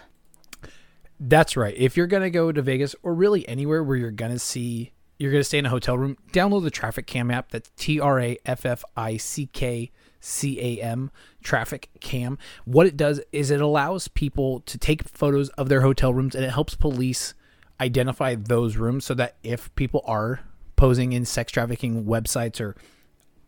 That's 1.19 1.55
right. 1.55 1.73
If 1.77 1.95
you're 1.95 2.07
gonna 2.07 2.29
go 2.29 2.51
to 2.51 2.61
Vegas 2.61 2.95
or 3.01 3.13
really 3.13 3.47
anywhere 3.47 3.83
where 3.83 3.95
you're 3.95 4.11
gonna 4.11 4.39
see, 4.39 4.91
you're 5.17 5.31
gonna 5.31 5.43
stay 5.45 5.59
in 5.59 5.65
a 5.65 5.69
hotel 5.69 5.97
room, 5.97 6.17
download 6.33 6.63
the 6.63 6.71
TraffickCam 6.71 7.33
app. 7.33 7.51
That's 7.51 7.71
T 7.77 7.99
R 7.99 8.19
A 8.19 8.37
F 8.45 8.65
F 8.65 8.83
I 8.97 9.17
C 9.17 9.47
K 9.47 9.91
C 10.25 10.59
A 10.59 10.81
M, 10.81 11.11
Traffic 11.43 11.89
Cam. 11.99 12.37
What 12.65 12.87
it 12.87 12.97
does 12.97 13.21
is 13.31 13.51
it 13.51 13.61
allows 13.61 14.07
people 14.07 14.61
to 14.61 14.77
take 14.77 15.07
photos 15.07 15.49
of 15.49 15.69
their 15.69 15.81
hotel 15.81 16.13
rooms 16.13 16.33
and 16.35 16.43
it 16.43 16.51
helps 16.51 16.75
police 16.75 17.33
identify 17.79 18.35
those 18.35 18.77
rooms 18.77 19.05
so 19.05 19.13
that 19.13 19.35
if 19.43 19.73
people 19.75 20.01
are 20.05 20.39
posing 20.75 21.13
in 21.13 21.25
sex 21.25 21.51
trafficking 21.51 22.05
websites 22.05 22.59
or 22.59 22.75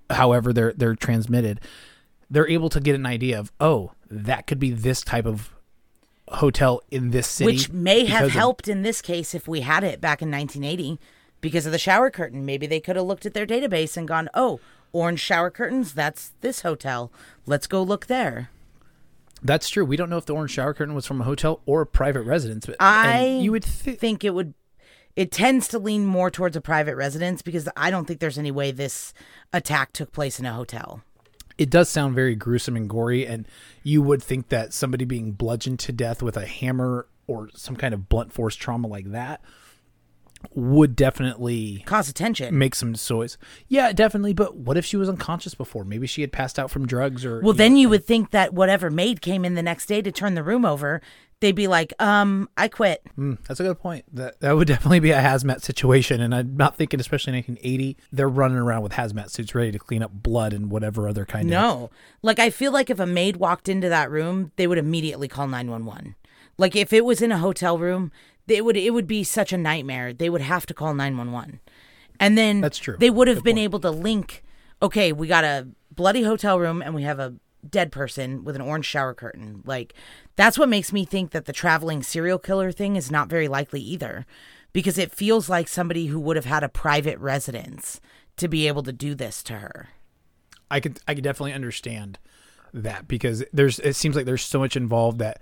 however 0.09 0.53
they're 0.53 0.73
they're 0.73 0.95
transmitted, 0.95 1.59
they're 2.29 2.47
able 2.47 2.69
to 2.69 2.79
get 2.79 2.93
an 2.95 3.05
idea 3.05 3.39
of 3.39 3.51
oh 3.59 3.91
that 4.09 4.45
could 4.47 4.59
be 4.59 4.69
this 4.71 5.01
type 5.01 5.25
of 5.25 5.49
hotel 6.29 6.81
in 6.91 7.09
this 7.11 7.27
city, 7.27 7.45
Which 7.53 7.71
may 7.71 8.05
have 8.05 8.19
because 8.25 8.27
of- 8.27 8.33
helped 8.33 8.67
in 8.67 8.83
this 8.83 9.01
case 9.01 9.33
if 9.33 9.47
we 9.47 9.61
had 9.61 9.83
it 9.83 9.99
back 9.99 10.21
in 10.21 10.29
1980 10.29 10.99
because 11.41 11.65
of 11.65 11.71
the 11.71 11.79
shower 11.79 12.09
curtain. 12.09 12.45
Maybe 12.45 12.67
they 12.67 12.79
could 12.79 12.95
have 12.97 13.05
looked 13.05 13.25
at 13.25 13.33
their 13.33 13.45
database 13.45 13.97
and 13.97 14.07
gone, 14.07 14.29
oh, 14.33 14.59
orange 14.91 15.19
shower 15.19 15.49
curtains, 15.49 15.93
that's 15.93 16.33
this 16.41 16.61
hotel. 16.61 17.11
Let's 17.45 17.67
go 17.67 17.81
look 17.83 18.07
there. 18.07 18.49
That's 19.43 19.69
true. 19.69 19.85
We 19.85 19.97
don't 19.97 20.09
know 20.09 20.17
if 20.17 20.25
the 20.25 20.33
orange 20.33 20.51
shower 20.51 20.73
curtain 20.73 20.95
was 20.95 21.05
from 21.05 21.21
a 21.21 21.23
hotel 21.23 21.61
or 21.65 21.81
a 21.81 21.85
private 21.85 22.23
residence, 22.23 22.65
but 22.65 22.75
I 22.79 23.25
you 23.41 23.51
would 23.51 23.63
think 23.63 23.99
think 23.99 24.23
it 24.23 24.33
would. 24.33 24.53
It 25.15 25.31
tends 25.31 25.67
to 25.69 25.79
lean 25.79 26.05
more 26.05 26.29
towards 26.29 26.55
a 26.55 26.61
private 26.61 26.95
residence 26.95 27.41
because 27.41 27.67
I 27.75 27.89
don't 27.91 28.05
think 28.05 28.19
there's 28.19 28.37
any 28.37 28.51
way 28.51 28.71
this 28.71 29.13
attack 29.53 29.93
took 29.93 30.11
place 30.11 30.39
in 30.39 30.45
a 30.45 30.53
hotel. 30.53 31.01
it 31.57 31.69
does 31.71 31.89
sound 31.89 32.13
very 32.15 32.35
gruesome 32.35 32.75
and 32.75 32.87
gory, 32.89 33.25
and 33.25 33.47
you 33.83 34.01
would 34.01 34.21
think 34.21 34.49
that 34.49 34.73
somebody 34.73 35.05
being 35.05 35.31
bludgeoned 35.31 35.79
to 35.79 35.91
death 35.91 36.21
with 36.21 36.37
a 36.37 36.45
hammer 36.45 37.07
or 37.25 37.49
some 37.55 37.75
kind 37.75 37.93
of 37.93 38.07
blunt 38.09 38.31
force 38.31 38.55
trauma 38.55 38.87
like 38.87 39.11
that 39.11 39.41
would 40.53 40.95
definitely 40.95 41.83
Cause 41.85 42.09
attention. 42.09 42.57
make 42.57 42.75
some 42.75 42.95
noise. 43.09 43.37
Yeah, 43.67 43.91
definitely. 43.91 44.33
But 44.33 44.55
what 44.55 44.77
if 44.77 44.85
she 44.85 44.97
was 44.97 45.09
unconscious 45.09 45.55
before? 45.55 45.83
Maybe 45.83 46.07
she 46.07 46.21
had 46.21 46.31
passed 46.31 46.57
out 46.59 46.71
from 46.71 46.85
drugs 46.85 47.25
or. 47.25 47.41
Well, 47.41 47.53
you 47.53 47.57
then 47.57 47.73
know, 47.73 47.79
you 47.79 47.89
would 47.89 48.05
think 48.05 48.31
that 48.31 48.53
whatever 48.53 48.89
maid 48.89 49.21
came 49.21 49.45
in 49.45 49.55
the 49.55 49.63
next 49.63 49.87
day 49.87 50.01
to 50.01 50.11
turn 50.11 50.35
the 50.35 50.43
room 50.43 50.65
over, 50.65 51.01
they'd 51.39 51.55
be 51.55 51.67
like, 51.67 51.93
um, 52.01 52.49
I 52.57 52.67
quit. 52.67 53.01
Mm, 53.17 53.37
that's 53.47 53.59
a 53.59 53.63
good 53.63 53.79
point. 53.79 54.05
That 54.13 54.39
that 54.41 54.53
would 54.53 54.67
definitely 54.67 54.99
be 54.99 55.11
a 55.11 55.21
hazmat 55.21 55.61
situation, 55.61 56.21
and 56.21 56.33
I'm 56.33 56.55
not 56.55 56.75
thinking, 56.75 56.99
especially 56.99 57.31
in 57.31 57.37
1980, 57.37 57.97
they're 58.11 58.29
running 58.29 58.57
around 58.57 58.83
with 58.83 58.93
hazmat 58.93 59.29
suits 59.29 59.53
ready 59.55 59.71
to 59.71 59.79
clean 59.79 60.03
up 60.03 60.11
blood 60.11 60.53
and 60.53 60.71
whatever 60.71 61.07
other 61.07 61.25
kind 61.25 61.45
of. 61.45 61.51
No. 61.51 61.89
Like, 62.21 62.39
I 62.39 62.49
feel 62.49 62.71
like 62.71 62.89
if 62.89 62.99
a 62.99 63.05
maid 63.05 63.37
walked 63.37 63.69
into 63.69 63.89
that 63.89 64.11
room, 64.11 64.51
they 64.55 64.67
would 64.67 64.77
immediately 64.77 65.27
call 65.27 65.47
911. 65.47 66.15
Like, 66.57 66.75
if 66.75 66.91
it 66.91 67.05
was 67.05 67.21
in 67.21 67.31
a 67.31 67.37
hotel 67.37 67.77
room, 67.77 68.11
it 68.47 68.63
would 68.65 68.77
it 68.77 68.91
would 68.93 69.07
be 69.07 69.23
such 69.23 69.51
a 69.53 69.57
nightmare. 69.57 70.13
They 70.13 70.29
would 70.29 70.41
have 70.41 70.65
to 70.67 70.73
call 70.73 70.93
911. 70.93 71.59
And 72.19 72.37
then 72.37 72.61
That's 72.61 72.77
true. 72.77 72.95
they 72.97 73.09
would 73.09 73.27
have 73.27 73.37
Good 73.37 73.43
been 73.43 73.55
point. 73.55 73.63
able 73.63 73.79
to 73.81 73.91
link, 73.91 74.43
okay, 74.81 75.11
we 75.11 75.27
got 75.27 75.43
a 75.43 75.67
bloody 75.93 76.23
hotel 76.23 76.59
room 76.59 76.81
and 76.81 76.95
we 76.95 77.03
have 77.03 77.19
a 77.19 77.35
dead 77.67 77.91
person 77.91 78.43
with 78.43 78.55
an 78.55 78.61
orange 78.61 78.85
shower 78.85 79.13
curtain. 79.13 79.61
Like, 79.65 79.93
that's 80.35 80.57
what 80.57 80.69
makes 80.69 80.91
me 80.93 81.05
think 81.05 81.31
that 81.31 81.45
the 81.45 81.53
traveling 81.53 82.01
serial 82.01 82.39
killer 82.39 82.71
thing 82.71 82.95
is 82.95 83.11
not 83.11 83.29
very 83.29 83.47
likely 83.47 83.81
either. 83.81 84.25
Because 84.73 84.97
it 84.97 85.11
feels 85.11 85.49
like 85.49 85.67
somebody 85.67 86.07
who 86.07 86.19
would 86.19 86.35
have 86.35 86.45
had 86.45 86.63
a 86.63 86.69
private 86.69 87.17
residence 87.19 87.99
to 88.35 88.47
be 88.47 88.67
able 88.67 88.83
to 88.83 88.91
do 88.91 89.15
this 89.15 89.41
to 89.43 89.53
her. 89.53 89.89
I 90.69 90.79
could 90.79 90.99
I 91.07 91.15
could 91.15 91.23
definitely 91.23 91.53
understand 91.53 92.19
that 92.73 93.07
because 93.07 93.43
there's 93.53 93.79
it 93.79 93.95
seems 93.95 94.15
like 94.15 94.25
there's 94.25 94.43
so 94.43 94.59
much 94.59 94.75
involved 94.75 95.19
that 95.19 95.39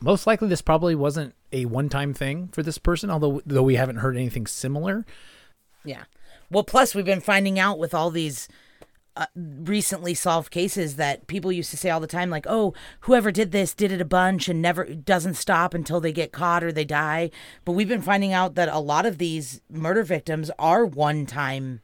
most 0.00 0.26
likely 0.26 0.48
this 0.48 0.62
probably 0.62 0.94
wasn't 0.94 1.34
a 1.52 1.64
one 1.66 1.88
time 1.88 2.14
thing 2.14 2.48
for 2.48 2.62
this 2.62 2.78
person, 2.78 3.10
although 3.10 3.40
though 3.46 3.62
we 3.62 3.76
haven't 3.76 3.96
heard 3.96 4.16
anything 4.16 4.46
similar. 4.46 5.04
Yeah. 5.84 6.04
Well, 6.50 6.64
plus 6.64 6.94
we've 6.94 7.04
been 7.04 7.20
finding 7.20 7.58
out 7.58 7.78
with 7.78 7.94
all 7.94 8.10
these 8.10 8.48
uh, 9.16 9.26
recently 9.36 10.14
solved 10.14 10.50
cases 10.50 10.96
that 10.96 11.26
people 11.26 11.50
used 11.50 11.70
to 11.70 11.76
say 11.76 11.90
all 11.90 12.00
the 12.00 12.06
time, 12.06 12.30
like, 12.30 12.46
"Oh, 12.48 12.74
whoever 13.00 13.32
did 13.32 13.50
this 13.52 13.74
did 13.74 13.90
it 13.90 14.00
a 14.00 14.06
bunch 14.06 14.48
and 14.48 14.62
never 14.62 14.84
doesn't 14.84 15.34
stop 15.34 15.74
until 15.74 16.00
they 16.00 16.12
get 16.12 16.32
caught 16.32 16.62
or 16.62 16.70
they 16.70 16.84
die." 16.84 17.30
But 17.64 17.72
we've 17.72 17.88
been 17.88 18.02
finding 18.02 18.32
out 18.32 18.54
that 18.54 18.68
a 18.68 18.78
lot 18.78 19.06
of 19.06 19.18
these 19.18 19.60
murder 19.68 20.04
victims 20.04 20.50
are 20.58 20.86
one-time 20.86 21.80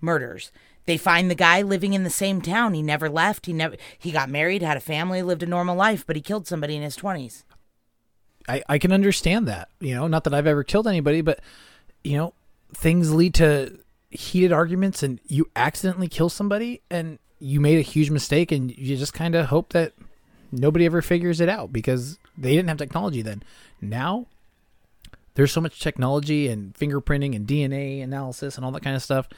murders. 0.00 0.50
They 0.86 0.96
find 0.96 1.30
the 1.30 1.34
guy 1.34 1.62
living 1.62 1.94
in 1.94 2.04
the 2.04 2.10
same 2.10 2.42
town. 2.42 2.74
He 2.74 2.82
never 2.82 3.08
left. 3.08 3.46
He 3.46 3.52
never 3.52 3.76
he 3.98 4.10
got 4.10 4.28
married, 4.28 4.62
had 4.62 4.76
a 4.76 4.80
family, 4.80 5.22
lived 5.22 5.42
a 5.42 5.46
normal 5.46 5.76
life, 5.76 6.06
but 6.06 6.16
he 6.16 6.22
killed 6.22 6.46
somebody 6.46 6.76
in 6.76 6.82
his 6.82 6.96
twenties. 6.96 7.44
I, 8.48 8.62
I 8.68 8.78
can 8.78 8.92
understand 8.92 9.48
that. 9.48 9.68
You 9.80 9.94
know, 9.94 10.06
not 10.06 10.24
that 10.24 10.34
I've 10.34 10.46
ever 10.46 10.64
killed 10.64 10.86
anybody, 10.86 11.22
but 11.22 11.40
you 12.02 12.16
know, 12.16 12.34
things 12.74 13.14
lead 13.14 13.34
to 13.34 13.78
heated 14.10 14.52
arguments 14.52 15.02
and 15.02 15.20
you 15.26 15.48
accidentally 15.56 16.08
kill 16.08 16.28
somebody 16.28 16.82
and 16.90 17.18
you 17.40 17.60
made 17.60 17.78
a 17.78 17.82
huge 17.82 18.10
mistake 18.10 18.52
and 18.52 18.76
you 18.76 18.96
just 18.96 19.14
kind 19.14 19.34
of 19.34 19.46
hope 19.46 19.72
that 19.72 19.92
nobody 20.52 20.86
ever 20.86 21.02
figures 21.02 21.40
it 21.40 21.48
out 21.48 21.72
because 21.72 22.18
they 22.38 22.54
didn't 22.54 22.68
have 22.68 22.78
technology 22.78 23.22
then. 23.22 23.42
Now 23.80 24.26
there's 25.34 25.52
so 25.52 25.60
much 25.60 25.80
technology 25.80 26.48
and 26.48 26.74
fingerprinting 26.74 27.34
and 27.34 27.46
DNA 27.46 28.02
analysis 28.02 28.56
and 28.56 28.64
all 28.64 28.70
that 28.72 28.82
kind 28.82 28.94
of 28.94 29.02
stuff. 29.02 29.28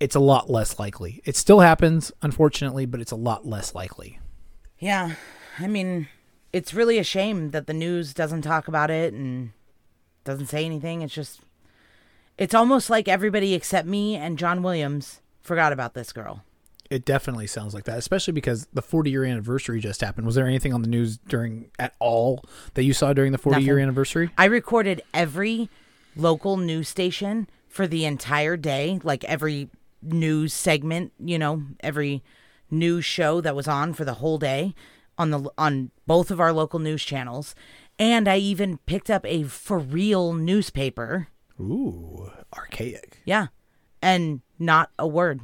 It's 0.00 0.14
a 0.14 0.20
lot 0.20 0.48
less 0.48 0.78
likely. 0.78 1.20
It 1.24 1.36
still 1.36 1.60
happens, 1.60 2.12
unfortunately, 2.22 2.86
but 2.86 3.00
it's 3.00 3.12
a 3.12 3.16
lot 3.16 3.46
less 3.46 3.74
likely. 3.74 4.20
Yeah. 4.78 5.14
I 5.58 5.66
mean, 5.66 6.08
it's 6.52 6.72
really 6.72 6.98
a 6.98 7.04
shame 7.04 7.50
that 7.50 7.66
the 7.66 7.74
news 7.74 8.14
doesn't 8.14 8.42
talk 8.42 8.68
about 8.68 8.90
it 8.90 9.12
and 9.12 9.50
doesn't 10.24 10.46
say 10.46 10.64
anything. 10.64 11.02
It's 11.02 11.14
just, 11.14 11.40
it's 12.36 12.54
almost 12.54 12.90
like 12.90 13.08
everybody 13.08 13.54
except 13.54 13.88
me 13.88 14.14
and 14.14 14.38
John 14.38 14.62
Williams 14.62 15.20
forgot 15.42 15.72
about 15.72 15.94
this 15.94 16.12
girl. 16.12 16.44
It 16.90 17.04
definitely 17.04 17.46
sounds 17.46 17.74
like 17.74 17.84
that, 17.84 17.98
especially 17.98 18.32
because 18.32 18.66
the 18.72 18.80
40 18.80 19.10
year 19.10 19.24
anniversary 19.24 19.80
just 19.80 20.00
happened. 20.00 20.26
Was 20.26 20.36
there 20.36 20.46
anything 20.46 20.72
on 20.72 20.80
the 20.82 20.88
news 20.88 21.18
during 21.18 21.70
at 21.78 21.94
all 21.98 22.44
that 22.74 22.84
you 22.84 22.94
saw 22.94 23.12
during 23.12 23.32
the 23.32 23.38
40 23.38 23.62
year 23.62 23.78
anniversary? 23.78 24.30
I 24.38 24.46
recorded 24.46 25.02
every 25.12 25.68
local 26.16 26.56
news 26.56 26.88
station 26.88 27.48
for 27.68 27.86
the 27.86 28.06
entire 28.06 28.56
day, 28.56 29.00
like 29.02 29.22
every 29.24 29.68
news 30.02 30.52
segment, 30.52 31.12
you 31.18 31.38
know, 31.38 31.62
every 31.80 32.22
news 32.70 33.04
show 33.04 33.40
that 33.40 33.56
was 33.56 33.68
on 33.68 33.92
for 33.92 34.04
the 34.04 34.14
whole 34.14 34.38
day 34.38 34.74
on 35.16 35.30
the 35.30 35.50
on 35.58 35.90
both 36.06 36.30
of 36.30 36.40
our 36.40 36.52
local 36.52 36.78
news 36.78 37.04
channels. 37.04 37.54
And 37.98 38.28
I 38.28 38.38
even 38.38 38.78
picked 38.78 39.10
up 39.10 39.26
a 39.26 39.42
for 39.44 39.78
real 39.78 40.32
newspaper 40.32 41.28
Ooh, 41.60 42.30
archaic. 42.56 43.18
Yeah. 43.24 43.48
And 44.00 44.42
not 44.58 44.90
a 44.98 45.06
word. 45.06 45.40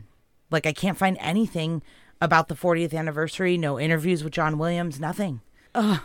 Like 0.50 0.66
I 0.66 0.72
can't 0.72 0.98
find 0.98 1.16
anything 1.20 1.82
about 2.20 2.48
the 2.48 2.54
40th 2.54 2.94
anniversary, 2.94 3.58
no 3.58 3.78
interviews 3.78 4.22
with 4.22 4.32
John 4.32 4.56
Williams, 4.56 5.00
nothing. 5.00 5.40
Ugh. 5.74 6.00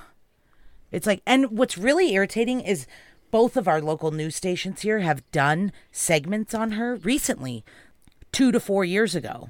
It's 0.91 1.05
like 1.05 1.21
and 1.27 1.51
what's 1.51 1.77
really 1.77 2.13
irritating 2.13 2.61
is 2.61 2.87
both 3.29 3.55
of 3.55 3.67
our 3.67 3.79
local 3.79 4.09
news 4.09 4.35
stations 4.35 4.81
here 4.81 4.99
have 4.99 5.29
done 5.31 5.71
segments 5.91 6.55
on 6.55 6.71
her 6.71 6.95
recently, 6.95 7.63
2 8.31 8.51
to 8.51 8.59
4 8.59 8.85
years 8.85 9.15
ago. 9.15 9.49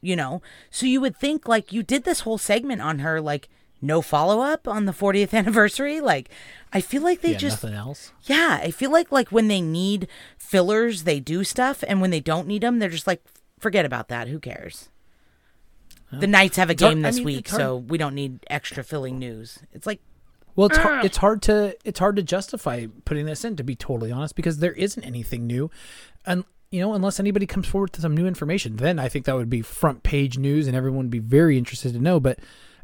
You 0.00 0.14
know. 0.16 0.42
So 0.70 0.86
you 0.86 1.00
would 1.00 1.16
think 1.16 1.48
like 1.48 1.72
you 1.72 1.82
did 1.82 2.04
this 2.04 2.20
whole 2.20 2.38
segment 2.38 2.80
on 2.82 3.00
her 3.00 3.20
like 3.20 3.48
no 3.80 4.02
follow 4.02 4.40
up 4.40 4.66
on 4.66 4.86
the 4.86 4.92
40th 4.92 5.32
anniversary 5.38 6.00
like 6.00 6.28
I 6.72 6.80
feel 6.80 7.00
like 7.02 7.20
they 7.20 7.32
yeah, 7.32 7.38
just 7.38 7.62
nothing 7.62 7.76
else. 7.76 8.12
yeah, 8.24 8.58
I 8.62 8.70
feel 8.70 8.90
like 8.92 9.10
like 9.10 9.30
when 9.32 9.48
they 9.48 9.60
need 9.60 10.06
fillers, 10.36 11.04
they 11.04 11.18
do 11.20 11.42
stuff, 11.44 11.82
and 11.86 12.00
when 12.00 12.10
they 12.10 12.20
don't 12.20 12.46
need 12.46 12.62
them, 12.62 12.78
they're 12.78 12.88
just 12.90 13.06
like, 13.06 13.22
forget 13.58 13.84
about 13.86 14.08
that. 14.08 14.28
Who 14.28 14.38
cares? 14.38 14.88
The 16.10 16.26
Knights 16.26 16.56
have 16.56 16.68
a 16.70 16.72
hard- 16.72 16.78
game 16.78 17.04
I 17.04 17.08
this 17.10 17.16
mean, 17.16 17.24
week, 17.26 17.48
so 17.48 17.76
we 17.76 17.98
don't 17.98 18.14
need 18.14 18.40
extra 18.48 18.82
filling 18.84 19.18
news. 19.18 19.58
It's 19.72 19.86
like, 19.86 20.00
Well, 20.56 20.66
it's 20.68 20.78
hard, 20.78 20.98
ah. 21.00 21.02
it's 21.04 21.18
hard 21.18 21.42
to 21.42 21.76
it's 21.84 21.98
hard 21.98 22.16
to 22.16 22.22
justify 22.22 22.86
putting 23.04 23.26
this 23.26 23.44
in, 23.44 23.56
to 23.56 23.64
be 23.64 23.74
totally 23.74 24.10
honest, 24.12 24.34
because 24.36 24.58
there 24.58 24.72
isn't 24.72 25.02
anything 25.04 25.46
new, 25.46 25.70
and 26.26 26.44
you 26.70 26.80
know, 26.80 26.94
unless 26.94 27.18
anybody 27.18 27.46
comes 27.46 27.66
forward 27.66 27.90
with 27.92 28.02
some 28.02 28.16
new 28.16 28.26
information, 28.26 28.76
then 28.76 28.98
I 28.98 29.08
think 29.08 29.24
that 29.24 29.36
would 29.36 29.50
be 29.50 29.62
front 29.62 30.02
page 30.02 30.38
news, 30.38 30.66
and 30.66 30.76
everyone 30.76 31.04
would 31.04 31.10
be 31.10 31.18
very 31.18 31.56
interested 31.56 31.92
to 31.94 31.98
know. 31.98 32.20
But 32.20 32.38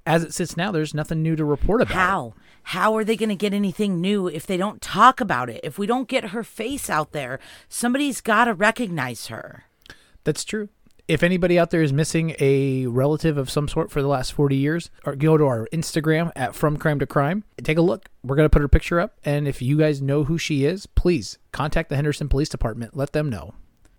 as 0.06 0.22
it 0.22 0.34
sits 0.34 0.56
now, 0.56 0.70
there's 0.70 0.94
nothing 0.94 1.22
new 1.22 1.36
to 1.36 1.44
report 1.44 1.82
about. 1.82 1.90
it. 1.90 1.98
how? 1.98 2.34
How 2.68 2.96
are 2.96 3.04
they 3.04 3.16
going 3.16 3.28
to 3.28 3.34
get 3.34 3.52
anything 3.52 4.00
new 4.00 4.26
if 4.26 4.46
they 4.46 4.56
don't 4.56 4.80
talk 4.80 5.20
about 5.20 5.50
it? 5.50 5.60
If 5.62 5.78
we 5.78 5.86
don't 5.86 6.08
get 6.08 6.30
her 6.30 6.42
face 6.42 6.88
out 6.88 7.12
there, 7.12 7.38
somebody's 7.68 8.22
got 8.22 8.46
to 8.46 8.54
recognize 8.54 9.26
her. 9.26 9.64
That's 10.24 10.44
true. 10.44 10.70
If 11.06 11.22
anybody 11.22 11.58
out 11.58 11.70
there 11.70 11.82
is 11.82 11.92
missing 11.92 12.34
a 12.40 12.86
relative 12.86 13.36
of 13.36 13.50
some 13.50 13.68
sort 13.68 13.90
for 13.90 14.00
the 14.00 14.08
last 14.08 14.32
40 14.32 14.56
years, 14.56 14.90
or 15.04 15.14
go 15.14 15.36
to 15.36 15.44
our 15.44 15.68
Instagram 15.70 16.32
at 16.34 16.54
From 16.54 16.78
Crime 16.78 16.98
to 17.00 17.06
Crime, 17.06 17.44
take 17.62 17.76
a 17.76 17.82
look. 17.82 18.08
We're 18.22 18.36
going 18.36 18.46
to 18.46 18.50
put 18.50 18.62
her 18.62 18.68
picture 18.68 18.98
up. 18.98 19.18
And 19.22 19.46
if 19.46 19.60
you 19.60 19.76
guys 19.76 20.00
know 20.00 20.24
who 20.24 20.38
she 20.38 20.64
is, 20.64 20.86
please 20.86 21.36
contact 21.52 21.90
the 21.90 21.96
Henderson 21.96 22.30
Police 22.30 22.48
Department. 22.48 22.96
Let 22.96 23.12
them 23.12 23.28
know. 23.28 23.52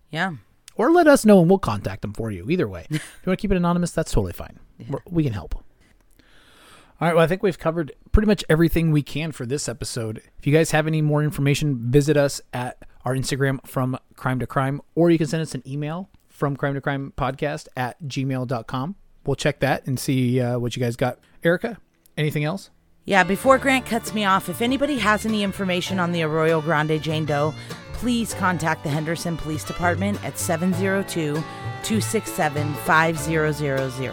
Yeah. 0.10 0.34
Or 0.76 0.92
let 0.92 1.08
us 1.08 1.26
know 1.26 1.40
and 1.40 1.50
we'll 1.50 1.60
contact 1.60 2.02
them 2.02 2.14
for 2.14 2.32
you. 2.32 2.50
Either 2.50 2.68
way. 2.68 2.88
if 2.90 3.02
you 3.02 3.30
want 3.30 3.40
to 3.40 3.42
keep 3.42 3.52
it 3.52 3.58
anonymous, 3.58 3.92
that's 3.92 4.12
totally 4.12 4.34
fine. 4.34 4.60
We're, 4.90 5.00
we 5.10 5.24
can 5.24 5.34
help. 5.34 5.56
All 5.56 7.08
right. 7.08 7.16
Well, 7.16 7.24
I 7.24 7.28
think 7.28 7.44
we've 7.44 7.60
covered 7.60 7.92
pretty 8.12 8.28
much 8.28 8.44
everything 8.50 8.92
we 8.92 9.02
can 9.02 9.32
for 9.32 9.46
this 9.46 9.68
episode. 9.68 10.22
If 10.38 10.48
you 10.48 10.54
guys 10.54 10.72
have 10.72 10.88
any 10.88 11.02
more 11.02 11.24
information, 11.24 11.92
visit 11.92 12.18
us 12.18 12.42
at 12.54 12.78
our 13.04 13.14
Instagram 13.14 13.66
from 13.66 13.98
crime 14.16 14.40
to 14.40 14.48
crime, 14.48 14.82
or 14.96 15.12
you 15.12 15.18
can 15.18 15.28
send 15.28 15.42
us 15.42 15.54
an 15.54 15.64
email 15.68 16.10
from 16.30 16.56
crime 16.58 16.74
to 16.74 16.82
crime 16.82 17.14
podcast 17.18 17.68
at 17.78 18.02
gmail.com. 18.04 18.96
We'll 19.26 19.36
check 19.36 19.60
that 19.60 19.86
and 19.88 20.00
see 20.00 20.40
uh, 20.40 20.60
what 20.60 20.76
you 20.76 20.82
guys 20.82 20.96
got. 20.96 21.20
Erica, 21.44 21.78
anything 22.18 22.44
else? 22.44 22.70
Yeah, 23.06 23.24
before 23.24 23.60
Grant 23.60 23.86
cuts 23.86 24.14
me 24.14 24.26
off, 24.26 24.50
if 24.50 24.62
anybody 24.62 24.98
has 24.98 25.26
any 25.28 25.44
information 25.44 26.00
on 26.00 26.12
the 26.12 26.24
Arroyo 26.24 26.60
Grande 26.60 27.02
Jane 27.02 27.26
Doe, 27.26 27.54
please 27.96 28.34
contact 28.34 28.84
the 28.84 28.90
Henderson 28.90 29.38
Police 29.38 29.64
Department 29.64 30.24
at 30.24 30.38
702 30.38 31.34
267 31.36 32.74
5000. 32.74 34.10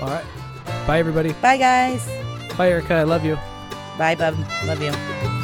All 0.00 0.08
right. 0.08 0.24
Bye, 0.86 0.98
everybody. 0.98 1.32
Bye, 1.34 1.56
guys. 1.56 2.06
Bye, 2.56 2.70
Erica. 2.70 2.94
I 2.94 3.02
love 3.04 3.24
you. 3.24 3.36
Bye, 3.98 4.14
bub. 4.14 4.36
Love 4.66 4.82
you. 4.82 5.35